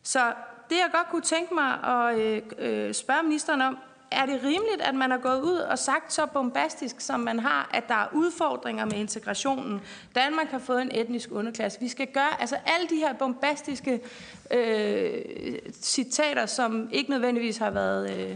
Så 0.04 0.34
det, 0.72 0.78
jeg 0.78 0.90
godt 0.92 1.10
kunne 1.10 1.22
tænke 1.22 1.54
mig 1.54 1.84
at 1.84 2.20
øh, 2.20 2.42
øh, 2.58 2.94
spørge 2.94 3.24
ministeren 3.24 3.62
om, 3.62 3.78
er 4.12 4.26
det 4.26 4.44
rimeligt, 4.44 4.82
at 4.82 4.96
man 4.96 5.12
har 5.12 5.18
gået 5.18 5.42
ud 5.42 5.56
og 5.56 5.80
sagt 5.80 6.14
så 6.14 6.26
bombastisk, 6.26 7.02
som 7.02 7.20
man 7.20 7.40
har, 7.40 7.70
at 7.74 7.88
der 7.88 7.96
er 7.96 8.08
udfordringer 8.14 8.86
med 8.86 8.94
integrationen? 8.94 9.82
Danmark 10.16 10.48
har 10.48 10.60
fået 10.60 10.82
en 10.82 10.92
etnisk 10.94 11.32
underklasse. 11.32 11.80
Vi 11.80 11.88
skal 11.88 12.08
gøre, 12.08 12.42
altså 12.42 12.56
alle 12.66 12.88
de 12.90 12.96
her 12.96 13.14
bombastiske 13.14 14.02
øh, 14.52 15.22
citater, 15.72 16.46
som 16.46 16.90
ikke 16.92 17.10
nødvendigvis 17.10 17.58
har 17.58 17.70
været 17.70 18.20
øh, 18.20 18.36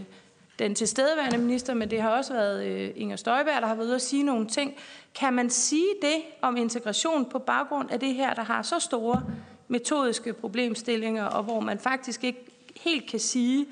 den 0.59 0.75
tilstedeværende 0.75 1.37
minister, 1.37 1.73
men 1.73 1.91
det 1.91 2.01
har 2.01 2.09
også 2.09 2.33
været 2.33 2.65
øh, 2.65 2.91
Inger 2.95 3.15
Støjberg, 3.15 3.61
der 3.61 3.67
har 3.67 3.75
været 3.75 3.87
ude 3.87 3.95
at 3.95 4.01
sige 4.01 4.23
nogle 4.23 4.47
ting. 4.47 4.73
Kan 5.15 5.33
man 5.33 5.49
sige 5.49 5.89
det 6.01 6.21
om 6.41 6.57
integration 6.57 7.25
på 7.25 7.39
baggrund 7.39 7.91
af 7.91 7.99
det 7.99 8.13
her, 8.13 8.33
der 8.33 8.43
har 8.43 8.61
så 8.61 8.79
store 8.79 9.23
metodiske 9.67 10.33
problemstillinger, 10.33 11.23
og 11.25 11.43
hvor 11.43 11.59
man 11.59 11.79
faktisk 11.79 12.23
ikke 12.23 12.45
helt 12.75 13.09
kan 13.09 13.19
sige, 13.19 13.65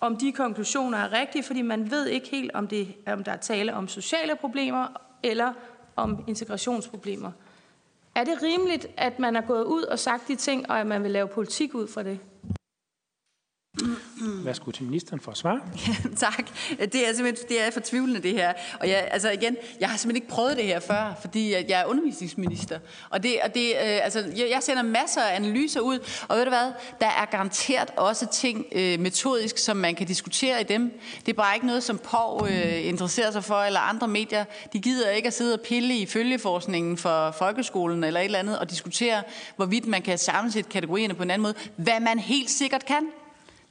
om 0.00 0.16
de 0.16 0.32
konklusioner 0.32 0.98
er 0.98 1.12
rigtige, 1.12 1.42
fordi 1.42 1.62
man 1.62 1.90
ved 1.90 2.06
ikke 2.06 2.28
helt, 2.28 2.52
om, 2.52 2.68
det, 2.68 2.94
om 3.06 3.24
der 3.24 3.32
er 3.32 3.36
tale 3.36 3.74
om 3.74 3.88
sociale 3.88 4.36
problemer 4.36 4.86
eller 5.22 5.52
om 5.96 6.24
integrationsproblemer. 6.26 7.32
Er 8.14 8.24
det 8.24 8.42
rimeligt, 8.42 8.86
at 8.96 9.18
man 9.18 9.36
er 9.36 9.40
gået 9.40 9.64
ud 9.64 9.82
og 9.82 9.98
sagt 9.98 10.28
de 10.28 10.36
ting, 10.36 10.70
og 10.70 10.80
at 10.80 10.86
man 10.86 11.02
vil 11.02 11.10
lave 11.10 11.28
politik 11.28 11.74
ud 11.74 11.88
fra 11.88 12.02
det? 12.02 12.18
Værsgo 14.44 14.70
til 14.70 14.84
ministeren 14.84 15.20
for 15.20 15.30
at 15.30 15.36
svare. 15.36 15.60
Ja, 15.88 16.08
tak. 16.26 16.50
Det 16.78 17.08
er 17.08 17.14
simpelthen 17.14 17.48
det 17.48 17.66
er 17.66 17.70
fortvivlende, 17.70 18.22
det 18.22 18.32
her. 18.32 18.52
Og 18.80 18.88
jeg, 18.88 19.08
altså 19.10 19.30
igen, 19.30 19.56
jeg 19.80 19.88
har 19.88 19.96
simpelthen 19.96 20.22
ikke 20.22 20.34
prøvet 20.34 20.56
det 20.56 20.64
her 20.64 20.80
før, 20.80 21.14
fordi 21.20 21.52
jeg 21.52 21.80
er 21.80 21.84
undervisningsminister. 21.84 22.78
Og, 23.10 23.22
det, 23.22 23.36
og 23.44 23.54
det, 23.54 23.68
øh, 23.70 24.04
altså, 24.04 24.18
jeg, 24.18 24.48
jeg 24.50 24.62
sender 24.62 24.82
masser 24.82 25.20
af 25.20 25.36
analyser 25.36 25.80
ud, 25.80 25.98
og 26.28 26.36
ved 26.36 26.44
du 26.44 26.50
hvad, 26.50 26.72
der 27.00 27.06
er 27.06 27.24
garanteret 27.24 27.90
også 27.96 28.26
ting 28.26 28.66
øh, 28.72 29.00
metodisk, 29.00 29.58
som 29.58 29.76
man 29.76 29.94
kan 29.94 30.06
diskutere 30.06 30.60
i 30.60 30.64
dem. 30.64 31.00
Det 31.26 31.32
er 31.32 31.36
bare 31.36 31.54
ikke 31.54 31.66
noget, 31.66 31.82
som 31.82 31.98
POV 31.98 32.46
øh, 32.50 32.86
interesserer 32.86 33.30
sig 33.30 33.44
for, 33.44 33.62
eller 33.62 33.80
andre 33.80 34.08
medier. 34.08 34.44
De 34.72 34.80
gider 34.80 35.10
ikke 35.10 35.26
at 35.26 35.34
sidde 35.34 35.54
og 35.54 35.60
pille 35.60 35.96
i 35.96 36.06
følgeforskningen 36.06 36.96
for 36.96 37.30
folkeskolen 37.30 38.04
eller 38.04 38.20
et 38.20 38.24
eller 38.24 38.38
andet, 38.38 38.58
og 38.58 38.70
diskutere, 38.70 39.22
hvorvidt 39.56 39.86
man 39.86 40.02
kan 40.02 40.18
sammensætte 40.18 40.70
kategorierne 40.70 41.14
på 41.14 41.22
en 41.22 41.30
anden 41.30 41.42
måde. 41.42 41.54
Hvad 41.76 42.00
man 42.00 42.18
helt 42.18 42.50
sikkert 42.50 42.84
kan. 42.86 43.06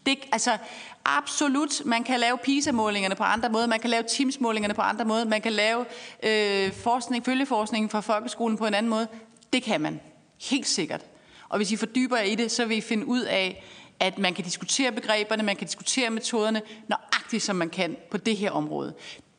Det, 0.05 0.19
altså, 0.31 0.57
absolut, 1.05 1.81
man 1.85 2.03
kan 2.03 2.19
lave 2.19 2.37
PISA-målingerne 2.37 3.15
på 3.15 3.23
andre 3.23 3.49
måder, 3.49 3.67
man 3.67 3.79
kan 3.79 3.89
lave 3.89 4.03
Teams-målingerne 4.03 4.73
på 4.73 4.81
andre 4.81 5.05
måder, 5.05 5.25
man 5.25 5.41
kan 5.41 5.53
lave 5.53 5.85
øh, 6.23 6.73
forskning, 6.73 7.25
følgeforskning 7.25 7.91
fra 7.91 8.01
folkeskolen 8.01 8.57
på 8.57 8.65
en 8.65 8.73
anden 8.73 8.89
måde. 8.89 9.07
Det 9.53 9.63
kan 9.63 9.81
man, 9.81 9.99
helt 10.49 10.67
sikkert. 10.67 11.01
Og 11.49 11.57
hvis 11.57 11.71
I 11.71 11.75
fordyber 11.75 12.17
jer 12.17 12.23
i 12.23 12.35
det, 12.35 12.51
så 12.51 12.65
vil 12.65 12.77
I 12.77 12.81
finde 12.81 13.05
ud 13.05 13.21
af, 13.21 13.65
at 13.99 14.17
man 14.17 14.33
kan 14.33 14.43
diskutere 14.43 14.91
begreberne, 14.91 15.43
man 15.43 15.55
kan 15.55 15.67
diskutere 15.67 16.09
metoderne, 16.09 16.61
nøjagtigt 16.87 17.43
som 17.43 17.55
man 17.55 17.69
kan 17.69 17.97
på 18.11 18.17
det 18.17 18.37
her 18.37 18.51
område. 18.51 18.93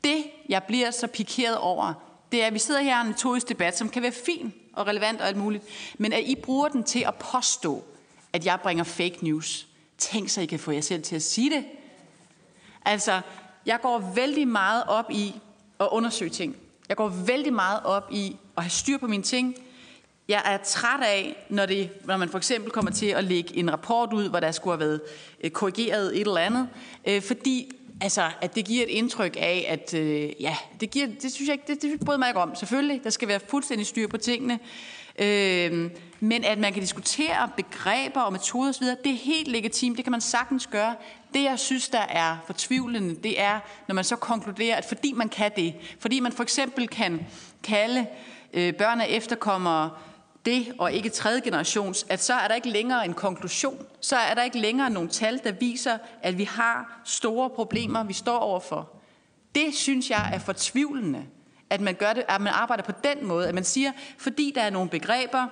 Det, 0.04 0.24
jeg 0.48 0.62
bliver 0.62 0.90
så 0.90 1.06
pikeret 1.06 1.58
over, 1.58 1.94
det 2.32 2.42
er, 2.42 2.46
at 2.46 2.54
vi 2.54 2.58
sidder 2.58 2.80
her 2.80 2.98
i 2.98 3.00
en 3.00 3.08
metodisk 3.08 3.48
debat, 3.48 3.78
som 3.78 3.88
kan 3.88 4.02
være 4.02 4.12
fin 4.12 4.52
og 4.72 4.86
relevant 4.86 5.20
og 5.20 5.28
alt 5.28 5.36
muligt, 5.36 5.64
men 5.98 6.12
at 6.12 6.22
I 6.24 6.34
bruger 6.34 6.68
den 6.68 6.84
til 6.84 7.04
at 7.08 7.14
påstå, 7.14 7.84
at 8.32 8.46
jeg 8.46 8.58
bringer 8.62 8.84
fake 8.84 9.18
news– 9.20 9.66
Tænk 10.02 10.28
så, 10.28 10.40
I 10.40 10.46
kan 10.46 10.58
få 10.58 10.70
jer 10.70 10.80
selv 10.80 11.02
til 11.02 11.16
at 11.16 11.22
sige 11.22 11.50
det. 11.50 11.64
Altså, 12.84 13.20
jeg 13.66 13.78
går 13.82 14.12
vældig 14.14 14.48
meget 14.48 14.84
op 14.86 15.10
i 15.10 15.34
at 15.80 15.88
undersøge 15.92 16.30
ting. 16.30 16.56
Jeg 16.88 16.96
går 16.96 17.08
vældig 17.08 17.52
meget 17.52 17.80
op 17.84 18.08
i 18.12 18.36
at 18.56 18.62
have 18.62 18.70
styr 18.70 18.98
på 18.98 19.06
mine 19.06 19.22
ting. 19.22 19.56
Jeg 20.28 20.42
er 20.44 20.58
træt 20.64 21.00
af, 21.02 21.46
når, 21.50 21.66
det, 21.66 21.90
når 22.04 22.16
man 22.16 22.28
for 22.28 22.38
eksempel 22.38 22.70
kommer 22.70 22.90
til 22.90 23.06
at 23.06 23.24
lægge 23.24 23.56
en 23.56 23.72
rapport 23.72 24.12
ud, 24.12 24.28
hvor 24.28 24.40
der 24.40 24.52
skulle 24.52 24.72
have 24.72 24.80
været 24.88 25.00
øh, 25.44 25.50
korrigeret 25.50 26.20
et 26.20 26.20
eller 26.20 26.36
andet, 26.36 26.68
øh, 27.06 27.22
fordi 27.22 27.72
altså, 28.00 28.30
at 28.40 28.54
det 28.54 28.64
giver 28.64 28.82
et 28.82 28.88
indtryk 28.88 29.36
af, 29.38 29.66
at 29.68 29.94
øh, 29.94 30.30
ja, 30.40 30.56
det, 30.80 30.90
giver, 30.90 31.06
det 31.22 31.32
synes 31.32 31.48
jeg 31.48 31.54
ikke, 31.54 31.74
det, 31.74 31.82
det 31.82 32.00
bryder 32.06 32.18
mig 32.18 32.28
ikke 32.28 32.40
om. 32.40 32.54
Selvfølgelig, 32.54 33.00
der 33.04 33.10
skal 33.10 33.28
være 33.28 33.40
fuldstændig 33.48 33.86
styr 33.86 34.06
på 34.06 34.16
tingene. 34.16 34.58
Øh, 35.18 35.90
men 36.20 36.44
at 36.44 36.58
man 36.58 36.72
kan 36.72 36.82
diskutere 36.82 37.50
begreber 37.56 38.20
og 38.20 38.32
metoder 38.32 38.68
osv., 38.68 38.86
det 38.86 39.12
er 39.12 39.16
helt 39.16 39.48
legitimt, 39.48 39.96
det 39.96 40.04
kan 40.04 40.10
man 40.10 40.20
sagtens 40.20 40.66
gøre. 40.66 40.94
Det, 41.34 41.42
jeg 41.42 41.58
synes, 41.58 41.88
der 41.88 42.00
er 42.08 42.36
fortvivlende, 42.46 43.14
det 43.14 43.40
er, 43.40 43.60
når 43.88 43.94
man 43.94 44.04
så 44.04 44.16
konkluderer, 44.16 44.76
at 44.76 44.84
fordi 44.84 45.12
man 45.12 45.28
kan 45.28 45.50
det, 45.56 45.74
fordi 46.00 46.20
man 46.20 46.32
for 46.32 46.42
eksempel 46.42 46.88
kan 46.88 47.26
kalde 47.62 48.06
øh, 48.52 48.74
børn 48.74 49.00
af 49.00 49.06
efterkommere 49.08 49.90
det 50.46 50.72
og 50.78 50.92
ikke 50.92 51.08
tredje 51.08 51.40
generations, 51.40 52.06
at 52.08 52.22
så 52.22 52.34
er 52.34 52.48
der 52.48 52.54
ikke 52.54 52.68
længere 52.68 53.04
en 53.04 53.14
konklusion. 53.14 53.86
Så 54.00 54.16
er 54.16 54.34
der 54.34 54.42
ikke 54.42 54.58
længere 54.58 54.90
nogen 54.90 55.08
tal, 55.08 55.40
der 55.44 55.52
viser, 55.52 55.98
at 56.22 56.38
vi 56.38 56.44
har 56.44 57.00
store 57.04 57.50
problemer, 57.50 58.04
vi 58.04 58.12
står 58.12 58.38
overfor. 58.38 58.90
Det 59.54 59.74
synes 59.74 60.10
jeg 60.10 60.30
er 60.34 60.38
fortvivlende 60.38 61.26
at 61.72 61.80
man, 61.80 61.94
gør 61.94 62.12
det, 62.12 62.24
at 62.28 62.40
man 62.40 62.52
arbejder 62.52 62.82
på 62.82 62.92
den 63.04 63.26
måde, 63.26 63.48
at 63.48 63.54
man 63.54 63.64
siger, 63.64 63.92
fordi 64.18 64.52
der 64.54 64.62
er 64.62 64.70
nogle 64.70 64.90
begreber, 64.90 65.46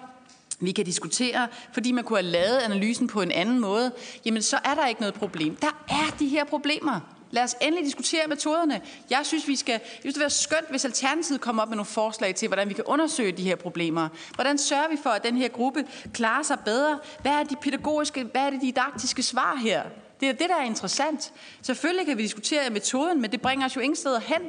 vi 0.61 0.73
kan 0.73 0.85
diskutere, 0.85 1.49
fordi 1.73 1.93
man 1.93 2.05
kunne 2.05 2.18
have 2.18 2.31
lavet 2.31 2.59
analysen 2.59 3.07
på 3.07 3.23
en 3.23 3.31
anden 3.31 3.61
måde, 3.61 3.93
jamen 4.25 4.43
så 4.43 4.59
er 4.64 4.75
der 4.75 4.87
ikke 4.87 5.01
noget 5.01 5.14
problem. 5.14 5.57
Der 5.57 5.85
er 5.89 6.16
de 6.18 6.29
her 6.29 6.45
problemer. 6.45 7.01
Lad 7.31 7.43
os 7.43 7.57
endelig 7.61 7.85
diskutere 7.87 8.27
metoderne. 8.29 8.81
Jeg 9.11 9.21
synes, 9.23 9.49
vi 9.49 9.57
skal, 9.57 9.81
det 9.97 10.05
vil 10.05 10.14
være 10.21 10.31
skønt, 10.31 10.71
hvis 10.71 10.85
Alternativet 10.85 11.41
kommer 11.41 11.62
op 11.62 11.68
med 11.68 11.77
nogle 11.77 11.87
forslag 11.87 12.35
til, 12.35 12.49
hvordan 12.49 12.68
vi 12.68 12.75
kan 12.75 12.85
undersøge 12.85 13.33
de 13.33 13.43
her 13.43 13.57
problemer. 13.57 14.09
Hvordan 14.35 14.59
sørger 14.59 14.89
vi 14.89 14.97
for, 15.03 15.11
at 15.11 15.25
den 15.25 15.37
her 15.37 15.49
gruppe 15.49 15.85
klarer 16.14 16.43
sig 16.43 16.59
bedre? 16.64 16.99
Hvad 17.23 17.33
er 17.33 17.45
de 17.45 17.57
pædagogiske, 17.57 18.25
hvad 18.25 18.43
er 18.43 18.51
det 18.51 18.61
didaktiske 18.62 19.23
svar 19.23 19.57
her? 19.57 19.83
Det 20.21 20.29
er 20.29 20.33
det, 20.33 20.49
der 20.49 20.57
er 20.57 20.64
interessant. 20.64 21.33
Selvfølgelig 21.62 22.07
kan 22.07 22.18
vi 22.18 22.23
diskutere 22.23 22.71
metoden, 22.71 23.21
men 23.21 23.33
det 23.33 23.41
bringer 23.41 23.66
os 23.66 23.77
jo 23.77 23.81
ingen 23.81 23.97
steder 23.97 24.21
hen. 24.21 24.43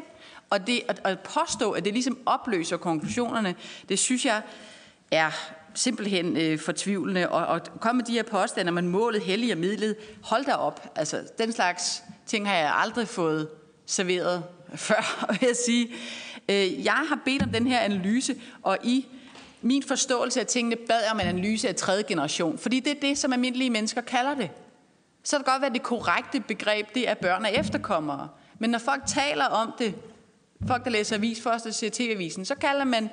Og 0.52 0.68
det 0.68 0.82
at, 0.88 1.02
at 1.04 1.20
påstå, 1.20 1.72
at 1.72 1.86
det 1.86 1.94
ligesom 1.94 2.18
opløser 2.26 2.78
konklusionerne, 2.78 3.56
det 3.90 4.00
synes 4.00 4.26
jeg 4.26 4.42
er 5.12 5.32
simpelthen 5.74 6.38
øh, 6.38 6.60
fortvivlende. 6.60 7.30
Og, 7.30 7.46
og 7.46 7.62
komme 7.80 7.98
med 7.98 8.06
de 8.06 8.12
her 8.12 8.24
påstande, 8.24 8.72
man 8.72 8.88
målet 8.88 9.22
hellig 9.22 9.52
og 9.52 9.58
midlet, 9.58 9.96
hold 10.24 10.46
da 10.46 10.54
op. 10.54 10.92
Altså, 10.96 11.24
den 11.38 11.52
slags 11.52 12.04
ting 12.26 12.48
har 12.48 12.56
jeg 12.56 12.74
aldrig 12.76 13.08
fået 13.08 13.50
serveret 13.86 14.44
før, 14.76 15.26
vil 15.30 15.40
jeg 15.42 15.56
sige. 15.66 15.88
Øh, 16.50 16.86
jeg 16.86 17.06
har 17.10 17.20
bedt 17.26 17.44
om 17.44 17.50
den 17.50 17.68
her 17.68 17.80
analyse, 17.80 18.36
og 18.62 18.78
i 18.84 19.08
min 19.62 19.84
forståelse 19.84 20.40
af 20.40 20.48
tingene 20.48 20.76
bad 20.76 21.12
om 21.12 21.20
en 21.20 21.28
analyse 21.28 21.68
af 21.70 21.76
tredje 21.76 22.04
generation, 22.04 22.58
fordi 22.58 22.80
det 22.80 22.92
er 22.92 23.00
det, 23.02 23.18
som 23.18 23.34
almindelige 23.34 23.70
mennesker 23.70 24.02
kalder 24.02 24.36
det. 24.36 24.50
Så 25.24 25.36
kan 25.36 25.40
det 25.40 25.52
godt 25.52 25.62
være, 25.62 25.70
at 25.70 25.74
det 25.74 25.84
korrekte 25.84 26.40
begreb, 26.40 26.94
det 26.96 27.10
er 27.10 27.14
børn 27.14 27.46
og 27.46 27.54
efterkommere. 27.54 28.28
Men 28.60 28.70
når 28.70 28.80
folk 28.80 29.04
taler 29.08 29.46
om 29.46 29.74
det, 29.80 29.96
folk 30.68 30.84
der 30.84 30.90
læser 30.90 31.16
avis 31.16 31.42
først 31.42 31.66
og 31.66 31.74
ser 31.74 31.90
tv-avisen, 31.90 32.46
så 32.46 32.56
kalder 32.56 32.84
man 32.84 33.10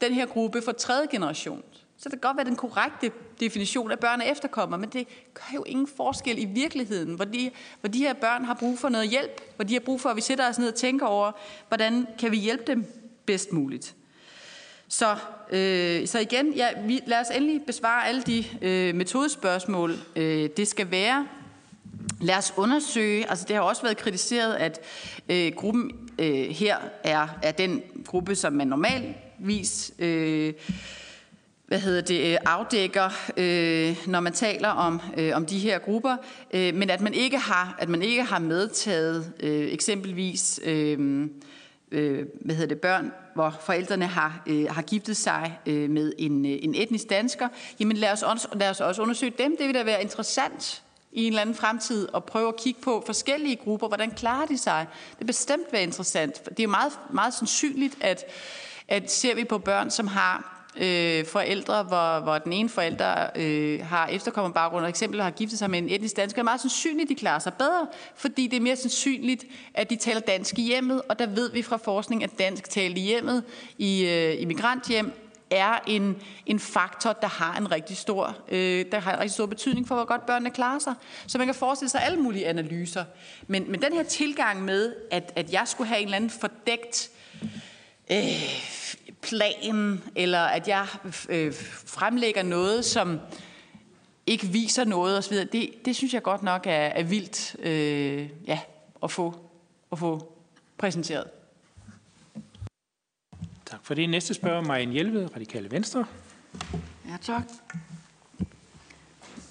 den 0.00 0.12
her 0.14 0.26
gruppe 0.26 0.62
for 0.62 0.72
tredje 0.72 1.06
generation. 1.10 1.62
Så 1.96 2.08
det 2.08 2.12
kan 2.12 2.28
godt 2.28 2.36
være 2.36 2.46
den 2.46 2.56
korrekte 2.56 3.10
definition 3.40 3.90
af 3.90 3.98
børn 3.98 4.20
og 4.20 4.28
efterkommere, 4.28 4.80
men 4.80 4.90
det 4.90 5.08
gør 5.34 5.54
jo 5.54 5.64
ingen 5.64 5.86
forskel 5.96 6.38
i 6.38 6.44
virkeligheden, 6.44 7.14
hvor 7.14 7.24
de, 7.24 7.50
hvor 7.80 7.88
de 7.88 7.98
her 7.98 8.12
børn 8.12 8.44
har 8.44 8.54
brug 8.54 8.78
for 8.78 8.88
noget 8.88 9.08
hjælp, 9.08 9.40
hvor 9.56 9.64
de 9.64 9.72
har 9.72 9.80
brug 9.80 10.00
for, 10.00 10.08
at 10.08 10.16
vi 10.16 10.20
sætter 10.20 10.48
os 10.48 10.58
ned 10.58 10.68
og 10.68 10.74
tænker 10.74 11.06
over, 11.06 11.32
hvordan 11.68 12.06
kan 12.18 12.30
vi 12.30 12.36
hjælpe 12.36 12.64
dem 12.66 12.84
bedst 13.26 13.52
muligt. 13.52 13.94
Så, 14.88 15.16
øh, 15.50 16.06
så 16.06 16.18
igen, 16.18 16.52
ja, 16.52 16.68
vi, 16.86 17.00
lad 17.06 17.20
os 17.20 17.36
endelig 17.36 17.62
besvare 17.66 18.06
alle 18.06 18.22
de 18.22 18.44
øh, 18.62 18.94
metodespørgsmål, 18.94 19.94
øh, 20.16 20.50
det 20.56 20.68
skal 20.68 20.90
være. 20.90 21.26
Lad 22.20 22.36
os 22.36 22.52
undersøge, 22.56 23.30
altså 23.30 23.44
det 23.48 23.56
har 23.56 23.62
også 23.62 23.82
været 23.82 23.96
kritiseret, 23.96 24.54
at 24.54 24.80
øh, 25.28 25.52
gruppen 25.56 26.10
øh, 26.18 26.48
her 26.48 26.76
er, 27.04 27.28
er 27.42 27.52
den 27.52 27.82
gruppe, 28.06 28.34
som 28.34 28.52
man 28.52 28.66
normalvis 28.66 29.92
øh, 29.98 30.52
hvad 31.68 31.78
hedder 31.78 32.00
det, 32.00 32.32
øh, 32.32 32.38
afdækker, 32.46 33.10
øh, 33.36 33.96
når 34.06 34.20
man 34.20 34.32
taler 34.32 34.68
om, 34.68 35.00
øh, 35.16 35.36
om 35.36 35.46
de 35.46 35.58
her 35.58 35.78
grupper, 35.78 36.16
øh, 36.54 36.74
men 36.74 36.90
at 36.90 37.00
man 37.00 37.14
ikke 37.14 37.38
har, 37.38 37.76
at 37.78 37.88
man 37.88 38.02
ikke 38.02 38.22
har 38.22 38.38
medtaget 38.38 39.32
øh, 39.40 39.72
eksempelvis 39.72 40.60
øh, 40.64 41.28
øh, 41.92 42.26
hvad 42.40 42.54
hedder 42.54 42.74
det, 42.74 42.80
børn, 42.80 43.12
hvor 43.34 43.54
forældrene 43.60 44.06
har, 44.06 44.42
øh, 44.46 44.66
har 44.70 44.82
giftet 44.82 45.16
sig 45.16 45.58
øh, 45.66 45.90
med 45.90 46.12
en, 46.18 46.46
øh, 46.46 46.58
en 46.62 46.74
etnisk 46.74 47.10
dansker, 47.10 47.48
jamen 47.80 47.96
lad 47.96 48.12
os, 48.12 48.22
også, 48.22 48.48
lad 48.52 48.70
os 48.70 48.80
også 48.80 49.02
undersøge 49.02 49.32
dem. 49.38 49.56
Det 49.56 49.66
vil 49.66 49.74
da 49.74 49.82
være 49.82 50.02
interessant 50.02 50.82
i 51.12 51.22
en 51.22 51.32
eller 51.32 51.40
anden 51.40 51.54
fremtid 51.54 52.08
og 52.12 52.24
prøve 52.24 52.48
at 52.48 52.56
kigge 52.56 52.80
på 52.80 53.02
forskellige 53.06 53.56
grupper. 53.56 53.88
Hvordan 53.88 54.10
klarer 54.10 54.46
de 54.46 54.58
sig? 54.58 54.86
Det 55.14 55.20
er 55.20 55.26
bestemt 55.26 55.72
være 55.72 55.82
interessant. 55.82 56.44
Det 56.44 56.60
er 56.60 56.64
jo 56.64 56.70
meget, 56.70 56.92
meget 57.10 57.34
sandsynligt, 57.34 57.96
at, 58.00 58.24
at 58.88 59.10
ser 59.10 59.34
vi 59.34 59.44
på 59.44 59.58
børn, 59.58 59.90
som 59.90 60.06
har 60.06 60.58
øh, 60.76 61.26
forældre, 61.26 61.82
hvor, 61.82 62.20
hvor 62.20 62.38
den 62.38 62.52
ene 62.52 62.68
forælder 62.68 63.30
øh, 63.36 63.80
har 63.84 64.06
efterkommerbaggrund, 64.06 64.82
og 64.84 64.88
eksempel 64.88 65.22
har 65.22 65.30
giftet 65.30 65.58
sig 65.58 65.70
med 65.70 65.78
en 65.78 65.88
etnisk 65.88 66.16
dansker, 66.16 66.42
er 66.42 66.44
meget 66.44 66.60
sandsynligt, 66.60 67.02
at 67.02 67.08
de 67.08 67.14
klarer 67.14 67.38
sig 67.38 67.54
bedre, 67.54 67.86
fordi 68.16 68.46
det 68.46 68.56
er 68.56 68.60
mere 68.60 68.76
sandsynligt, 68.76 69.44
at 69.74 69.90
de 69.90 69.96
taler 69.96 70.20
dansk 70.20 70.58
i 70.58 70.62
hjemmet, 70.62 71.02
og 71.08 71.18
der 71.18 71.26
ved 71.26 71.52
vi 71.52 71.62
fra 71.62 71.76
forskning, 71.76 72.24
at 72.24 72.30
dansk 72.38 72.70
talt 72.70 72.98
i 72.98 73.00
hjemmet 73.00 73.44
i 73.78 74.04
øh, 74.04 74.42
immigranthjem 74.42 75.27
er 75.50 75.78
en, 75.86 76.22
en 76.46 76.58
faktor, 76.60 77.12
der 77.12 77.28
har 77.28 77.56
en 77.56 77.70
rigtig 77.70 77.96
stor, 77.96 78.36
øh, 78.48 78.84
der 78.92 78.98
har 78.98 79.12
en 79.12 79.18
rigtig 79.18 79.34
stor 79.34 79.46
betydning 79.46 79.88
for, 79.88 79.94
hvor 79.94 80.04
godt 80.04 80.26
børnene 80.26 80.50
klarer 80.50 80.78
sig. 80.78 80.94
Så 81.26 81.38
man 81.38 81.46
kan 81.46 81.54
forestille 81.54 81.90
sig 81.90 82.02
alle 82.02 82.18
mulige 82.18 82.46
analyser. 82.46 83.04
Men, 83.46 83.70
men 83.70 83.82
den 83.82 83.92
her 83.92 84.02
tilgang 84.02 84.64
med, 84.64 84.94
at, 85.10 85.32
at 85.36 85.52
jeg 85.52 85.62
skulle 85.68 85.88
have 85.88 86.00
en 86.00 86.06
eller 86.06 86.16
anden 86.16 86.30
fordækt 86.30 87.10
øh, 88.10 88.16
plan, 89.22 90.02
eller 90.16 90.40
at 90.40 90.68
jeg 90.68 90.86
øh, 91.28 91.52
fremlægger 91.86 92.42
noget, 92.42 92.84
som 92.84 93.20
ikke 94.26 94.46
viser 94.46 94.84
noget 94.84 95.18
osv., 95.18 95.36
det, 95.36 95.70
det 95.84 95.96
synes 95.96 96.14
jeg 96.14 96.22
godt 96.22 96.42
nok 96.42 96.66
er, 96.66 96.70
er 96.70 97.02
vildt 97.02 97.56
øh, 97.58 98.28
ja, 98.46 98.58
at, 99.02 99.10
få, 99.10 99.34
at 99.92 99.98
få 99.98 100.32
præsenteret. 100.78 101.37
Tak 103.68 103.86
for 103.86 103.94
det. 103.94 104.10
Næste 104.10 104.34
spørger, 104.34 104.64
Marianne 104.64 104.92
Hjelved, 104.92 105.34
Radikale 105.36 105.70
Venstre. 105.70 106.06
Ja, 107.08 107.16
tak. 107.20 107.42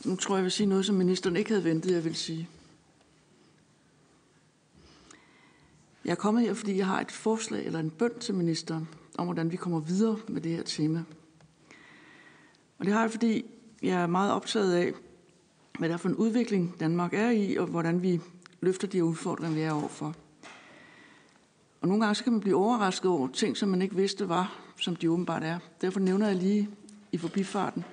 Nu 0.05 0.15
tror 0.15 0.35
jeg, 0.35 0.37
jeg 0.37 0.43
vil 0.43 0.51
sige 0.51 0.67
noget, 0.67 0.85
som 0.85 0.95
ministeren 0.95 1.35
ikke 1.35 1.49
havde 1.49 1.63
ventet, 1.63 1.93
jeg 1.93 2.03
vil 2.03 2.15
sige. 2.15 2.49
Jeg 6.05 6.11
er 6.11 6.15
kommet 6.15 6.43
her, 6.43 6.53
fordi 6.53 6.77
jeg 6.77 6.85
har 6.85 7.01
et 7.01 7.11
forslag 7.11 7.65
eller 7.65 7.79
en 7.79 7.89
bøn 7.89 8.19
til 8.19 8.35
ministeren 8.35 8.89
om, 9.17 9.25
hvordan 9.25 9.51
vi 9.51 9.57
kommer 9.57 9.79
videre 9.79 10.17
med 10.27 10.41
det 10.41 10.51
her 10.51 10.63
tema. 10.63 11.03
Og 12.77 12.85
det 12.85 12.93
har 12.93 13.01
jeg, 13.01 13.11
fordi 13.11 13.45
jeg 13.81 14.01
er 14.01 14.07
meget 14.07 14.31
optaget 14.31 14.73
af, 14.73 14.93
hvad 15.79 15.89
der 15.89 15.95
er 15.95 15.99
for 15.99 16.09
en 16.09 16.15
udvikling, 16.15 16.79
Danmark 16.79 17.13
er 17.13 17.29
i, 17.29 17.55
og 17.55 17.67
hvordan 17.67 18.01
vi 18.01 18.21
løfter 18.61 18.87
de 18.87 19.03
udfordringer, 19.03 19.55
vi 19.55 19.61
er 19.61 19.71
overfor. 19.71 20.15
Og 21.87 21.89
nogle 21.89 22.05
gange 22.05 22.15
så 22.15 22.23
kan 22.23 22.33
man 22.33 22.41
blive 22.41 22.55
overrasket 22.55 23.11
over 23.11 23.27
ting, 23.27 23.57
som 23.57 23.69
man 23.69 23.81
ikke 23.81 23.95
vidste 23.95 24.29
var, 24.29 24.59
som 24.79 24.95
de 24.95 25.11
åbenbart 25.11 25.43
er. 25.43 25.59
Derfor 25.81 25.99
nævner 25.99 26.27
jeg 26.27 26.35
lige 26.35 26.69
i 27.11 27.17
forbifarten 27.17 27.85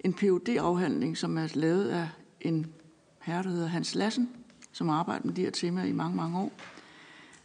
en 0.00 0.14
phd 0.14 0.48
afhandling 0.48 1.16
som 1.16 1.38
er 1.38 1.48
lavet 1.54 1.88
af 1.88 2.08
en 2.40 2.72
herre, 3.20 3.42
der 3.42 3.48
hedder 3.48 3.66
Hans 3.66 3.94
Lassen, 3.94 4.30
som 4.72 4.88
har 4.88 4.96
arbejdet 4.96 5.24
med 5.24 5.34
de 5.34 5.40
her 5.40 5.50
temaer 5.50 5.84
i 5.84 5.92
mange, 5.92 6.16
mange 6.16 6.38
år 6.38 6.52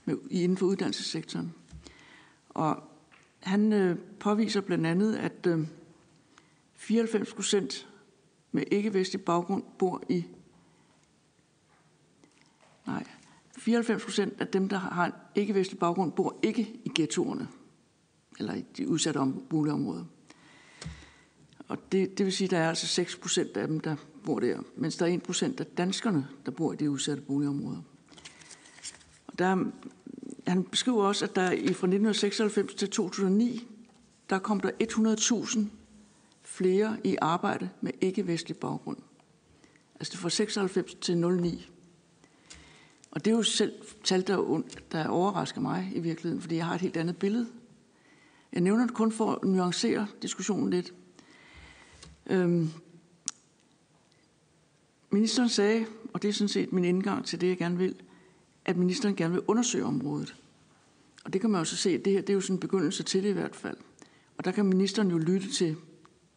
med, 0.05 0.17
inden 0.31 0.57
for 0.57 0.65
uddannelsessektoren. 0.65 1.53
Og 2.49 2.83
han 3.39 3.73
øh, 3.73 3.97
påviser 4.19 4.61
blandt 4.61 4.85
andet, 4.85 5.15
at 5.15 5.47
øh, 5.47 5.67
94 6.75 7.33
procent 7.33 7.87
med 8.51 8.63
ikke-vestlig 8.71 9.21
baggrund 9.21 9.63
bor 9.79 10.03
i... 10.09 10.25
Nej, 12.87 13.03
94 13.59 14.03
procent 14.03 14.41
af 14.41 14.47
dem, 14.47 14.69
der 14.69 14.77
har 14.77 15.05
en 15.05 15.11
ikke-vestlig 15.35 15.79
baggrund, 15.79 16.11
bor 16.11 16.39
ikke 16.43 16.61
i 16.85 16.91
ghettoerne, 16.95 17.47
eller 18.39 18.53
i 18.53 18.65
de 18.77 18.87
udsatte 18.87 19.17
om, 19.17 19.43
boligområder. 19.49 20.05
Og 21.67 21.77
det, 21.91 22.17
det 22.17 22.25
vil 22.25 22.33
sige, 22.33 22.45
at 22.45 22.51
der 22.51 22.57
er 22.57 22.69
altså 22.69 22.87
6 22.87 23.15
procent 23.15 23.57
af 23.57 23.67
dem, 23.67 23.79
der 23.79 23.95
bor 24.25 24.39
der, 24.39 24.59
mens 24.75 24.95
der 24.95 25.05
er 25.05 25.09
1 25.09 25.23
procent 25.23 25.59
af 25.59 25.65
danskerne, 25.65 26.27
der 26.45 26.51
bor 26.51 26.73
i 26.73 26.75
de 26.75 26.91
udsatte 26.91 27.23
boligområder. 27.23 27.81
Og 29.27 29.39
der 29.39 29.65
han 30.47 30.63
beskriver 30.63 31.03
også, 31.03 31.25
at 31.25 31.35
der 31.35 31.47
fra 31.47 31.87
1996 31.87 32.73
til 32.73 32.89
2009, 32.89 33.67
der 34.29 34.39
kom 34.39 34.59
der 34.59 34.71
100.000 34.83 35.59
flere 36.43 36.97
i 37.03 37.17
arbejde 37.21 37.69
med 37.81 37.91
ikke-vestlig 38.01 38.57
baggrund. 38.57 38.97
Altså 39.95 40.11
det 40.11 40.19
fra 40.19 40.29
96 40.29 40.93
til 40.93 41.17
09. 41.17 41.69
Og 43.11 43.25
det 43.25 43.31
er 43.31 43.35
jo 43.35 43.43
selv 43.43 43.73
tal, 44.03 44.27
der, 44.27 44.61
der 44.91 45.07
overrasker 45.07 45.61
mig 45.61 45.91
i 45.95 45.99
virkeligheden, 45.99 46.41
fordi 46.41 46.55
jeg 46.55 46.65
har 46.65 46.75
et 46.75 46.81
helt 46.81 46.97
andet 46.97 47.17
billede. 47.17 47.47
Jeg 48.53 48.61
nævner 48.61 48.85
det 48.85 48.95
kun 48.95 49.11
for 49.11 49.31
at 49.31 49.43
nuancere 49.43 50.07
diskussionen 50.21 50.69
lidt. 50.69 50.93
Øhm, 52.27 52.69
ministeren 55.09 55.49
sagde, 55.49 55.85
og 56.13 56.21
det 56.21 56.27
er 56.27 56.33
sådan 56.33 56.49
set 56.49 56.73
min 56.73 56.85
indgang 56.85 57.25
til 57.25 57.41
det, 57.41 57.47
jeg 57.47 57.57
gerne 57.57 57.77
vil, 57.77 57.95
at 58.65 58.77
ministeren 58.77 59.15
gerne 59.15 59.33
vil 59.33 59.43
undersøge 59.47 59.85
området. 59.85 60.35
Og 61.25 61.33
det 61.33 61.41
kan 61.41 61.49
man 61.49 61.61
jo 61.61 61.65
så 61.65 61.75
se, 61.75 61.89
at 61.89 62.05
det 62.05 62.13
her 62.13 62.21
det 62.21 62.29
er 62.29 62.33
jo 62.33 62.41
sådan 62.41 62.55
en 62.55 62.59
begyndelse 62.59 63.03
til 63.03 63.23
det 63.23 63.29
i 63.29 63.33
hvert 63.33 63.55
fald. 63.55 63.77
Og 64.37 64.45
der 64.45 64.51
kan 64.51 64.65
ministeren 64.65 65.11
jo 65.11 65.17
lytte 65.17 65.51
til 65.51 65.75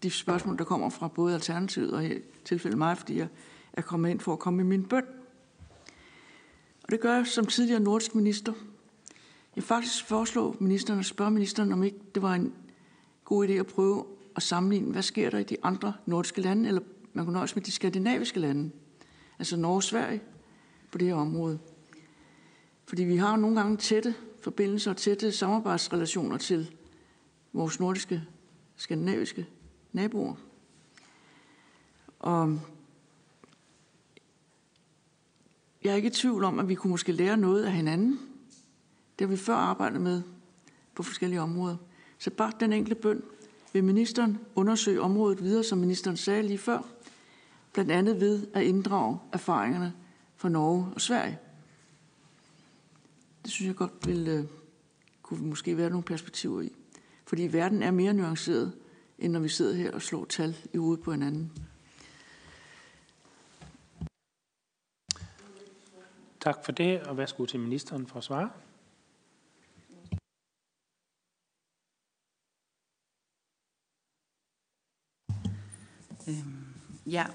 de 0.02 0.10
spørgsmål, 0.10 0.58
der 0.58 0.64
kommer 0.64 0.90
fra 0.90 1.08
både 1.08 1.34
Alternativet 1.34 1.92
og 1.92 2.04
i 2.04 2.14
tilfælde 2.44 2.76
mig, 2.76 2.98
fordi 2.98 3.16
jeg 3.16 3.28
er 3.72 3.82
kommet 3.82 4.10
ind 4.10 4.20
for 4.20 4.32
at 4.32 4.38
komme 4.38 4.56
med 4.56 4.64
min 4.64 4.84
bønd. 4.84 5.06
Det 6.92 7.00
gør 7.00 7.14
jeg 7.14 7.26
som 7.26 7.46
tidligere 7.46 7.80
nordisk 7.80 8.14
minister. 8.14 8.52
Jeg 9.56 9.64
faktisk 9.64 10.04
foreslår 10.04 10.56
ministeren 10.60 10.98
at 11.00 11.06
spørge 11.06 11.30
ministeren, 11.30 11.72
om 11.72 11.82
ikke 11.82 11.98
det 12.14 12.22
var 12.22 12.34
en 12.34 12.54
god 13.24 13.48
idé 13.48 13.52
at 13.52 13.66
prøve 13.66 14.04
at 14.36 14.42
sammenligne, 14.42 14.92
hvad 14.92 15.02
sker 15.02 15.30
der 15.30 15.38
i 15.38 15.42
de 15.42 15.56
andre 15.62 15.92
nordiske 16.06 16.40
lande, 16.40 16.68
eller 16.68 16.80
man 17.12 17.24
kunne 17.24 17.32
nøjes 17.34 17.56
med 17.56 17.62
de 17.62 17.72
skandinaviske 17.72 18.40
lande, 18.40 18.70
altså 19.38 19.56
Norge 19.56 19.76
og 19.76 19.82
Sverige, 19.82 20.22
på 20.90 20.98
det 20.98 21.08
her 21.08 21.14
område. 21.14 21.58
Fordi 22.84 23.04
vi 23.04 23.16
har 23.16 23.36
nogle 23.36 23.56
gange 23.56 23.76
tætte 23.76 24.14
forbindelser 24.42 24.90
og 24.90 24.96
tætte 24.96 25.32
samarbejdsrelationer 25.32 26.36
til 26.36 26.74
vores 27.52 27.80
nordiske, 27.80 28.22
skandinaviske 28.76 29.46
naboer. 29.92 30.34
Og 32.18 32.60
jeg 35.84 35.92
er 35.92 35.94
ikke 35.94 36.08
i 36.08 36.12
tvivl 36.12 36.44
om, 36.44 36.58
at 36.58 36.68
vi 36.68 36.74
kunne 36.74 36.90
måske 36.90 37.12
lære 37.12 37.36
noget 37.36 37.64
af 37.64 37.72
hinanden. 37.72 38.20
Det 39.18 39.26
har 39.26 39.36
vi 39.36 39.36
før 39.36 39.54
arbejdet 39.54 40.00
med 40.00 40.22
på 40.94 41.02
forskellige 41.02 41.40
områder. 41.40 41.76
Så 42.18 42.30
bare 42.30 42.52
den 42.60 42.72
enkelte 42.72 43.00
bøn. 43.00 43.22
Vil 43.72 43.84
ministeren 43.84 44.38
undersøge 44.54 45.00
området 45.00 45.42
videre, 45.42 45.64
som 45.64 45.78
ministeren 45.78 46.16
sagde 46.16 46.42
lige 46.42 46.58
før? 46.58 46.82
Blandt 47.72 47.90
andet 47.90 48.20
ved 48.20 48.46
at 48.54 48.62
inddrage 48.62 49.18
erfaringerne 49.32 49.92
fra 50.36 50.48
Norge 50.48 50.86
og 50.94 51.00
Sverige. 51.00 51.38
Det 53.42 53.52
synes 53.52 53.66
jeg 53.66 53.76
godt 53.76 54.06
vil, 54.06 54.28
øh, 54.28 54.44
kunne 55.22 55.46
måske 55.46 55.76
være 55.76 55.90
nogle 55.90 56.02
perspektiver 56.02 56.60
i. 56.60 56.72
Fordi 57.26 57.42
verden 57.42 57.82
er 57.82 57.90
mere 57.90 58.12
nuanceret, 58.12 58.72
end 59.18 59.32
når 59.32 59.40
vi 59.40 59.48
sidder 59.48 59.74
her 59.74 59.92
og 59.92 60.02
slår 60.02 60.24
tal 60.24 60.56
i 60.72 60.76
hovedet 60.76 61.04
på 61.04 61.12
hinanden. 61.12 61.52
Tak 66.42 66.64
for 66.64 66.72
det, 66.72 67.00
og 67.00 67.16
værsgo 67.16 67.44
til 67.44 67.60
ministeren 67.60 68.06
for 68.06 68.18
at 68.18 68.24
svare. 68.24 68.50
Øhm, 76.28 76.64
ja. 77.06 77.26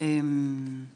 Øhm. 0.00 0.88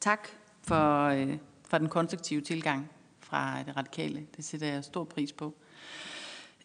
Tak 0.00 0.28
for, 0.62 1.04
øh, 1.04 1.38
for 1.64 1.78
den 1.78 1.88
konstruktive 1.88 2.40
tilgang 2.40 2.90
fra 3.20 3.62
det 3.62 3.76
radikale. 3.76 4.26
Det 4.36 4.44
sætter 4.44 4.66
jeg 4.66 4.84
stor 4.84 5.04
pris 5.04 5.32
på. 5.32 5.54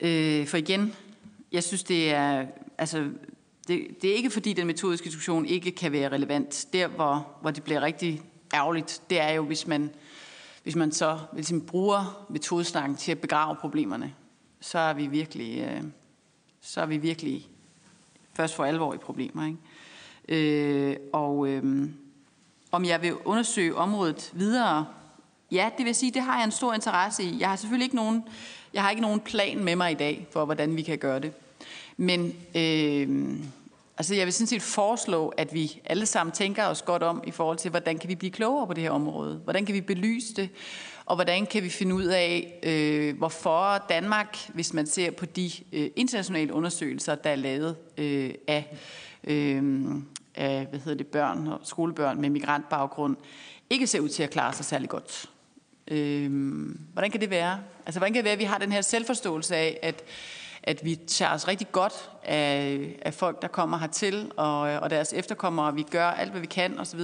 Øh, 0.02 0.47
for 0.47 0.58
igen, 0.58 0.95
jeg 1.52 1.64
synes, 1.64 1.84
det 1.84 2.12
er, 2.12 2.47
altså, 2.78 3.12
det, 3.68 3.88
det 4.01 4.12
er 4.12 4.16
ikke 4.16 4.30
fordi, 4.30 4.53
den 4.53 4.68
metodiske 4.68 5.05
diskussion 5.05 5.45
ikke 5.45 5.72
kan 5.72 5.91
være 5.91 6.12
relevant. 6.12 6.68
Der, 6.74 6.88
hvor, 6.88 7.28
hvor 7.41 7.51
det 7.51 7.64
bliver 7.64 7.82
rigtig 7.82 8.22
ærgerligt, 8.53 9.01
det 9.09 9.20
er 9.20 9.32
jo, 9.32 9.43
hvis 9.43 9.68
man, 9.68 9.93
hvis 10.64 10.76
man 10.76 10.91
så 10.91 11.20
ligesom 11.34 11.62
bruger 11.62 12.26
metodesnakken 12.30 12.97
til 12.97 13.12
at 13.12 13.20
begrave 13.20 13.55
problemerne, 13.55 14.14
så 14.59 14.80
er 14.80 14.93
vi 14.93 15.07
virkelig, 15.07 15.59
øh, 15.59 15.84
så 16.62 16.82
er 16.82 16.86
vi 16.86 16.97
virkelig 16.97 17.47
først 18.34 18.55
for 18.55 18.64
alvor 18.64 18.93
i 18.93 18.97
problemer. 18.97 19.45
Ikke? 19.45 19.57
Øh, 20.89 20.97
og 21.14 21.47
øh, 21.47 21.89
om 22.72 22.86
jeg 22.86 23.01
vil 23.01 23.14
undersøge 23.14 23.76
området 23.76 24.32
videre, 24.34 24.86
ja, 25.51 25.70
det 25.78 25.86
vil 25.86 25.95
sige, 25.95 26.12
det 26.12 26.22
har 26.22 26.36
jeg 26.38 26.43
en 26.43 26.51
stor 26.51 26.74
interesse 26.74 27.24
i. 27.24 27.39
Jeg 27.39 27.49
har 27.49 27.55
selvfølgelig 27.55 27.86
ikke 27.86 27.95
nogen, 27.95 28.24
jeg 28.74 28.82
har 28.82 28.89
ikke 28.89 29.01
nogen 29.01 29.20
plan 29.20 29.64
med 29.64 29.76
mig 29.76 29.91
i 29.91 29.95
dag 29.95 30.28
for, 30.32 30.45
hvordan 30.45 30.78
vi 30.78 30.82
kan 30.82 30.97
gøre 30.97 31.20
det. 31.20 31.34
Men 31.98 32.36
øh, 32.56 33.36
altså 33.98 34.16
jeg 34.16 34.26
vil 34.26 34.34
sådan 34.34 34.48
set 34.48 34.62
foreslå, 34.62 35.28
at 35.28 35.54
vi 35.54 35.82
alle 35.86 36.06
sammen 36.06 36.32
tænker 36.32 36.66
os 36.66 36.82
godt 36.82 37.04
om 37.04 37.24
i 37.28 37.32
forhold 37.32 37.58
til, 37.58 37.72
hvordan 37.72 37.98
kan 37.98 38.10
vi 38.10 38.16
blive 38.16 38.32
klogere 38.32 38.68
på 38.68 38.74
det 38.74 38.84
her 38.84 38.92
område? 38.92 39.42
Hvordan 39.44 39.66
kan 39.66 39.76
vi 39.76 39.82
belyse 39.82 40.34
det? 40.34 40.50
Og 41.06 41.16
hvordan 41.16 41.46
kan 41.46 41.64
vi 41.64 41.70
finde 41.70 41.96
ud 41.96 42.04
af, 42.04 42.60
øh, 42.64 43.18
hvorfor 43.18 43.86
Danmark, 43.90 44.38
hvis 44.54 44.74
man 44.74 44.88
ser 44.88 45.12
på 45.12 45.26
de 45.26 45.52
øh, 45.74 45.90
internationale 45.96 46.54
undersøgelser, 46.54 47.16
der 47.16 47.30
er 47.30 47.36
lavet 47.36 47.76
øh, 47.98 48.34
af, 48.48 48.78
øh, 49.24 49.86
af 50.36 50.66
hvad 50.70 50.80
hedder 50.80 50.98
det, 50.98 51.08
børn 51.08 51.48
og 51.48 51.60
skolebørn 51.64 52.22
med 52.22 52.30
migrantbaggrund, 52.30 53.18
ikke 53.70 53.88
ser 53.88 54.00
ud 54.00 54.10
til 54.10 54.24
at 54.24 54.30
klare 54.30 54.54
sig 54.54 54.66
særlig 54.66 54.90
godt. 54.90 55.30
Øh, 55.88 56.32
hvordan 56.94 57.12
kan 57.12 57.22
det 57.22 57.30
være? 57.30 57.60
Altså, 57.86 58.00
hvordan 58.00 58.14
kan 58.14 58.18
det 58.18 58.26
være, 58.26 58.34
at 58.34 58.40
vi 58.40 58.44
har 58.44 58.58
den 58.58 58.72
her 58.72 58.82
selvforståelse 58.82 59.56
af, 59.56 59.80
at 59.82 60.04
at 60.64 60.86
vi 60.86 60.95
tager 60.95 61.34
os 61.34 61.47
rigtig 61.47 61.72
godt 61.72 62.12
af, 62.24 62.80
af 63.01 63.14
folk, 63.14 63.41
der 63.41 63.47
kommer 63.47 63.78
hertil, 63.78 64.32
og, 64.38 64.59
og 64.59 64.89
deres 64.89 65.14
efterkommere, 65.14 65.66
og 65.66 65.76
vi 65.76 65.84
gør 65.84 66.07
alt, 66.07 66.32
hvad 66.32 66.41
vi 66.41 66.47
kan 66.47 66.80
osv. 66.80 66.99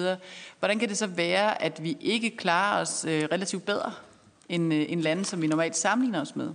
Hvordan 0.59 0.79
kan 0.79 0.89
det 0.89 0.97
så 0.97 1.07
være, 1.07 1.61
at 1.61 1.83
vi 1.83 1.97
ikke 1.99 2.37
klarer 2.37 2.81
os 2.81 3.05
øh, 3.05 3.23
relativt 3.31 3.65
bedre 3.65 3.93
end, 4.49 4.73
øh, 4.73 4.85
end 4.89 5.01
lande, 5.01 5.25
som 5.25 5.41
vi 5.41 5.47
normalt 5.47 5.75
sammenligner 5.75 6.21
os 6.21 6.35
med? 6.35 6.49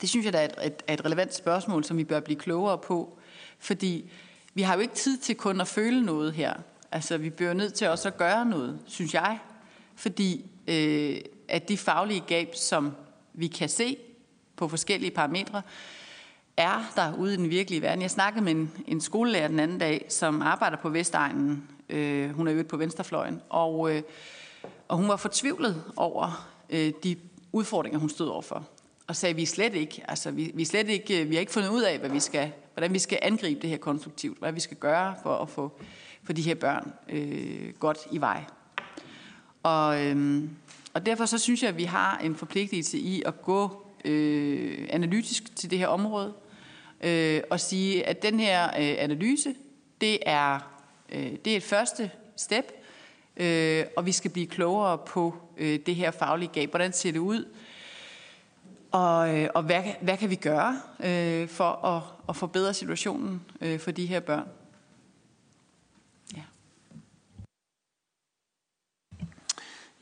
Det 0.00 0.08
synes 0.08 0.24
jeg 0.24 0.32
da 0.32 0.38
er 0.38 0.44
et, 0.44 0.54
et, 0.64 0.82
et 0.88 1.04
relevant 1.04 1.34
spørgsmål, 1.34 1.84
som 1.84 1.96
vi 1.96 2.04
bør 2.04 2.20
blive 2.20 2.38
klogere 2.38 2.78
på, 2.78 3.18
fordi 3.58 4.10
vi 4.54 4.62
har 4.62 4.74
jo 4.74 4.80
ikke 4.80 4.94
tid 4.94 5.18
til 5.18 5.34
kun 5.34 5.60
at 5.60 5.68
føle 5.68 6.02
noget 6.02 6.32
her. 6.32 6.54
Altså, 6.92 7.18
vi 7.18 7.30
bliver 7.30 7.52
nødt 7.52 7.74
til 7.74 7.88
også 7.88 8.08
at 8.08 8.16
gøre 8.16 8.46
noget, 8.46 8.78
synes 8.86 9.14
jeg, 9.14 9.38
fordi 9.96 10.44
øh, 10.66 11.16
at 11.48 11.68
de 11.68 11.76
faglige 11.76 12.22
gab, 12.26 12.54
som 12.54 12.92
vi 13.34 13.46
kan 13.46 13.68
se 13.68 13.96
på 14.56 14.68
forskellige 14.68 15.10
parametre, 15.10 15.62
er 16.56 16.92
der 16.96 17.14
ude 17.14 17.34
i 17.34 17.36
den 17.36 17.50
virkelige 17.50 17.82
verden. 17.82 18.02
Jeg 18.02 18.10
snakkede 18.10 18.44
med 18.44 18.52
en, 18.52 18.72
en 18.86 19.00
skolelærer 19.00 19.48
den 19.48 19.60
anden 19.60 19.78
dag, 19.78 20.06
som 20.08 20.42
arbejder 20.42 20.76
på 20.76 20.88
Vestegnen. 20.88 21.68
Øh, 21.88 22.30
hun 22.30 22.48
er 22.48 22.52
jo 22.52 22.64
på 22.68 22.76
venstrefløjen. 22.76 23.42
Og, 23.48 23.94
øh, 23.94 24.02
og 24.88 24.96
hun 24.96 25.08
var 25.08 25.16
fortvivlet 25.16 25.84
over 25.96 26.48
øh, 26.70 26.92
de 27.02 27.16
udfordringer, 27.52 27.98
hun 27.98 28.08
stod 28.08 28.28
overfor. 28.28 28.68
Og 29.06 29.16
sagde, 29.16 29.34
vi 29.34 29.42
er 29.42 29.46
slet 29.46 29.74
ikke, 29.74 30.02
altså 30.08 30.30
vi, 30.30 30.52
vi, 30.54 30.62
er 30.62 30.66
slet 30.66 30.88
ikke, 30.88 31.22
øh, 31.22 31.30
vi 31.30 31.34
har 31.34 31.40
ikke 31.40 31.52
fundet 31.52 31.68
ud 31.68 31.82
af, 31.82 31.98
hvad 31.98 32.10
vi 32.10 32.20
skal, 32.20 32.52
hvordan 32.72 32.92
vi 32.92 32.98
skal 32.98 33.18
angribe 33.22 33.60
det 33.60 33.70
her 33.70 33.76
konstruktivt, 33.76 34.38
hvad 34.38 34.52
vi 34.52 34.60
skal 34.60 34.76
gøre 34.76 35.14
for 35.22 35.36
at 35.36 35.48
få 35.48 35.72
for 36.22 36.32
de 36.32 36.42
her 36.42 36.54
børn 36.54 36.92
øh, 37.08 37.72
godt 37.78 37.98
i 38.10 38.20
vej. 38.20 38.44
Og, 39.62 40.04
øh, 40.04 40.44
og 40.94 41.06
derfor 41.06 41.26
så 41.26 41.38
synes 41.38 41.62
jeg, 41.62 41.68
at 41.68 41.76
vi 41.76 41.84
har 41.84 42.18
en 42.18 42.36
forpligtelse 42.36 42.98
i 42.98 43.22
at 43.26 43.42
gå 43.42 43.83
øh, 44.04 44.88
analytisk 44.90 45.56
til 45.56 45.70
det 45.70 45.78
her 45.78 45.86
område, 45.86 46.34
øh, 47.00 47.42
og 47.50 47.60
sige, 47.60 48.06
at 48.06 48.22
den 48.22 48.40
her 48.40 48.66
øh, 48.66 48.94
analyse, 48.98 49.54
det 50.00 50.18
er, 50.26 50.58
øh, 51.08 51.32
det 51.44 51.52
er 51.52 51.56
et 51.56 51.62
første 51.62 52.10
step, 52.36 52.72
øh, 53.36 53.84
og 53.96 54.06
vi 54.06 54.12
skal 54.12 54.30
blive 54.30 54.46
klogere 54.46 54.98
på 54.98 55.34
øh, 55.56 55.78
det 55.86 55.94
her 55.94 56.10
faglige 56.10 56.50
gab. 56.52 56.70
Hvordan 56.70 56.92
ser 56.92 57.12
det 57.12 57.18
ud? 57.18 57.44
Og, 58.92 59.38
øh, 59.38 59.48
og 59.54 59.62
hvad, 59.62 59.82
hvad 60.00 60.16
kan 60.16 60.30
vi 60.30 60.34
gøre 60.34 60.80
øh, 61.04 61.48
for 61.48 61.84
at, 61.86 62.02
at 62.28 62.36
forbedre 62.36 62.74
situationen 62.74 63.42
øh, 63.60 63.80
for 63.80 63.90
de 63.90 64.06
her 64.06 64.20
børn? 64.20 64.48
Ja. 66.36 66.42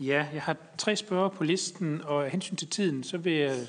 Ja, 0.01 0.27
jeg 0.35 0.43
har 0.43 0.57
tre 0.79 0.97
spørger 0.97 1.29
på 1.29 1.45
listen, 1.45 2.01
og 2.05 2.25
af 2.25 2.31
hensyn 2.31 2.57
til 2.57 2.69
tiden, 2.69 3.05
så 3.05 3.19
vil 3.19 3.33
jeg 3.33 3.67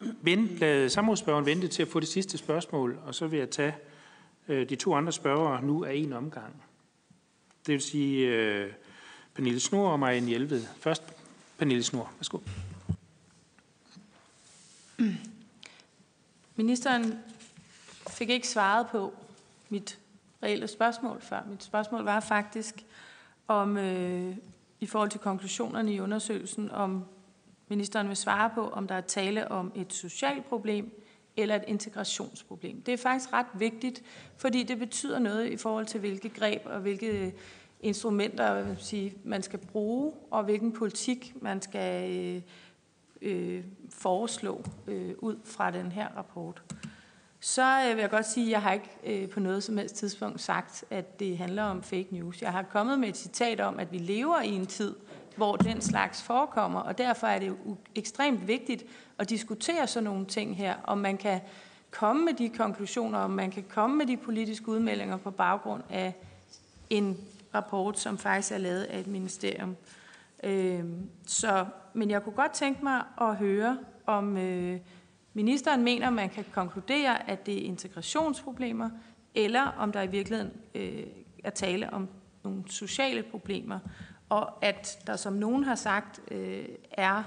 vente, 0.00 0.54
lade 0.54 0.90
samrådsspørgeren 0.90 1.46
vente 1.46 1.68
til 1.68 1.82
at 1.82 1.88
få 1.88 2.00
det 2.00 2.08
sidste 2.08 2.38
spørgsmål, 2.38 2.98
og 3.04 3.14
så 3.14 3.26
vil 3.26 3.38
jeg 3.38 3.50
tage 3.50 3.74
øh, 4.48 4.68
de 4.68 4.76
to 4.76 4.94
andre 4.94 5.12
spørgere 5.12 5.64
nu 5.64 5.84
af 5.84 5.94
en 5.94 6.12
omgang. 6.12 6.62
Det 7.66 7.72
vil 7.72 7.80
sige 7.80 8.26
øh, 8.26 8.72
Pernille 9.34 9.60
Snor 9.60 9.90
og 9.90 10.00
Marianne 10.00 10.28
Hjelved. 10.28 10.64
Først 10.80 11.02
Pernille 11.58 11.82
Snor. 11.82 12.12
Værsgo. 12.18 12.38
Ministeren 16.56 17.18
fik 18.10 18.30
ikke 18.30 18.48
svaret 18.48 18.86
på 18.86 19.14
mit 19.68 19.98
reelle 20.42 20.68
spørgsmål 20.68 21.20
før. 21.20 21.40
Mit 21.50 21.64
spørgsmål 21.64 22.04
var 22.04 22.20
faktisk 22.20 22.84
om, 23.48 23.76
øh, 23.76 24.36
i 24.80 24.86
forhold 24.86 25.10
til 25.10 25.20
konklusionerne 25.20 25.94
i 25.94 26.00
undersøgelsen, 26.00 26.70
om 26.70 27.04
ministeren 27.70 28.08
vil 28.08 28.16
svare 28.16 28.50
på, 28.54 28.68
om 28.68 28.86
der 28.86 28.94
er 28.94 29.00
tale 29.00 29.50
om 29.50 29.72
et 29.74 29.92
socialt 29.92 30.44
problem 30.44 31.04
eller 31.36 31.54
et 31.54 31.64
integrationsproblem. 31.66 32.82
Det 32.82 32.94
er 32.94 32.98
faktisk 32.98 33.32
ret 33.32 33.46
vigtigt, 33.54 34.02
fordi 34.36 34.62
det 34.62 34.78
betyder 34.78 35.18
noget 35.18 35.46
i 35.46 35.56
forhold 35.56 35.86
til, 35.86 36.00
hvilke 36.00 36.28
greb 36.28 36.62
og 36.64 36.80
hvilke 36.80 37.34
instrumenter 37.80 38.62
vil 38.62 38.76
sige, 38.80 39.14
man 39.24 39.42
skal 39.42 39.58
bruge, 39.58 40.12
og 40.30 40.44
hvilken 40.44 40.72
politik 40.72 41.34
man 41.42 41.62
skal 41.62 42.10
øh, 42.16 42.42
øh, 43.22 43.64
foreslå 43.90 44.64
øh, 44.86 45.14
ud 45.18 45.36
fra 45.44 45.70
den 45.70 45.92
her 45.92 46.08
rapport. 46.16 46.62
Så 47.40 47.86
øh, 47.88 47.96
vil 47.96 48.00
jeg 48.00 48.10
godt 48.10 48.26
sige, 48.26 48.46
at 48.46 48.50
jeg 48.50 48.62
har 48.62 48.72
ikke 48.72 48.90
øh, 49.04 49.28
på 49.28 49.40
noget 49.40 49.62
som 49.64 49.76
helst 49.76 49.94
tidspunkt 49.94 50.40
sagt, 50.40 50.84
at 50.90 51.20
det 51.20 51.38
handler 51.38 51.62
om 51.62 51.82
fake 51.82 52.08
news. 52.10 52.42
Jeg 52.42 52.52
har 52.52 52.62
kommet 52.62 52.98
med 52.98 53.08
et 53.08 53.16
citat 53.16 53.60
om, 53.60 53.78
at 53.78 53.92
vi 53.92 53.98
lever 53.98 54.40
i 54.40 54.48
en 54.48 54.66
tid, 54.66 54.94
hvor 55.40 55.56
den 55.56 55.80
slags 55.80 56.22
forekommer, 56.22 56.80
og 56.80 56.98
derfor 56.98 57.26
er 57.26 57.38
det 57.38 57.56
ekstremt 57.94 58.48
vigtigt 58.48 58.84
at 59.18 59.30
diskutere 59.30 59.86
sådan 59.86 60.04
nogle 60.04 60.26
ting 60.26 60.56
her, 60.56 60.74
om 60.84 60.98
man 60.98 61.16
kan 61.16 61.40
komme 61.90 62.24
med 62.24 62.34
de 62.34 62.48
konklusioner, 62.48 63.18
om 63.18 63.30
man 63.30 63.50
kan 63.50 63.64
komme 63.68 63.96
med 63.96 64.06
de 64.06 64.16
politiske 64.16 64.68
udmeldinger 64.68 65.16
på 65.16 65.30
baggrund 65.30 65.82
af 65.90 66.14
en 66.90 67.18
rapport, 67.54 67.98
som 67.98 68.18
faktisk 68.18 68.52
er 68.52 68.58
lavet 68.58 68.82
af 68.82 68.98
et 69.00 69.06
ministerium. 69.06 69.76
Øh, 70.44 70.84
så, 71.26 71.66
men 71.94 72.10
jeg 72.10 72.22
kunne 72.22 72.36
godt 72.36 72.52
tænke 72.52 72.84
mig 72.84 73.02
at 73.20 73.36
høre, 73.36 73.78
om 74.06 74.36
øh, 74.36 74.80
ministeren 75.34 75.84
mener, 75.84 76.10
man 76.10 76.28
kan 76.28 76.44
konkludere, 76.52 77.30
at 77.30 77.46
det 77.46 77.62
er 77.62 77.66
integrationsproblemer, 77.66 78.90
eller 79.34 79.62
om 79.62 79.92
der 79.92 80.02
i 80.02 80.10
virkeligheden 80.10 80.52
øh, 80.74 81.06
er 81.44 81.50
tale 81.50 81.92
om 81.92 82.08
nogle 82.44 82.62
sociale 82.66 83.22
problemer 83.22 83.78
og 84.30 84.64
at 84.64 84.98
der, 85.06 85.16
som 85.16 85.32
nogen 85.32 85.64
har 85.64 85.74
sagt, 85.74 86.20
øh, 86.30 86.64
er 86.90 87.22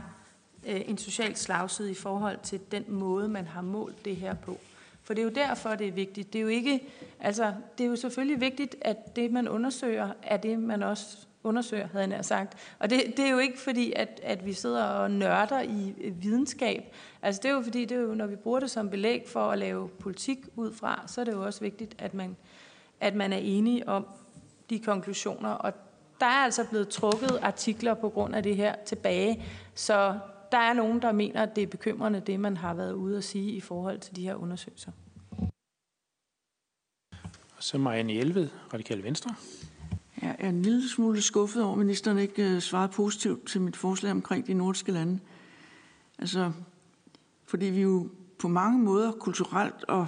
øh, 0.67 0.81
en 0.85 0.97
social 0.97 1.35
slagside 1.35 1.91
i 1.91 1.95
forhold 1.95 2.37
til 2.43 2.59
den 2.71 2.85
måde, 2.87 3.27
man 3.27 3.47
har 3.47 3.61
målt 3.61 4.05
det 4.05 4.15
her 4.15 4.33
på. 4.33 4.57
For 5.03 5.13
det 5.13 5.21
er 5.21 5.25
jo 5.25 5.31
derfor, 5.35 5.75
det 5.75 5.87
er 5.87 5.91
vigtigt. 5.91 6.33
Det 6.33 6.39
er 6.39 6.43
jo 6.43 6.47
ikke, 6.47 6.83
altså, 7.19 7.53
det 7.77 7.83
er 7.83 7.87
jo 7.87 7.95
selvfølgelig 7.95 8.41
vigtigt, 8.41 8.75
at 8.81 9.15
det, 9.15 9.31
man 9.31 9.47
undersøger, 9.47 10.09
er 10.23 10.37
det, 10.37 10.59
man 10.59 10.83
også 10.83 11.17
undersøger, 11.43 11.87
havde 11.87 12.15
jeg 12.15 12.25
sagt. 12.25 12.57
Og 12.79 12.89
det, 12.89 13.13
det 13.17 13.25
er 13.25 13.29
jo 13.29 13.37
ikke 13.37 13.59
fordi, 13.59 13.93
at, 13.95 14.19
at 14.23 14.45
vi 14.45 14.53
sidder 14.53 14.83
og 14.83 15.11
nørder 15.11 15.61
i 15.61 15.93
øh, 16.01 16.23
videnskab. 16.23 16.95
Altså 17.21 17.41
det 17.43 17.49
er 17.49 17.53
jo 17.53 17.61
fordi, 17.61 17.85
det 17.85 17.97
er 17.97 18.01
jo, 18.01 18.13
når 18.13 18.27
vi 18.27 18.35
bruger 18.35 18.59
det 18.59 18.71
som 18.71 18.89
belæg 18.89 19.23
for 19.27 19.51
at 19.51 19.59
lave 19.59 19.89
politik 19.89 20.37
ud 20.55 20.73
fra, 20.73 21.03
så 21.07 21.21
er 21.21 21.25
det 21.25 21.31
jo 21.31 21.45
også 21.45 21.59
vigtigt, 21.59 21.95
at 21.97 22.13
man, 22.13 22.35
at 22.99 23.15
man 23.15 23.33
er 23.33 23.37
enige 23.37 23.89
om 23.89 24.07
de 24.69 24.79
konklusioner. 24.79 25.49
Og 25.49 25.73
der 26.23 26.29
er 26.29 26.43
altså 26.43 26.63
blevet 26.69 26.89
trukket 26.89 27.39
artikler 27.41 27.93
på 27.93 28.09
grund 28.09 28.35
af 28.35 28.43
det 28.43 28.55
her 28.55 28.75
tilbage. 28.85 29.43
Så 29.75 30.19
der 30.51 30.57
er 30.57 30.73
nogen, 30.73 31.01
der 31.01 31.11
mener, 31.11 31.43
at 31.43 31.55
det 31.55 31.63
er 31.63 31.67
bekymrende, 31.67 32.19
det 32.19 32.39
man 32.39 32.57
har 32.57 32.73
været 32.73 32.93
ude 32.93 33.17
at 33.17 33.23
sige 33.23 33.51
i 33.51 33.61
forhold 33.61 33.99
til 33.99 34.15
de 34.15 34.21
her 34.21 34.35
undersøgelser. 34.35 34.91
Og 37.57 37.63
så 37.63 37.77
Marianne 37.77 38.13
Hjelved, 38.13 38.49
Radikale 38.73 39.03
Venstre. 39.03 39.35
Jeg 40.21 40.35
er 40.39 40.49
en 40.49 40.61
lille 40.61 40.89
smule 40.89 41.21
skuffet 41.21 41.63
over, 41.63 41.73
at 41.73 41.79
ministeren 41.79 42.17
ikke 42.17 42.55
uh, 42.55 42.59
svarede 42.59 42.91
positivt 42.91 43.47
til 43.47 43.61
mit 43.61 43.75
forslag 43.75 44.11
omkring 44.11 44.47
de 44.47 44.53
nordiske 44.53 44.91
lande. 44.91 45.19
Altså, 46.19 46.51
fordi 47.45 47.65
vi 47.65 47.81
jo 47.81 48.09
på 48.39 48.47
mange 48.47 48.79
måder 48.79 49.11
kulturelt 49.11 49.83
og 49.83 50.07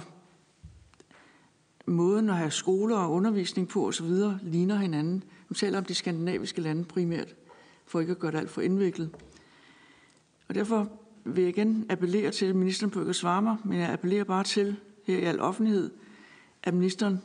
måden 1.86 2.30
at 2.30 2.36
have 2.36 2.50
skoler 2.50 2.96
og 2.96 3.12
undervisning 3.12 3.68
på 3.68 3.88
osv. 3.88 4.10
ligner 4.42 4.76
hinanden. 4.76 5.24
Nu 5.48 5.54
taler 5.54 5.78
om 5.78 5.84
de 5.84 5.94
skandinaviske 5.94 6.60
lande 6.60 6.84
primært, 6.84 7.34
for 7.86 8.00
ikke 8.00 8.10
at 8.10 8.18
gøre 8.18 8.32
det 8.32 8.38
alt 8.38 8.50
for 8.50 8.60
indviklet. 8.60 9.10
Og 10.48 10.54
derfor 10.54 10.90
vil 11.24 11.42
jeg 11.42 11.48
igen 11.48 11.86
appellere 11.90 12.30
til, 12.30 12.46
at 12.46 12.56
ministeren 12.56 12.90
på 12.90 13.00
ikke 13.00 13.10
at 13.10 13.16
svare 13.16 13.42
mig, 13.42 13.56
men 13.64 13.78
jeg 13.78 13.90
appellerer 13.90 14.24
bare 14.24 14.44
til 14.44 14.76
her 15.04 15.18
i 15.18 15.22
al 15.22 15.40
offentlighed, 15.40 15.90
at 16.62 16.74
ministeren 16.74 17.20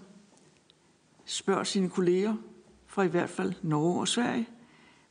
spørger 1.26 1.64
sine 1.64 1.90
kolleger 1.90 2.36
fra 2.88 3.04
i 3.04 3.08
hvert 3.08 3.30
fald 3.30 3.54
Norge 3.62 4.00
og 4.00 4.08
Sverige, 4.08 4.48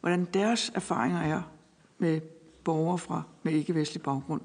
hvordan 0.00 0.24
deres 0.24 0.72
erfaringer 0.74 1.20
er 1.20 1.42
med 1.98 2.20
borgere 2.64 2.98
fra 2.98 3.22
med 3.42 3.52
ikke-vestlig 3.52 4.02
baggrund 4.02 4.42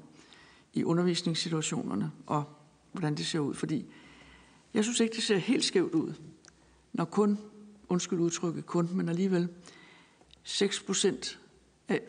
i 0.72 0.84
undervisningssituationerne, 0.84 2.10
og 2.26 2.44
hvordan 2.92 3.14
det 3.14 3.26
ser 3.26 3.38
ud. 3.38 3.54
Fordi 3.54 3.86
jeg 4.74 4.84
synes 4.84 5.00
ikke, 5.00 5.14
det 5.14 5.22
ser 5.22 5.36
helt 5.36 5.64
skævt 5.64 5.94
ud, 5.94 6.14
når 6.92 7.04
kun, 7.04 7.38
undskyld 7.88 8.20
udtrykket 8.20 8.66
kun, 8.66 8.88
men 8.92 9.08
alligevel 9.08 9.48
6 10.42 10.80
procent 10.80 11.38
af 11.88 12.00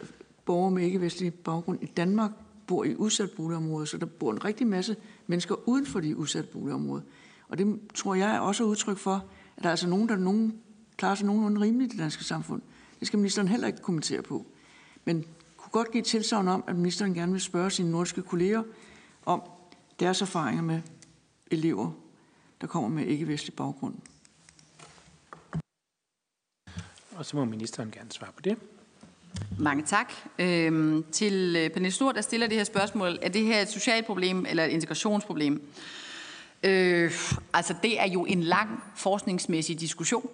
borgere 0.45 0.71
med 0.71 0.83
ikke-vestlig 0.83 1.33
baggrund 1.33 1.83
i 1.83 1.85
Danmark 1.85 2.31
bor 2.67 2.83
i 2.83 2.95
udsat 2.95 3.31
boligområder, 3.31 3.85
så 3.85 3.97
der 3.97 4.05
bor 4.05 4.31
en 4.31 4.45
rigtig 4.45 4.67
masse 4.67 4.95
mennesker 5.27 5.69
uden 5.69 5.85
for 5.85 5.99
de 5.99 6.17
udsatte 6.17 6.49
boligområder. 6.51 7.01
Og 7.49 7.57
det 7.57 7.79
tror 7.93 8.15
jeg 8.15 8.35
er 8.35 8.39
også 8.39 8.63
udtryk 8.63 8.97
for, 8.97 9.25
at 9.57 9.63
der 9.63 9.69
er 9.69 9.71
altså 9.71 9.87
nogen, 9.87 10.09
der 10.09 10.15
nogen, 10.15 10.59
klarer 10.97 11.15
sig 11.15 11.25
nogenlunde 11.25 11.61
rimeligt 11.61 11.93
i 11.93 11.95
det 11.95 12.03
danske 12.03 12.23
samfund. 12.23 12.61
Det 12.99 13.07
skal 13.07 13.19
ministeren 13.19 13.47
heller 13.47 13.67
ikke 13.67 13.81
kommentere 13.81 14.21
på. 14.21 14.45
Men 15.05 15.25
kunne 15.57 15.71
godt 15.71 15.91
give 15.91 16.03
tilsavn 16.03 16.47
om, 16.47 16.63
at 16.67 16.75
ministeren 16.75 17.13
gerne 17.13 17.31
vil 17.31 17.41
spørge 17.41 17.71
sine 17.71 17.91
nordiske 17.91 18.21
kolleger 18.21 18.63
om 19.25 19.41
deres 19.99 20.21
erfaringer 20.21 20.63
med 20.63 20.81
elever, 21.51 21.91
der 22.61 22.67
kommer 22.67 22.89
med 22.89 23.05
ikke-vestlig 23.05 23.53
baggrund. 23.53 23.95
Og 27.17 27.25
så 27.25 27.37
må 27.37 27.45
ministeren 27.45 27.91
gerne 27.91 28.11
svare 28.11 28.31
på 28.35 28.41
det. 28.41 28.57
Mange 29.59 29.83
tak. 29.83 30.13
Øhm, 30.39 31.05
til 31.11 31.55
øh, 31.57 31.69
Pernille 31.69 31.91
Snor, 31.91 32.11
der 32.11 32.21
stiller 32.21 32.47
det 32.47 32.57
her 32.57 32.63
spørgsmål. 32.63 33.19
Er 33.21 33.29
det 33.29 33.43
her 33.43 33.61
et 33.61 33.69
socialt 33.69 34.05
problem 34.05 34.45
eller 34.49 34.63
et 34.63 34.69
integrationsproblem? 34.69 35.71
Øh, 36.63 37.11
altså, 37.53 37.75
det 37.83 37.99
er 37.99 38.07
jo 38.07 38.25
en 38.25 38.43
lang 38.43 38.83
forskningsmæssig 38.95 39.79
diskussion, 39.79 40.29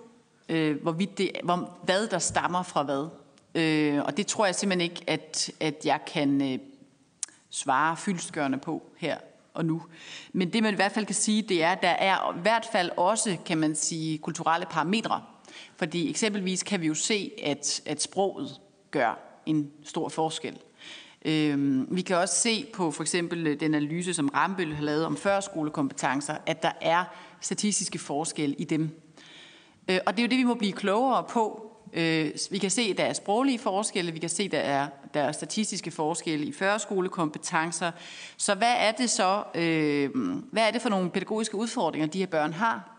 øh, 0.49 0.81
hvorvidt 0.81 1.17
det, 1.17 1.31
hvor, 1.43 1.77
hvad 1.83 2.07
der 2.07 2.19
stammer 2.19 2.63
fra 2.63 2.83
hvad. 2.83 3.07
Øh, 3.55 4.03
og 4.03 4.17
det 4.17 4.27
tror 4.27 4.45
jeg 4.45 4.55
simpelthen 4.55 4.91
ikke, 4.91 5.03
at, 5.07 5.51
at 5.59 5.81
jeg 5.85 5.99
kan 6.13 6.53
øh, 6.53 6.59
svare 7.49 7.97
fyldstgørende 7.97 8.57
på 8.57 8.83
her 8.97 9.17
og 9.53 9.65
nu. 9.65 9.81
Men 10.33 10.53
det 10.53 10.63
man 10.63 10.73
i 10.73 10.75
hvert 10.75 10.91
fald 10.91 11.05
kan 11.05 11.15
sige, 11.15 11.41
det 11.41 11.63
er, 11.63 11.71
at 11.71 11.81
der 11.81 11.89
er 11.89 12.35
i 12.37 12.41
hvert 12.41 12.65
fald 12.71 12.89
også, 12.97 13.37
kan 13.45 13.57
man 13.57 13.75
sige, 13.75 14.17
kulturelle 14.17 14.65
parametre. 14.69 15.21
Fordi 15.75 16.09
eksempelvis 16.09 16.63
kan 16.63 16.81
vi 16.81 16.87
jo 16.87 16.93
se, 16.93 17.31
at, 17.43 17.81
at 17.85 18.01
sproget 18.01 18.59
gør 18.91 19.19
en 19.45 19.71
stor 19.83 20.09
forskel. 20.09 20.57
Øhm, 21.25 21.87
vi 21.91 22.01
kan 22.01 22.17
også 22.17 22.35
se 22.35 22.65
på 22.73 22.91
for 22.91 23.03
eksempel 23.03 23.47
øh, 23.47 23.59
den 23.59 23.73
analyse, 23.73 24.13
som 24.13 24.27
Rambøl 24.27 24.73
har 24.73 24.83
lavet 24.83 25.05
om 25.05 25.17
førskolekompetencer, 25.17 26.35
at 26.45 26.63
der 26.63 26.71
er 26.81 27.03
statistiske 27.41 27.99
forskelle 27.99 28.55
i 28.55 28.63
dem. 28.63 28.89
Øh, 29.87 29.99
og 30.05 30.13
det 30.13 30.19
er 30.19 30.23
jo 30.23 30.29
det, 30.29 30.37
vi 30.37 30.43
må 30.43 30.53
blive 30.53 30.73
klogere 30.73 31.23
på. 31.29 31.69
Øh, 31.93 32.31
vi 32.51 32.57
kan 32.57 32.69
se, 32.69 32.81
at 32.81 32.97
der 32.97 33.03
er 33.03 33.13
sproglige 33.13 33.59
forskelle, 33.59 34.11
vi 34.11 34.19
kan 34.19 34.29
se, 34.29 34.43
at 34.43 34.51
der 34.51 34.59
er, 34.59 34.87
der 35.13 35.21
er 35.21 35.31
statistiske 35.31 35.91
forskelle 35.91 36.45
i 36.45 36.51
førskolekompetencer. 36.51 37.91
Så 38.37 38.55
hvad 38.55 38.73
er 38.77 38.91
det 38.91 39.09
så, 39.09 39.43
hvad 40.51 40.67
er 40.67 40.71
det 40.71 40.81
for 40.81 40.89
nogle 40.89 41.09
pædagogiske 41.09 41.55
udfordringer, 41.55 42.07
de 42.07 42.19
her 42.19 42.25
børn 42.25 42.53
har? 42.53 42.89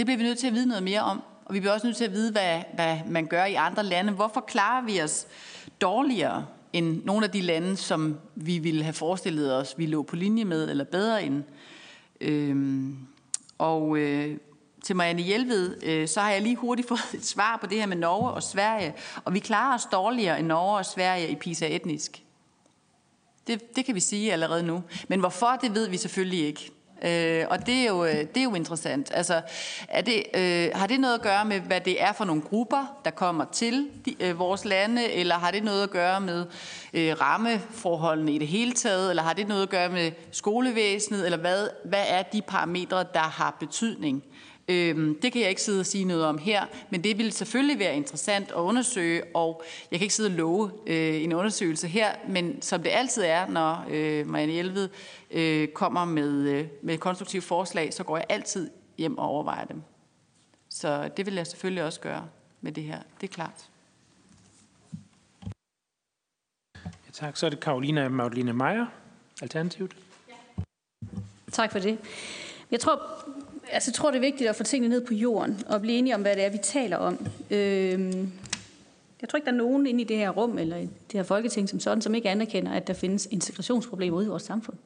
Det 0.00 0.06
bliver 0.06 0.18
vi 0.18 0.24
nødt 0.24 0.38
til 0.38 0.46
at 0.46 0.54
vide 0.54 0.66
noget 0.66 0.82
mere 0.82 1.00
om. 1.00 1.22
Og 1.44 1.54
vi 1.54 1.60
bliver 1.60 1.72
også 1.72 1.86
nødt 1.86 1.96
til 1.96 2.04
at 2.04 2.12
vide, 2.12 2.32
hvad, 2.32 2.62
hvad 2.74 2.98
man 3.06 3.26
gør 3.26 3.44
i 3.44 3.54
andre 3.54 3.82
lande. 3.82 4.12
Hvorfor 4.12 4.40
klarer 4.40 4.84
vi 4.84 5.02
os 5.02 5.26
dårligere 5.80 6.46
end 6.72 7.04
nogle 7.04 7.24
af 7.24 7.30
de 7.30 7.40
lande, 7.40 7.76
som 7.76 8.18
vi 8.34 8.58
ville 8.58 8.82
have 8.82 8.92
forestillet 8.92 9.56
os, 9.56 9.74
vi 9.76 9.86
lå 9.86 10.02
på 10.02 10.16
linje 10.16 10.44
med, 10.44 10.70
eller 10.70 10.84
bedre 10.84 11.24
end? 11.24 11.42
Øhm, 12.20 12.98
og 13.58 13.98
øh, 13.98 14.36
til 14.84 14.96
Marianne 14.96 15.22
Hjelved, 15.22 15.82
øh, 15.82 16.08
så 16.08 16.20
har 16.20 16.30
jeg 16.30 16.42
lige 16.42 16.56
hurtigt 16.56 16.88
fået 16.94 17.14
et 17.14 17.24
svar 17.24 17.58
på 17.60 17.66
det 17.66 17.78
her 17.78 17.86
med 17.86 17.96
Norge 17.96 18.30
og 18.30 18.42
Sverige. 18.42 18.94
Og 19.24 19.34
vi 19.34 19.38
klarer 19.38 19.74
os 19.74 19.86
dårligere 19.92 20.38
end 20.38 20.46
Norge 20.46 20.78
og 20.78 20.86
Sverige 20.86 21.28
i 21.28 21.34
PISA 21.34 21.66
etnisk. 21.66 22.22
Det, 23.46 23.76
det 23.76 23.84
kan 23.84 23.94
vi 23.94 24.00
sige 24.00 24.32
allerede 24.32 24.62
nu. 24.62 24.82
Men 25.08 25.20
hvorfor, 25.20 25.58
det 25.62 25.74
ved 25.74 25.88
vi 25.88 25.96
selvfølgelig 25.96 26.46
ikke. 26.46 26.72
Øh, 27.04 27.44
og 27.50 27.66
det 27.66 27.74
er, 27.74 27.86
jo, 27.86 28.04
øh, 28.04 28.14
det 28.14 28.36
er 28.36 28.42
jo 28.42 28.54
interessant. 28.54 29.10
Altså, 29.14 29.42
er 29.88 30.02
det, 30.02 30.22
øh, 30.34 30.68
har 30.74 30.86
det 30.86 31.00
noget 31.00 31.14
at 31.14 31.22
gøre 31.22 31.44
med, 31.44 31.60
hvad 31.60 31.80
det 31.80 32.02
er 32.02 32.12
for 32.12 32.24
nogle 32.24 32.42
grupper, 32.42 33.00
der 33.04 33.10
kommer 33.10 33.44
til 33.52 33.88
de, 34.04 34.14
øh, 34.20 34.38
vores 34.38 34.64
lande, 34.64 35.12
eller 35.12 35.34
har 35.34 35.50
det 35.50 35.64
noget 35.64 35.82
at 35.82 35.90
gøre 35.90 36.20
med 36.20 36.46
øh, 36.94 37.20
rammeforholdene 37.20 38.32
i 38.32 38.38
det 38.38 38.48
hele 38.48 38.72
taget, 38.72 39.10
eller 39.10 39.22
har 39.22 39.32
det 39.32 39.48
noget 39.48 39.62
at 39.62 39.70
gøre 39.70 39.88
med 39.88 40.12
skolevæsenet, 40.32 41.24
eller 41.24 41.38
hvad, 41.38 41.68
hvad 41.84 42.04
er 42.08 42.22
de 42.22 42.42
parametre, 42.42 43.04
der 43.14 43.20
har 43.20 43.56
betydning? 43.60 44.24
Øhm, 44.70 45.20
det 45.20 45.32
kan 45.32 45.40
jeg 45.40 45.48
ikke 45.50 45.62
sidde 45.62 45.80
og 45.80 45.86
sige 45.86 46.04
noget 46.04 46.24
om 46.24 46.38
her, 46.38 46.66
men 46.90 47.04
det 47.04 47.18
vil 47.18 47.32
selvfølgelig 47.32 47.78
være 47.78 47.96
interessant 47.96 48.50
at 48.50 48.56
undersøge, 48.56 49.22
og 49.34 49.62
jeg 49.90 49.98
kan 49.98 50.04
ikke 50.04 50.14
sidde 50.14 50.26
og 50.28 50.34
love 50.34 50.70
øh, 50.86 51.22
en 51.22 51.32
undersøgelse 51.32 51.88
her, 51.88 52.14
men 52.28 52.62
som 52.62 52.82
det 52.82 52.90
altid 52.90 53.22
er, 53.22 53.48
når 53.48 53.84
øh, 53.90 54.26
Marianne 54.26 54.52
Hjelved 54.52 54.88
øh, 55.30 55.68
kommer 55.68 56.04
med, 56.04 56.48
øh, 56.48 56.66
med 56.82 56.98
konstruktive 56.98 57.42
forslag, 57.42 57.94
så 57.94 58.04
går 58.04 58.16
jeg 58.16 58.26
altid 58.28 58.70
hjem 58.98 59.18
og 59.18 59.28
overvejer 59.28 59.64
dem. 59.64 59.82
Så 60.68 61.10
det 61.16 61.26
vil 61.26 61.34
jeg 61.34 61.46
selvfølgelig 61.46 61.84
også 61.84 62.00
gøre 62.00 62.28
med 62.60 62.72
det 62.72 62.84
her. 62.84 62.98
Det 63.20 63.30
er 63.30 63.34
klart. 63.34 63.68
Ja, 66.84 67.10
tak. 67.12 67.36
Så 67.36 67.46
er 67.46 67.50
det 67.50 67.60
Karolina 67.60 68.08
Magdalene 68.08 68.52
Meier, 68.52 68.86
Alternativet. 69.42 69.96
Ja. 70.28 70.62
Tak 71.52 71.72
for 71.72 71.78
det. 71.78 71.98
Jeg 72.70 72.80
tror, 72.80 73.00
altså, 73.72 73.90
jeg 73.90 73.94
tror, 73.94 74.10
det 74.10 74.16
er 74.16 74.20
vigtigt 74.20 74.50
at 74.50 74.56
få 74.56 74.62
tingene 74.62 74.94
ned 74.94 75.06
på 75.06 75.14
jorden 75.14 75.62
og 75.66 75.80
blive 75.80 75.98
enige 75.98 76.14
om, 76.14 76.20
hvad 76.20 76.36
det 76.36 76.44
er, 76.44 76.50
vi 76.50 76.58
taler 76.58 76.96
om. 76.96 77.26
Øhm, 77.50 78.32
jeg 79.20 79.28
tror 79.28 79.36
ikke, 79.36 79.46
der 79.46 79.52
er 79.52 79.56
nogen 79.56 79.86
inde 79.86 80.00
i 80.00 80.04
det 80.04 80.16
her 80.16 80.30
rum 80.30 80.58
eller 80.58 80.76
i 80.76 80.82
det 80.82 81.12
her 81.12 81.22
folketing 81.22 81.68
som 81.68 81.80
sådan, 81.80 82.02
som 82.02 82.14
ikke 82.14 82.30
anerkender, 82.30 82.72
at 82.72 82.86
der 82.86 82.94
findes 82.94 83.28
integrationsproblemer 83.30 84.16
ude 84.16 84.26
i 84.26 84.28
vores 84.28 84.42
samfund. 84.42 84.76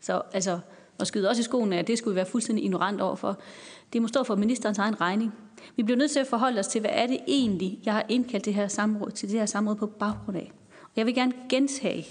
Så 0.00 0.22
altså, 0.32 0.58
at 1.00 1.06
skyde 1.06 1.28
også 1.28 1.40
i 1.40 1.42
skoene, 1.42 1.78
at 1.78 1.86
det 1.86 1.98
skulle 1.98 2.14
vi 2.14 2.16
være 2.16 2.26
fuldstændig 2.26 2.64
ignorant 2.64 3.00
overfor, 3.00 3.38
det 3.92 4.02
må 4.02 4.08
stå 4.08 4.24
for 4.24 4.36
ministerens 4.36 4.78
egen 4.78 5.00
regning. 5.00 5.34
Vi 5.76 5.82
bliver 5.82 5.98
nødt 5.98 6.10
til 6.10 6.20
at 6.20 6.26
forholde 6.26 6.58
os 6.58 6.66
til, 6.66 6.80
hvad 6.80 6.90
er 6.92 7.06
det 7.06 7.18
egentlig, 7.26 7.78
jeg 7.84 7.92
har 7.92 8.06
indkaldt 8.08 8.44
det 8.44 8.54
her 8.54 8.68
samråd, 8.68 9.10
til 9.10 9.28
det 9.30 9.38
her 9.38 9.46
samråd 9.46 9.74
på 9.74 9.86
baggrund 9.86 10.36
af. 10.36 10.52
Og 10.82 10.90
jeg 10.96 11.06
vil 11.06 11.14
gerne 11.14 11.32
gentage 11.48 12.06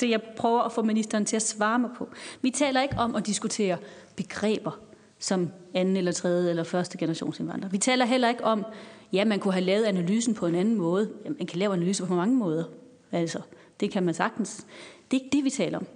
det, 0.00 0.10
jeg 0.10 0.22
prøver 0.36 0.60
at 0.60 0.72
få 0.72 0.82
ministeren 0.82 1.24
til 1.24 1.36
at 1.36 1.42
svare 1.42 1.78
mig 1.78 1.90
på. 1.96 2.08
Vi 2.42 2.50
taler 2.50 2.82
ikke 2.82 2.94
om 2.98 3.14
at 3.14 3.26
diskutere 3.26 3.76
begreber 4.16 4.87
som 5.18 5.50
anden 5.74 5.96
eller 5.96 6.12
tredje 6.12 6.50
eller 6.50 6.64
første 6.64 6.98
generationsindvandrer. 6.98 7.68
Vi 7.68 7.78
taler 7.78 8.04
heller 8.04 8.28
ikke 8.28 8.44
om, 8.44 8.64
ja, 9.12 9.24
man 9.24 9.40
kunne 9.40 9.52
have 9.52 9.64
lavet 9.64 9.84
analysen 9.84 10.34
på 10.34 10.46
en 10.46 10.54
anden 10.54 10.74
måde. 10.74 11.10
Man 11.38 11.46
kan 11.46 11.58
lave 11.58 11.72
analyser 11.72 12.06
på 12.06 12.14
mange 12.14 12.36
måder. 12.36 12.64
Altså, 13.12 13.40
det 13.80 13.90
kan 13.90 14.02
man 14.02 14.14
sagtens. 14.14 14.66
Det 15.10 15.16
er 15.16 15.24
ikke 15.24 15.36
det, 15.36 15.44
vi 15.44 15.50
taler 15.50 15.78
om. 15.78 15.86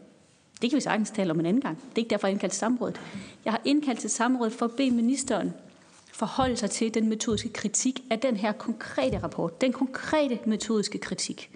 Det 0.62 0.70
kan 0.70 0.76
vi 0.76 0.80
sagtens 0.80 1.10
tale 1.10 1.30
om 1.30 1.40
en 1.40 1.46
anden 1.46 1.62
gang. 1.62 1.76
Det 1.76 1.94
er 1.94 1.98
ikke 1.98 2.10
derfor, 2.10 2.26
jeg 2.26 2.32
indkaldt 2.32 2.52
til 2.52 2.58
samrådet. 2.58 3.00
Jeg 3.44 3.52
har 3.52 3.60
indkaldt 3.64 4.00
til 4.00 4.10
samrådet 4.10 4.52
for 4.52 4.66
at 4.66 4.72
bede 4.72 4.90
ministeren 4.90 5.52
forholde 6.12 6.56
sig 6.56 6.70
til 6.70 6.94
den 6.94 7.08
metodiske 7.08 7.48
kritik 7.48 8.00
af 8.10 8.18
den 8.18 8.36
her 8.36 8.52
konkrete 8.52 9.18
rapport. 9.18 9.60
Den 9.60 9.72
konkrete 9.72 10.38
metodiske 10.46 10.98
kritik. 10.98 11.50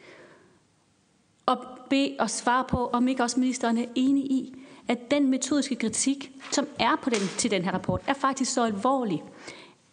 Og 1.46 1.58
bede 1.90 2.16
og 2.18 2.30
svare 2.30 2.64
på, 2.68 2.86
om 2.86 3.08
ikke 3.08 3.22
også 3.22 3.40
ministeren 3.40 3.78
er 3.78 3.84
enig 3.94 4.24
i, 4.24 4.54
at 4.88 5.10
den 5.10 5.30
metodiske 5.30 5.76
kritik, 5.76 6.30
som 6.52 6.66
er 6.78 6.96
på 7.02 7.10
den, 7.10 7.28
til 7.38 7.50
den 7.50 7.64
her 7.64 7.72
rapport, 7.72 8.00
er 8.06 8.14
faktisk 8.14 8.52
så 8.52 8.64
alvorlig, 8.64 9.22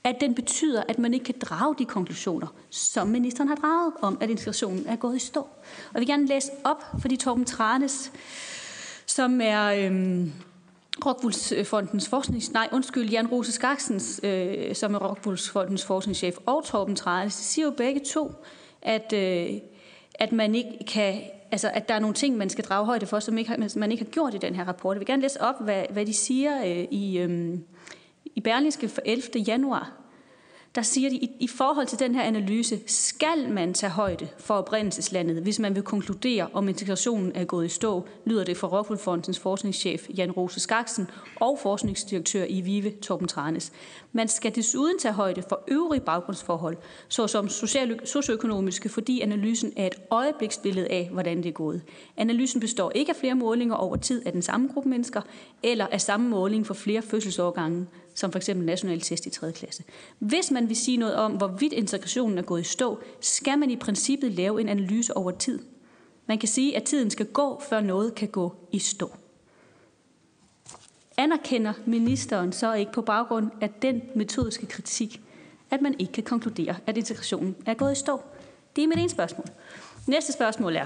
at 0.04 0.16
den 0.22 0.36
betyder, 0.36 0.84
at 0.88 1.00
man 1.00 1.14
ikke 1.14 1.24
kan 1.24 1.36
drage 1.42 1.76
de 1.80 1.86
konklusioner, 1.86 2.48
som 2.70 3.08
ministeren 3.08 3.48
har 3.48 3.56
draget 3.56 3.94
om, 4.02 4.18
at 4.22 4.30
integrationen 4.30 4.88
er 4.88 4.96
gået 4.96 5.16
i 5.16 5.20
stå. 5.20 5.40
Og 5.40 5.94
jeg 5.94 6.00
vil 6.00 6.08
gerne 6.08 6.28
læse 6.28 6.52
op 6.64 6.84
for 7.02 7.08
de 7.08 7.16
Torben 7.16 7.46
Tranes 7.46 8.12
som 9.06 9.42
er 9.42 9.66
øhm, 9.66 10.32
Rockwoolfondens 11.06 12.10
forsknings... 12.10 12.52
Nej, 12.52 12.70
undskyld, 12.72 13.10
Jan 13.10 13.28
Rose 13.28 13.52
Skaksens, 13.52 14.20
øh, 14.24 14.76
som 14.76 14.94
er 14.94 15.00
Rockwoolfondens 15.00 15.86
forskningschef, 15.86 16.36
og 16.46 16.66
Torben 16.66 16.96
Tranes, 16.96 17.34
siger 17.34 17.66
jo 17.66 17.72
begge 17.72 18.02
to, 18.14 18.32
at, 18.82 19.14
øh, 19.14 19.50
at 20.16 20.32
man 20.32 20.56
ikke 20.56 20.86
kan... 20.88 21.22
Altså, 21.54 21.72
at 21.74 21.90
der 21.90 21.96
er 21.96 22.00
nogle 22.00 22.14
ting, 22.14 22.38
man 22.38 22.50
skal 22.50 22.64
drage 22.64 22.86
højde 22.86 23.06
for, 23.06 23.20
som 23.20 23.38
ikke, 23.38 23.70
man 23.76 23.92
ikke 23.92 24.04
har 24.04 24.12
gjort 24.12 24.34
i 24.34 24.38
den 24.38 24.56
her 24.56 24.68
rapport. 24.68 24.96
Jeg 24.96 25.00
vil 25.00 25.08
gerne 25.08 25.22
læse 25.22 25.42
op, 25.42 25.56
hvad, 25.64 25.84
hvad 25.90 26.06
de 26.06 26.14
siger 26.14 26.66
øh, 26.66 26.88
i, 26.92 27.18
øh, 27.18 27.58
i 28.26 28.42
Berlingske 28.42 28.90
for 28.90 29.02
11. 29.06 29.24
januar 29.48 30.03
der 30.76 30.82
siger 30.82 31.10
de, 31.10 31.16
i, 31.16 31.32
i 31.40 31.48
forhold 31.48 31.88
til 31.88 32.00
den 32.00 32.16
her 32.16 32.22
analyse, 32.22 32.80
skal 32.88 33.50
man 33.50 33.74
tage 33.74 33.90
højde 33.90 34.28
for 34.38 34.54
oprindelseslandet, 34.54 35.44
hvis 35.44 35.60
man 35.60 35.76
vil 35.76 35.84
konkludere, 35.84 36.48
om 36.54 36.70
integrationen 36.70 37.32
er 37.36 37.46
gået 37.46 37.66
i 37.66 37.70
stå, 37.70 38.06
lyder 38.26 38.44
det 38.44 38.58
fra 38.58 38.68
Rockwool 38.68 39.34
forskningschef 39.34 40.10
Jan 40.18 40.32
Rose 40.32 40.60
Skaksen 40.60 41.08
og 41.36 41.60
forskningsdirektør 41.62 42.46
i 42.50 42.62
Vive 42.62 42.90
Torben 42.90 43.28
Tranes. 43.28 43.72
Man 44.12 44.28
skal 44.28 44.56
desuden 44.56 45.00
tage 45.00 45.14
højde 45.14 45.44
for 45.50 45.64
øvrige 45.68 46.02
baggrundsforhold, 46.02 46.78
såsom 47.08 47.50
socioøkonomiske, 48.06 48.90
fordi 48.90 49.22
analysen 49.22 49.74
er 49.78 49.88
et 49.88 49.96
øjebliksbillede 50.12 50.88
af, 50.88 51.10
hvordan 51.12 51.38
det 51.38 51.46
er 51.46 51.52
gået. 51.52 51.82
Analysen 52.18 52.60
består 52.60 52.92
ikke 52.96 53.10
af 53.10 53.16
flere 53.16 53.36
målinger 53.36 53.76
over 53.76 53.96
tid 53.96 54.26
af 54.26 54.32
den 54.32 54.42
samme 54.42 54.70
gruppe 54.74 54.90
mennesker, 54.90 55.22
eller 55.64 55.88
af 55.92 56.02
samme 56.02 56.30
måling 56.30 56.68
for 56.68 56.74
flere 56.74 57.02
fødselsårgange, 57.02 57.88
som 58.14 58.32
for 58.32 58.40
eksempel 58.40 58.66
national 58.66 59.02
test 59.02 59.26
i 59.26 59.30
3. 59.30 59.52
klasse. 59.52 59.84
Hvis 60.20 60.52
man 60.52 60.70
vil 60.70 60.76
sige 60.76 60.98
noget 60.98 61.16
om, 61.16 61.32
hvorvidt 61.32 61.74
integrationen 61.74 62.38
er 62.38 62.42
gået 62.42 62.62
i 62.62 62.64
stå, 62.64 63.00
skal 63.22 63.60
man 63.60 63.72
i 63.72 63.76
princippet 63.76 64.32
lave 64.32 64.62
en 64.62 64.70
analyse 64.70 65.18
over 65.18 65.32
tid. 65.32 65.60
Man 66.28 66.40
kan 66.40 66.50
sige, 66.50 66.76
at 66.76 66.84
tiden 66.84 67.10
skal 67.10 67.26
gå, 67.26 67.62
før 67.70 67.82
noget 67.82 68.16
kan 68.16 68.28
gå 68.28 68.56
i 68.72 68.80
stå. 68.80 69.12
Anerkender 71.18 71.74
ministeren 71.86 72.54
så 72.54 72.74
ikke 72.74 72.92
på 72.92 73.02
baggrund 73.02 73.52
af 73.62 73.70
den 73.70 74.02
metodiske 74.16 74.66
kritik, 74.66 75.22
at 75.72 75.82
man 75.82 75.96
ikke 76.00 76.14
kan 76.14 76.24
konkludere, 76.24 76.76
at 76.88 76.98
integrationen 76.98 77.56
er 77.66 77.74
gået 77.74 77.92
i 77.92 77.96
stå? 77.96 78.22
Det 78.76 78.84
er 78.84 78.88
mit 78.88 79.00
ene 79.00 79.10
spørgsmål. 79.10 79.46
Næste 80.08 80.34
spørgsmål 80.34 80.76
er, 80.76 80.86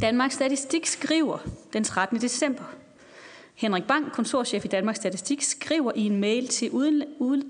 Danmarks 0.00 0.34
Statistik 0.34 0.86
skriver 0.86 1.38
den 1.72 1.84
13. 1.84 2.20
december, 2.20 2.64
Henrik 3.60 3.84
Bang, 3.84 4.12
kontorchef 4.12 4.64
i 4.64 4.68
Danmarks 4.68 4.98
Statistik, 4.98 5.42
skriver 5.42 5.92
i 5.94 6.06
en 6.06 6.20
mail 6.20 6.48
til 6.48 6.70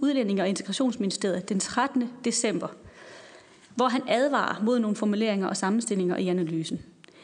Udlændinge- 0.00 0.42
og 0.42 0.48
Integrationsministeriet 0.48 1.48
den 1.48 1.60
13. 1.60 2.10
december, 2.24 2.68
hvor 3.74 3.88
han 3.88 4.02
advarer 4.08 4.62
mod 4.62 4.78
nogle 4.78 4.96
formuleringer 4.96 5.46
og 5.46 5.56
sammenstillinger 5.56 6.16
i 6.16 6.28
analysen. 6.28 6.80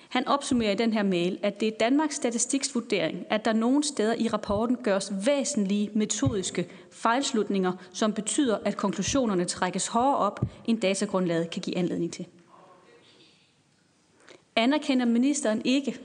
Han 0.09 0.28
opsummerer 0.28 0.72
i 0.72 0.74
den 0.74 0.93
her 0.93 1.03
mail, 1.03 1.39
at 1.43 1.61
det 1.61 1.68
er 1.68 1.72
Danmarks 1.80 2.14
Statistiks 2.14 2.74
vurdering, 2.74 3.24
at 3.30 3.45
der 3.45 3.53
nogle 3.53 3.84
steder 3.84 4.14
i 4.18 4.28
rapporten 4.28 4.76
gøres 4.76 5.12
væsentlige 5.26 5.91
metodiske 5.95 6.68
fejlslutninger, 6.91 7.72
som 7.93 8.12
betyder, 8.12 8.59
at 8.64 8.76
konklusionerne 8.76 9.45
trækkes 9.45 9.87
hårdere 9.87 10.16
op, 10.16 10.41
end 10.64 10.80
datagrundlaget 10.80 11.51
kan 11.51 11.62
give 11.62 11.76
anledning 11.76 12.12
til. 12.12 12.26
Anerkender 14.57 15.07
ministeren 15.07 15.62
ikke, 15.64 16.01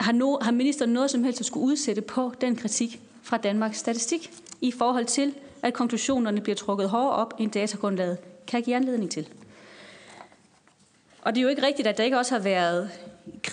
har, 0.00 0.12
no, 0.12 0.38
har 0.40 0.52
ministeren 0.52 0.92
noget 0.92 1.10
som 1.10 1.24
helst 1.24 1.40
at 1.40 1.46
skulle 1.46 1.66
udsætte 1.66 2.02
på 2.02 2.32
den 2.40 2.56
kritik 2.56 3.00
fra 3.22 3.36
Danmarks 3.36 3.78
Statistik 3.78 4.32
i 4.60 4.72
forhold 4.72 5.06
til, 5.06 5.34
at 5.62 5.74
konklusionerne 5.74 6.40
bliver 6.40 6.56
trukket 6.56 6.88
hårdere 6.88 7.12
op, 7.12 7.34
end 7.38 7.50
datagrundlaget 7.50 8.18
kan 8.46 8.62
give 8.62 8.76
anledning 8.76 9.10
til? 9.10 9.28
Og 11.22 11.34
det 11.34 11.40
er 11.40 11.42
jo 11.42 11.48
ikke 11.48 11.66
rigtigt, 11.66 11.88
at 11.88 11.98
der 11.98 12.04
ikke 12.04 12.18
også 12.18 12.34
har 12.34 12.42
været 12.42 12.90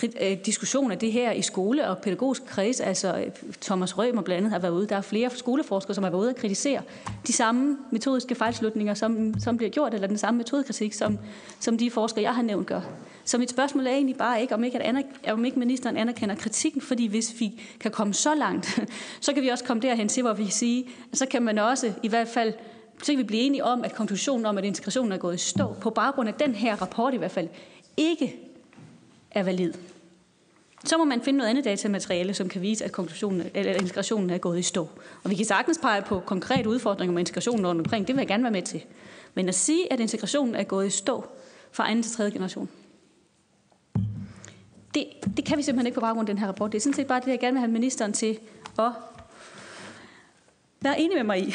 Øh, 0.04 0.36
diskussion 0.46 0.92
af 0.92 0.98
det 0.98 1.12
her 1.12 1.32
i 1.32 1.42
skole 1.42 1.88
og 1.88 1.98
pædagogisk 1.98 2.46
kreds. 2.46 2.80
Altså 2.80 3.16
øh, 3.16 3.26
Thomas 3.60 3.98
Rømer 3.98 4.22
blandt 4.22 4.38
andet 4.38 4.52
har 4.52 4.58
været 4.58 4.72
ude. 4.72 4.86
Der 4.86 4.96
er 4.96 5.00
flere 5.00 5.30
skoleforskere, 5.30 5.94
som 5.94 6.04
har 6.04 6.10
været 6.10 6.20
ude 6.20 6.30
og 6.30 6.36
kritisere 6.36 6.80
de 7.26 7.32
samme 7.32 7.78
metodiske 7.90 8.34
fejlslutninger, 8.34 8.94
som, 8.94 9.34
som 9.40 9.56
bliver 9.56 9.70
gjort, 9.70 9.94
eller 9.94 10.06
den 10.06 10.18
samme 10.18 10.38
metodekritik, 10.38 10.92
som, 10.92 11.18
som 11.60 11.78
de 11.78 11.90
forskere, 11.90 12.22
jeg 12.22 12.34
har 12.34 12.42
nævnt, 12.42 12.66
gør. 12.66 12.80
Så 13.24 13.38
mit 13.38 13.50
spørgsmål 13.50 13.86
er 13.86 13.90
egentlig 13.90 14.16
bare 14.16 14.40
ikke, 14.40 14.54
om 14.54 14.64
ikke, 14.64 14.78
at 14.78 14.96
anerk- 14.96 15.32
om 15.32 15.44
ikke 15.44 15.58
ministeren 15.58 15.96
anerkender 15.96 16.34
kritikken, 16.34 16.80
fordi 16.80 17.06
hvis 17.06 17.34
vi 17.40 17.60
kan 17.80 17.90
komme 17.90 18.14
så 18.14 18.34
langt, 18.34 18.80
så 19.20 19.32
kan 19.32 19.42
vi 19.42 19.48
også 19.48 19.64
komme 19.64 19.82
derhen 19.82 20.08
til, 20.08 20.22
hvor 20.22 20.32
vi 20.32 20.42
kan 20.42 20.52
sige, 20.52 20.84
at 21.12 21.18
så 21.18 21.26
kan 21.26 21.42
man 21.42 21.58
også 21.58 21.92
i 22.02 22.08
hvert 22.08 22.28
fald 22.28 22.52
så 23.02 23.12
kan 23.12 23.18
vi 23.18 23.22
blive 23.22 23.42
enige 23.42 23.64
om, 23.64 23.84
at 23.84 23.94
konklusionen 23.94 24.46
om, 24.46 24.58
at 24.58 24.64
integrationen 24.64 25.12
er 25.12 25.16
gået 25.16 25.34
i 25.34 25.38
stå, 25.38 25.76
på 25.80 25.90
baggrund 25.90 26.28
af 26.28 26.34
den 26.34 26.54
her 26.54 26.82
rapport 26.82 27.14
i 27.14 27.16
hvert 27.16 27.30
fald, 27.30 27.48
ikke 27.96 28.51
er 29.34 29.42
valid. 29.42 29.72
Så 30.84 30.98
må 30.98 31.04
man 31.04 31.22
finde 31.22 31.36
noget 31.36 31.50
andet 31.50 31.64
datamateriale, 31.64 32.34
som 32.34 32.48
kan 32.48 32.62
vise, 32.62 32.84
at, 32.84 32.92
konklusionen, 32.92 33.46
eller 33.54 33.72
integrationen 33.72 34.30
er 34.30 34.38
gået 34.38 34.58
i 34.58 34.62
stå. 34.62 34.88
Og 35.24 35.30
vi 35.30 35.34
kan 35.34 35.44
sagtens 35.44 35.78
pege 35.82 36.02
på 36.02 36.20
konkrete 36.20 36.68
udfordringer 36.68 37.12
med 37.12 37.20
integrationen 37.20 37.66
rundt 37.66 37.80
omkring. 37.80 38.06
Det 38.06 38.14
vil 38.14 38.20
jeg 38.20 38.28
gerne 38.28 38.42
være 38.42 38.52
med 38.52 38.62
til. 38.62 38.84
Men 39.34 39.48
at 39.48 39.54
sige, 39.54 39.92
at 39.92 40.00
integrationen 40.00 40.54
er 40.54 40.62
gået 40.62 40.86
i 40.86 40.90
stå 40.90 41.24
fra 41.72 41.90
anden 41.90 42.02
til 42.02 42.12
tredje 42.12 42.30
generation, 42.30 42.68
det, 44.94 45.06
det 45.36 45.44
kan 45.44 45.58
vi 45.58 45.62
simpelthen 45.62 45.86
ikke 45.86 45.94
på 45.94 46.00
baggrund 46.00 46.28
af 46.28 46.34
den 46.34 46.38
her 46.38 46.48
rapport. 46.48 46.72
Det 46.72 46.78
er 46.78 46.82
sådan 46.82 46.94
set 46.94 47.06
bare 47.06 47.20
det, 47.20 47.26
jeg 47.26 47.40
gerne 47.40 47.52
vil 47.52 47.60
have 47.60 47.72
ministeren 47.72 48.12
til 48.12 48.38
at 48.78 48.90
være 50.80 51.00
enig 51.00 51.16
med 51.16 51.24
mig 51.24 51.48
i 51.48 51.54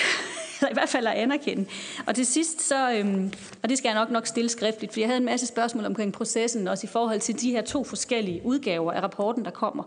eller 0.59 0.69
i 0.69 0.73
hvert 0.73 0.89
fald 0.89 1.07
at 1.07 1.13
anerkende. 1.13 1.65
Og 2.05 2.15
til 2.15 2.25
sidst, 2.25 2.61
så, 2.61 2.91
øhm, 2.91 3.33
og 3.63 3.69
det 3.69 3.77
skal 3.77 3.89
jeg 3.89 3.95
nok 3.95 4.11
nok 4.11 4.27
stille 4.27 4.49
skriftligt, 4.49 4.93
for 4.93 4.99
jeg 4.99 5.09
havde 5.09 5.17
en 5.19 5.25
masse 5.25 5.47
spørgsmål 5.47 5.85
omkring 5.85 6.13
processen, 6.13 6.67
også 6.67 6.87
i 6.87 6.89
forhold 6.89 7.19
til 7.19 7.41
de 7.41 7.51
her 7.51 7.61
to 7.61 7.83
forskellige 7.83 8.41
udgaver 8.43 8.91
af 8.91 9.03
rapporten, 9.03 9.45
der 9.45 9.51
kommer. 9.51 9.83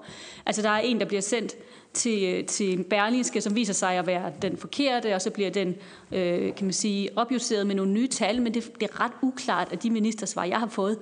Altså 0.47 0.63
der 0.63 0.71
er 0.71 0.79
en, 0.79 1.01
der 1.01 1.07
bliver 1.07 1.23
sendt 1.23 1.55
til, 1.93 2.25
øh, 2.25 2.45
til 2.47 2.85
Berlingske, 2.85 3.41
som 3.41 3.57
viser 3.57 3.73
sig 3.73 3.95
at 3.95 4.07
være 4.07 4.33
den 4.43 4.57
forkerte, 4.57 5.15
og 5.15 5.23
så 5.23 5.31
bliver 5.31 5.51
den, 5.51 5.75
øh, 6.13 6.55
kan 6.55 6.67
man 6.67 6.73
sige, 6.73 7.09
opjusteret 7.17 7.67
med 7.67 7.75
nogle 7.75 7.93
nye 7.93 8.09
tal, 8.09 8.43
men 8.43 8.55
det, 8.55 8.81
det 8.81 8.91
er 8.93 9.01
ret 9.01 9.13
uklart, 9.23 9.73
at 9.73 9.83
de 9.83 9.91
ministersvar, 9.91 10.45
jeg 10.45 10.59
har 10.59 10.69
fået, 10.69 10.99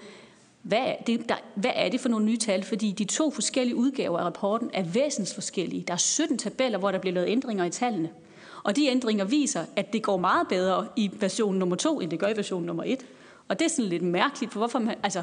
hvad 0.63 0.79
er, 0.79 0.95
det, 1.07 1.29
der, 1.29 1.35
hvad 1.55 1.71
er 1.75 1.89
det 1.89 2.01
for 2.01 2.09
nogle 2.09 2.27
nye 2.27 2.37
tal? 2.37 2.63
Fordi 2.63 2.93
de 2.93 3.05
to 3.05 3.31
forskellige 3.31 3.77
udgaver 3.77 4.19
af 4.19 4.25
rapporten 4.25 4.71
er 4.75 4.83
væsensforskellige. 4.83 5.85
Der 5.87 5.93
er 5.93 5.99
17 5.99 6.39
tabeller, 6.39 6.79
hvor 6.79 6.91
der 6.91 6.99
bliver 6.99 7.15
lavet 7.15 7.29
ændringer 7.29 7.65
i 7.65 7.71
tallene. 7.71 8.11
Og 8.69 8.77
de 8.77 8.87
ændringer 8.87 9.25
viser, 9.25 9.65
at 9.77 9.93
det 9.93 10.03
går 10.03 10.17
meget 10.17 10.49
bedre 10.49 10.87
i 10.97 11.11
version 11.21 11.55
nummer 11.55 11.77
to, 11.77 12.01
end 12.01 12.11
det 12.11 12.19
gør 12.19 12.29
i 12.29 12.37
version 12.37 12.63
nummer 12.63 12.83
et. 12.87 13.07
Og 13.49 13.59
det 13.59 13.65
er 13.65 13.69
sådan 13.69 13.85
lidt 13.85 14.03
mærkeligt, 14.03 14.53
for 14.53 14.61
hvorfor 14.61 14.79
man, 14.79 14.97
altså, 15.03 15.23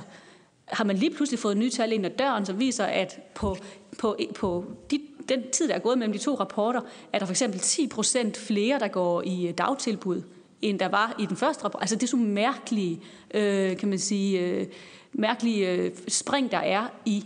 har 0.66 0.84
man 0.84 0.96
lige 0.96 1.12
pludselig 1.16 1.40
fået 1.40 1.58
nye 1.58 1.70
tal 1.70 1.92
ind 1.92 2.06
ad 2.06 2.10
døren, 2.10 2.46
som 2.46 2.60
viser, 2.60 2.86
at 2.86 3.20
på, 3.36 3.58
på, 4.00 4.18
på 4.36 4.66
de, 4.92 5.00
den 5.30 5.52
tid, 5.52 5.68
der 5.68 5.74
er 5.74 5.80
gået 5.80 5.98
mellem 5.98 6.14
de 6.14 6.20
to 6.20 6.36
rapporter, 6.36 6.82
er 7.14 7.20
der 7.20 7.26
for 7.26 7.34
eksempel 7.34 7.60
10 7.60 7.88
procent 7.88 8.38
flere, 8.38 8.80
der 8.80 8.88
går 8.88 9.22
i 9.22 9.48
øh, 9.48 9.54
dagtilbud, 9.58 10.22
end 10.62 10.80
der 10.80 10.90
var 10.90 11.16
i 11.20 11.26
den 11.26 11.38
første 11.38 11.64
rapport. 11.64 11.82
Altså 11.82 11.96
det 11.96 12.04
er 12.04 12.08
sådan 12.08 12.26
mærkelige, 12.26 13.02
øh, 13.34 13.78
kan 13.78 13.90
man 13.90 14.00
sige, 14.00 14.40
øh, 14.40 14.68
mærkelige 15.14 15.72
øh, 15.72 15.92
spring, 16.08 16.52
der 16.52 16.58
er 16.58 16.88
i 17.06 17.26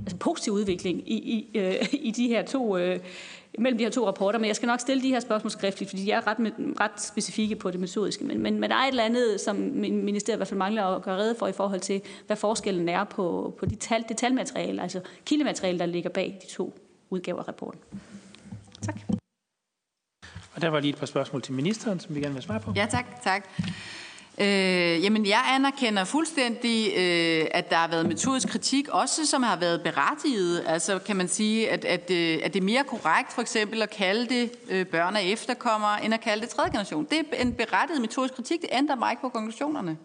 altså 0.00 0.16
positiv 0.16 0.52
udvikling 0.52 1.02
i, 1.06 1.14
i, 1.14 1.58
øh, 1.58 1.74
i 2.08 2.10
de 2.10 2.28
her 2.28 2.44
to 2.44 2.76
øh, 2.76 3.00
mellem 3.58 3.78
de 3.78 3.84
her 3.84 3.90
to 3.90 4.06
rapporter, 4.06 4.38
men 4.38 4.48
jeg 4.48 4.56
skal 4.56 4.66
nok 4.66 4.80
stille 4.80 5.02
de 5.02 5.08
her 5.08 5.20
spørgsmål 5.20 5.50
skriftligt, 5.50 5.90
fordi 5.90 6.04
de 6.04 6.10
er 6.10 6.26
ret, 6.26 6.52
ret 6.80 7.00
specifikke 7.00 7.56
på 7.56 7.70
det 7.70 7.80
metodiske. 7.80 8.24
Men, 8.24 8.42
men, 8.42 8.60
men 8.60 8.70
der 8.70 8.76
er 8.76 8.82
et 8.82 8.88
eller 8.88 9.04
andet, 9.04 9.40
som 9.40 9.56
ministeriet 9.56 10.36
i 10.36 10.38
hvert 10.38 10.48
fald 10.48 10.58
mangler 10.58 10.84
at 10.84 11.02
gøre 11.02 11.18
rede 11.18 11.34
for 11.38 11.46
i 11.46 11.52
forhold 11.52 11.80
til, 11.80 12.02
hvad 12.26 12.36
forskellen 12.36 12.88
er 12.88 13.04
på, 13.04 13.54
på 13.58 13.66
de 13.66 13.74
tal, 13.74 14.04
det 14.08 14.16
talmateriale, 14.16 14.82
altså 14.82 15.00
kildemateriale, 15.24 15.78
der 15.78 15.86
ligger 15.86 16.10
bag 16.10 16.38
de 16.42 16.54
to 16.54 16.74
udgaver 17.10 17.40
af 17.40 17.48
rapporten. 17.48 17.80
Tak. 18.82 18.96
Og 20.54 20.62
der 20.62 20.68
var 20.68 20.80
lige 20.80 20.92
et 20.92 20.98
par 20.98 21.06
spørgsmål 21.06 21.42
til 21.42 21.54
ministeren, 21.54 22.00
som 22.00 22.14
vi 22.14 22.20
gerne 22.20 22.34
vil 22.34 22.42
svare 22.42 22.60
på. 22.60 22.72
Ja, 22.76 22.86
tak. 22.90 23.22
tak. 23.22 23.48
Øh, 24.40 25.04
jamen, 25.04 25.26
jeg 25.26 25.44
anerkender 25.48 26.04
fuldstændig, 26.04 26.92
øh, 26.96 27.46
at 27.50 27.70
der 27.70 27.76
har 27.76 27.88
været 27.88 28.06
metodisk 28.06 28.48
kritik, 28.48 28.88
også 28.88 29.26
som 29.26 29.42
har 29.42 29.56
været 29.56 29.82
berettiget. 29.82 30.64
Altså, 30.66 30.98
kan 30.98 31.16
man 31.16 31.28
sige, 31.28 31.70
at, 31.70 31.84
at, 31.84 32.10
øh, 32.10 32.38
at 32.42 32.54
det 32.54 32.60
er 32.60 32.64
mere 32.64 32.84
korrekt 32.84 33.32
for 33.32 33.42
eksempel 33.42 33.82
at 33.82 33.90
kalde 33.90 34.26
det 34.34 34.52
øh, 34.68 34.86
børn 34.86 35.16
af 35.16 35.22
efterkommere, 35.22 36.04
end 36.04 36.14
at 36.14 36.20
kalde 36.20 36.42
det 36.42 36.48
tredje 36.48 36.70
generation. 36.70 37.06
Det 37.10 37.18
er 37.18 37.42
en 37.42 37.52
berettiget 37.52 38.00
metodisk 38.00 38.34
kritik, 38.34 38.60
det 38.60 38.68
ændrer 38.72 38.96
mig 38.96 39.10
ikke 39.10 39.20
på 39.20 39.28
konklusionerne. 39.28 39.96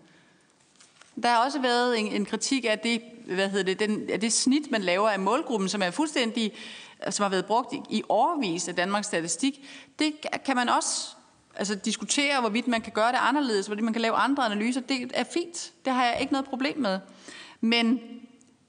Der 1.24 1.30
har 1.30 1.46
også 1.46 1.62
været 1.62 2.00
en, 2.00 2.08
en 2.08 2.26
kritik 2.26 2.66
af 2.70 2.80
det, 2.80 3.02
hvad 3.26 3.50
hedder 3.50 3.64
det, 3.64 3.80
den, 3.80 4.10
af 4.10 4.20
det 4.20 4.34
snit, 4.34 4.72
man 4.72 4.82
laver 4.82 5.10
af 5.10 5.20
målgruppen, 5.20 5.70
som 5.70 5.82
er 5.82 5.92
fuldstændig 5.92 6.54
som 7.10 7.24
har 7.24 7.30
været 7.30 7.46
brugt 7.46 7.74
i, 7.74 7.82
i 7.90 8.04
overvis 8.10 8.68
af 8.68 8.76
Danmarks 8.76 9.08
Statistik. 9.08 9.70
Det 10.00 10.14
kan 10.46 10.56
man 10.56 10.70
også 10.70 11.15
altså, 11.56 11.76
diskutere, 11.76 12.40
hvorvidt 12.40 12.68
man 12.68 12.82
kan 12.82 12.94
gøre 12.94 13.12
det 13.12 13.18
anderledes, 13.22 13.66
hvorvidt 13.66 13.84
man 13.84 13.94
kan 13.94 14.02
lave 14.02 14.16
andre 14.16 14.46
analyser, 14.46 14.82
det 14.82 15.12
er 15.14 15.24
fint. 15.24 15.72
Det 15.86 15.94
har 15.94 16.06
jeg 16.06 16.18
ikke 16.22 16.34
noget 16.34 16.48
problem 16.48 16.78
med. 16.78 17.00
Men, 17.62 18.00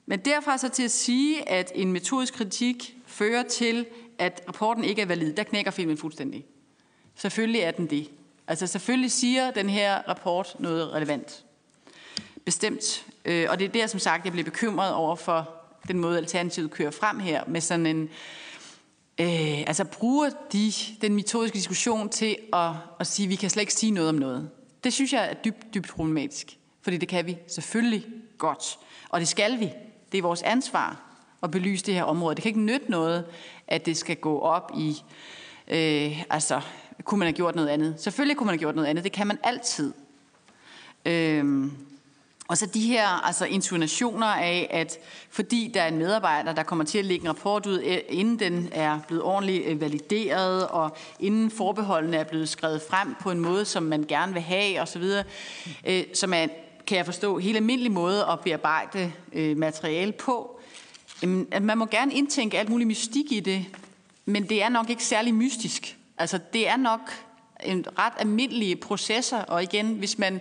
men 0.06 0.18
derfra 0.18 0.58
så 0.58 0.68
til 0.68 0.82
at 0.82 0.90
sige, 0.90 1.48
at 1.48 1.72
en 1.74 1.92
metodisk 1.92 2.34
kritik 2.34 2.96
fører 3.06 3.42
til, 3.42 3.86
at 4.18 4.42
rapporten 4.48 4.84
ikke 4.84 5.02
er 5.02 5.06
valid, 5.06 5.32
der 5.32 5.42
knækker 5.42 5.70
filmen 5.70 5.98
fuldstændig. 5.98 6.44
Selvfølgelig 7.14 7.60
er 7.60 7.70
den 7.70 7.86
det. 7.86 8.10
Altså 8.46 8.66
selvfølgelig 8.66 9.12
siger 9.12 9.50
den 9.50 9.68
her 9.68 10.08
rapport 10.08 10.56
noget 10.58 10.92
relevant. 10.92 11.44
Bestemt. 12.44 13.06
Øh, 13.24 13.46
og 13.50 13.58
det 13.58 13.64
er 13.64 13.68
der, 13.68 13.86
som 13.86 14.00
sagt, 14.00 14.24
jeg 14.24 14.32
bliver 14.32 14.44
bekymret 14.44 14.94
over 14.94 15.16
for 15.16 15.50
den 15.88 15.98
måde, 15.98 16.18
Alternativet 16.18 16.70
kører 16.70 16.90
frem 16.90 17.18
her, 17.18 17.44
med 17.46 17.60
sådan 17.60 17.86
en... 17.86 18.02
Øh, 18.02 18.08
Øh, 19.20 19.60
altså 19.66 19.84
bruger 19.84 20.30
de 20.52 20.72
den 21.00 21.14
metodiske 21.14 21.54
diskussion 21.54 22.08
til 22.08 22.36
at, 22.52 22.70
at 23.00 23.06
sige, 23.06 23.26
at 23.26 23.30
vi 23.30 23.36
kan 23.36 23.50
slet 23.50 23.62
ikke 23.62 23.72
sige 23.72 23.92
noget 23.92 24.08
om 24.08 24.14
noget. 24.14 24.50
Det 24.84 24.92
synes 24.92 25.12
jeg 25.12 25.30
er 25.30 25.34
dybt, 25.34 25.74
dybt 25.74 25.88
problematisk. 25.88 26.58
Fordi 26.82 26.96
det 26.96 27.08
kan 27.08 27.26
vi 27.26 27.38
selvfølgelig 27.46 28.06
godt. 28.38 28.78
Og 29.08 29.20
det 29.20 29.28
skal 29.28 29.60
vi. 29.60 29.72
Det 30.12 30.18
er 30.18 30.22
vores 30.22 30.42
ansvar 30.42 31.02
at 31.42 31.50
belyse 31.50 31.86
det 31.86 31.94
her 31.94 32.02
område. 32.02 32.34
Det 32.34 32.42
kan 32.42 32.48
ikke 32.48 32.60
nytte 32.60 32.90
noget, 32.90 33.24
at 33.68 33.86
det 33.86 33.96
skal 33.96 34.16
gå 34.16 34.38
op 34.38 34.70
i, 34.76 35.02
øh, 35.68 36.22
altså, 36.30 36.60
kunne 37.04 37.18
man 37.18 37.26
have 37.26 37.36
gjort 37.36 37.54
noget 37.54 37.68
andet? 37.68 37.94
Selvfølgelig 37.98 38.36
kunne 38.36 38.46
man 38.46 38.52
have 38.52 38.58
gjort 38.58 38.74
noget 38.74 38.88
andet. 38.88 39.04
Det 39.04 39.12
kan 39.12 39.26
man 39.26 39.38
altid. 39.42 39.92
Øh, 41.04 41.66
og 42.48 42.58
så 42.58 42.66
de 42.66 42.80
her 42.80 43.26
altså 43.26 43.44
intonationer 43.44 44.26
af, 44.26 44.68
at 44.70 44.98
fordi 45.30 45.70
der 45.74 45.82
er 45.82 45.88
en 45.88 45.98
medarbejder, 45.98 46.52
der 46.52 46.62
kommer 46.62 46.84
til 46.84 46.98
at 46.98 47.04
lægge 47.04 47.24
en 47.24 47.28
rapport 47.28 47.66
ud, 47.66 47.80
øh, 47.80 47.98
inden 48.08 48.38
den 48.38 48.68
er 48.72 48.98
blevet 49.06 49.22
ordentligt 49.22 49.66
øh, 49.66 49.80
valideret, 49.80 50.66
og 50.66 50.96
inden 51.20 51.50
forbeholdene 51.50 52.16
er 52.16 52.24
blevet 52.24 52.48
skrevet 52.48 52.82
frem 52.90 53.14
på 53.20 53.30
en 53.30 53.40
måde, 53.40 53.64
som 53.64 53.82
man 53.82 54.04
gerne 54.08 54.32
vil 54.32 54.42
have 54.42 54.80
osv., 54.80 55.04
øh, 55.86 56.04
som 56.14 56.34
er, 56.34 56.46
kan 56.86 56.96
jeg 56.96 57.04
forstå, 57.04 57.38
helt 57.38 57.56
almindelig 57.56 57.92
måde 57.92 58.24
at 58.24 58.40
bearbejde 58.40 59.12
øh, 59.32 59.56
materiale 59.56 60.12
på. 60.12 60.60
Jamen, 61.22 61.46
at 61.50 61.62
man 61.62 61.78
må 61.78 61.86
gerne 61.86 62.14
indtænke 62.14 62.58
alt 62.58 62.68
muligt 62.68 62.88
mystik 62.88 63.32
i 63.32 63.40
det, 63.40 63.66
men 64.24 64.48
det 64.48 64.62
er 64.62 64.68
nok 64.68 64.90
ikke 64.90 65.04
særlig 65.04 65.34
mystisk. 65.34 65.96
Altså, 66.18 66.38
det 66.52 66.68
er 66.68 66.76
nok 66.76 67.00
en 67.64 67.86
ret 67.98 68.12
almindelige 68.18 68.76
processer, 68.76 69.38
og 69.38 69.62
igen, 69.62 69.94
hvis 69.94 70.18
man 70.18 70.40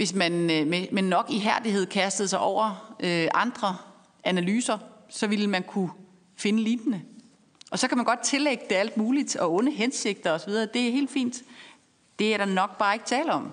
hvis 0.00 0.14
man 0.14 0.50
øh, 0.50 0.66
med, 0.66 0.86
med 0.92 1.02
nok 1.02 1.26
ihærdighed 1.28 1.86
kastede 1.86 2.28
sig 2.28 2.38
over 2.38 2.94
øh, 3.00 3.28
andre 3.34 3.76
analyser, 4.24 4.78
så 5.08 5.26
ville 5.26 5.46
man 5.46 5.62
kunne 5.62 5.90
finde 6.36 6.62
lignende. 6.62 7.00
Og 7.70 7.78
så 7.78 7.88
kan 7.88 7.96
man 7.96 8.06
godt 8.06 8.20
tillægge 8.20 8.64
det 8.68 8.74
alt 8.74 8.96
muligt, 8.96 9.36
og 9.36 9.54
onde 9.54 9.72
hensigter 9.72 10.32
osv. 10.32 10.52
Det 10.52 10.76
er 10.76 10.92
helt 10.92 11.10
fint. 11.10 11.36
Det 12.18 12.34
er 12.34 12.36
der 12.36 12.44
nok 12.44 12.78
bare 12.78 12.94
ikke 12.94 13.06
tale 13.06 13.32
om. 13.32 13.52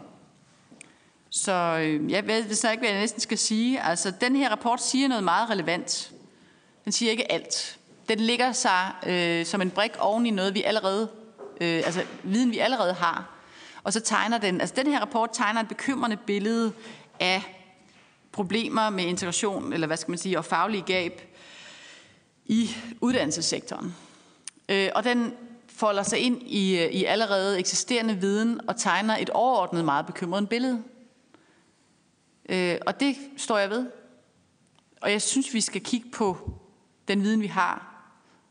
Så 1.30 1.52
øh, 1.82 2.12
jeg 2.12 2.28
ved 2.28 2.56
så 2.56 2.72
ikke, 2.72 2.82
hvad 2.82 2.90
jeg 2.90 3.00
næsten 3.00 3.22
skal 3.22 3.38
sige. 3.38 3.82
Altså, 3.82 4.12
den 4.22 4.36
her 4.36 4.50
rapport 4.50 4.82
siger 4.82 5.08
noget 5.08 5.24
meget 5.24 5.50
relevant. 5.50 6.12
Den 6.86 6.92
siger 6.92 7.12
ikke 7.12 7.32
alt. 7.32 7.80
Den 8.10 8.20
ligger 8.20 8.52
sig 8.52 8.92
øh, 9.08 9.46
som 9.46 9.62
en 9.62 9.70
brik 9.70 9.92
oven 10.00 10.26
i 10.26 10.32
noget, 10.32 10.54
vi 10.54 10.64
allerede, 10.64 11.10
øh, 11.62 11.82
altså 11.86 12.04
viden, 12.24 12.52
vi 12.52 12.58
allerede 12.58 12.94
har. 12.94 13.37
Og 13.88 13.94
så 13.94 14.00
tegner 14.00 14.38
den, 14.38 14.62
altså 14.62 14.76
den 14.76 14.88
her 14.88 15.00
rapport 15.00 15.30
tegner 15.34 15.62
et 15.62 15.68
bekymrende 15.68 16.18
billede 16.18 16.74
af 17.20 17.64
problemer 18.32 18.90
med 18.90 19.04
integration, 19.04 19.74
eller 19.74 19.88
hvad 19.88 19.98
skal 19.98 20.12
man 20.12 20.18
sige, 20.18 20.38
og 20.38 20.46
faglige 20.46 20.84
gab 20.84 21.22
i 22.46 22.70
uddannelsessektoren. 23.02 23.96
Øh, 24.70 24.90
og 24.96 25.04
den 25.04 25.34
folder 25.68 26.04
sig 26.04 26.20
ind 26.20 26.42
i, 26.42 26.80
øh, 26.80 26.92
i 26.92 27.04
allerede 27.04 27.60
eksisterende 27.60 28.16
viden 28.16 28.70
og 28.70 28.78
tegner 28.78 29.18
et 29.18 29.30
overordnet 29.30 29.86
meget 29.86 30.06
bekymrende 30.06 30.50
billede. 30.50 30.84
Øh, 32.50 32.78
og 32.86 33.00
det 33.00 33.16
står 33.38 33.58
jeg 33.58 33.70
ved. 33.70 33.86
Og 35.02 35.12
jeg 35.12 35.22
synes, 35.22 35.54
vi 35.54 35.62
skal 35.62 35.82
kigge 35.82 36.10
på 36.10 36.52
den 37.08 37.24
viden, 37.24 37.42
vi 37.42 37.48
har, 37.48 37.97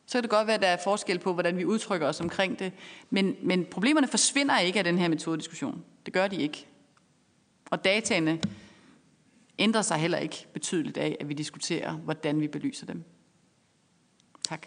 så 0.07 0.13
kan 0.13 0.23
det 0.23 0.31
godt 0.31 0.47
være, 0.47 0.55
at 0.55 0.63
der 0.63 0.69
er 0.69 0.77
forskel 0.85 1.19
på, 1.19 1.33
hvordan 1.33 1.57
vi 1.57 1.65
udtrykker 1.65 2.09
os 2.09 2.21
omkring 2.21 2.59
det. 2.59 2.73
Men, 3.11 3.37
men 3.43 3.65
problemerne 3.65 4.09
forsvinder 4.09 4.59
ikke 4.59 4.79
af 4.79 4.85
den 4.85 4.99
her 4.99 5.09
metodediskussion. 5.09 5.85
Det 6.07 6.15
gør 6.15 6.29
de 6.29 6.37
ikke. 6.37 6.67
Og 7.71 7.85
dataene 7.85 8.41
ændrer 9.59 9.83
sig 9.83 9.97
heller 9.97 10.19
ikke 10.19 10.47
betydeligt 10.53 10.97
af, 10.97 11.17
at 11.21 11.29
vi 11.29 11.35
diskuterer, 11.35 11.93
hvordan 11.93 12.41
vi 12.41 12.49
belyser 12.49 12.87
dem. 12.87 13.05
Tak. 14.49 14.67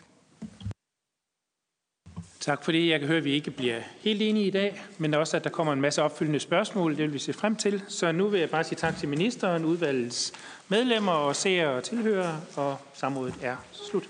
Tak 2.39 2.63
for 2.63 2.71
det. 2.71 2.87
Jeg 2.87 2.99
kan 2.99 3.07
høre, 3.07 3.17
at 3.17 3.23
vi 3.23 3.31
ikke 3.31 3.51
bliver 3.51 3.81
helt 3.99 4.21
enige 4.21 4.47
i 4.47 4.51
dag, 4.51 4.81
men 4.97 5.13
også, 5.13 5.37
at 5.37 5.43
der 5.43 5.49
kommer 5.49 5.73
en 5.73 5.81
masse 5.81 6.03
opfølgende 6.03 6.39
spørgsmål. 6.39 6.91
Det 6.91 7.03
vil 7.03 7.13
vi 7.13 7.19
se 7.19 7.33
frem 7.33 7.55
til. 7.55 7.83
Så 7.87 8.11
nu 8.11 8.27
vil 8.27 8.39
jeg 8.39 8.49
bare 8.49 8.63
sige 8.63 8.77
tak 8.77 8.97
til 8.97 9.09
ministeren, 9.09 9.65
udvalgets 9.65 10.33
medlemmer 10.67 11.11
og 11.11 11.35
seere 11.35 11.69
og 11.69 11.83
tilhørere, 11.83 12.41
og 12.55 12.77
samrådet 12.93 13.35
er 13.41 13.55
slut. 13.71 14.09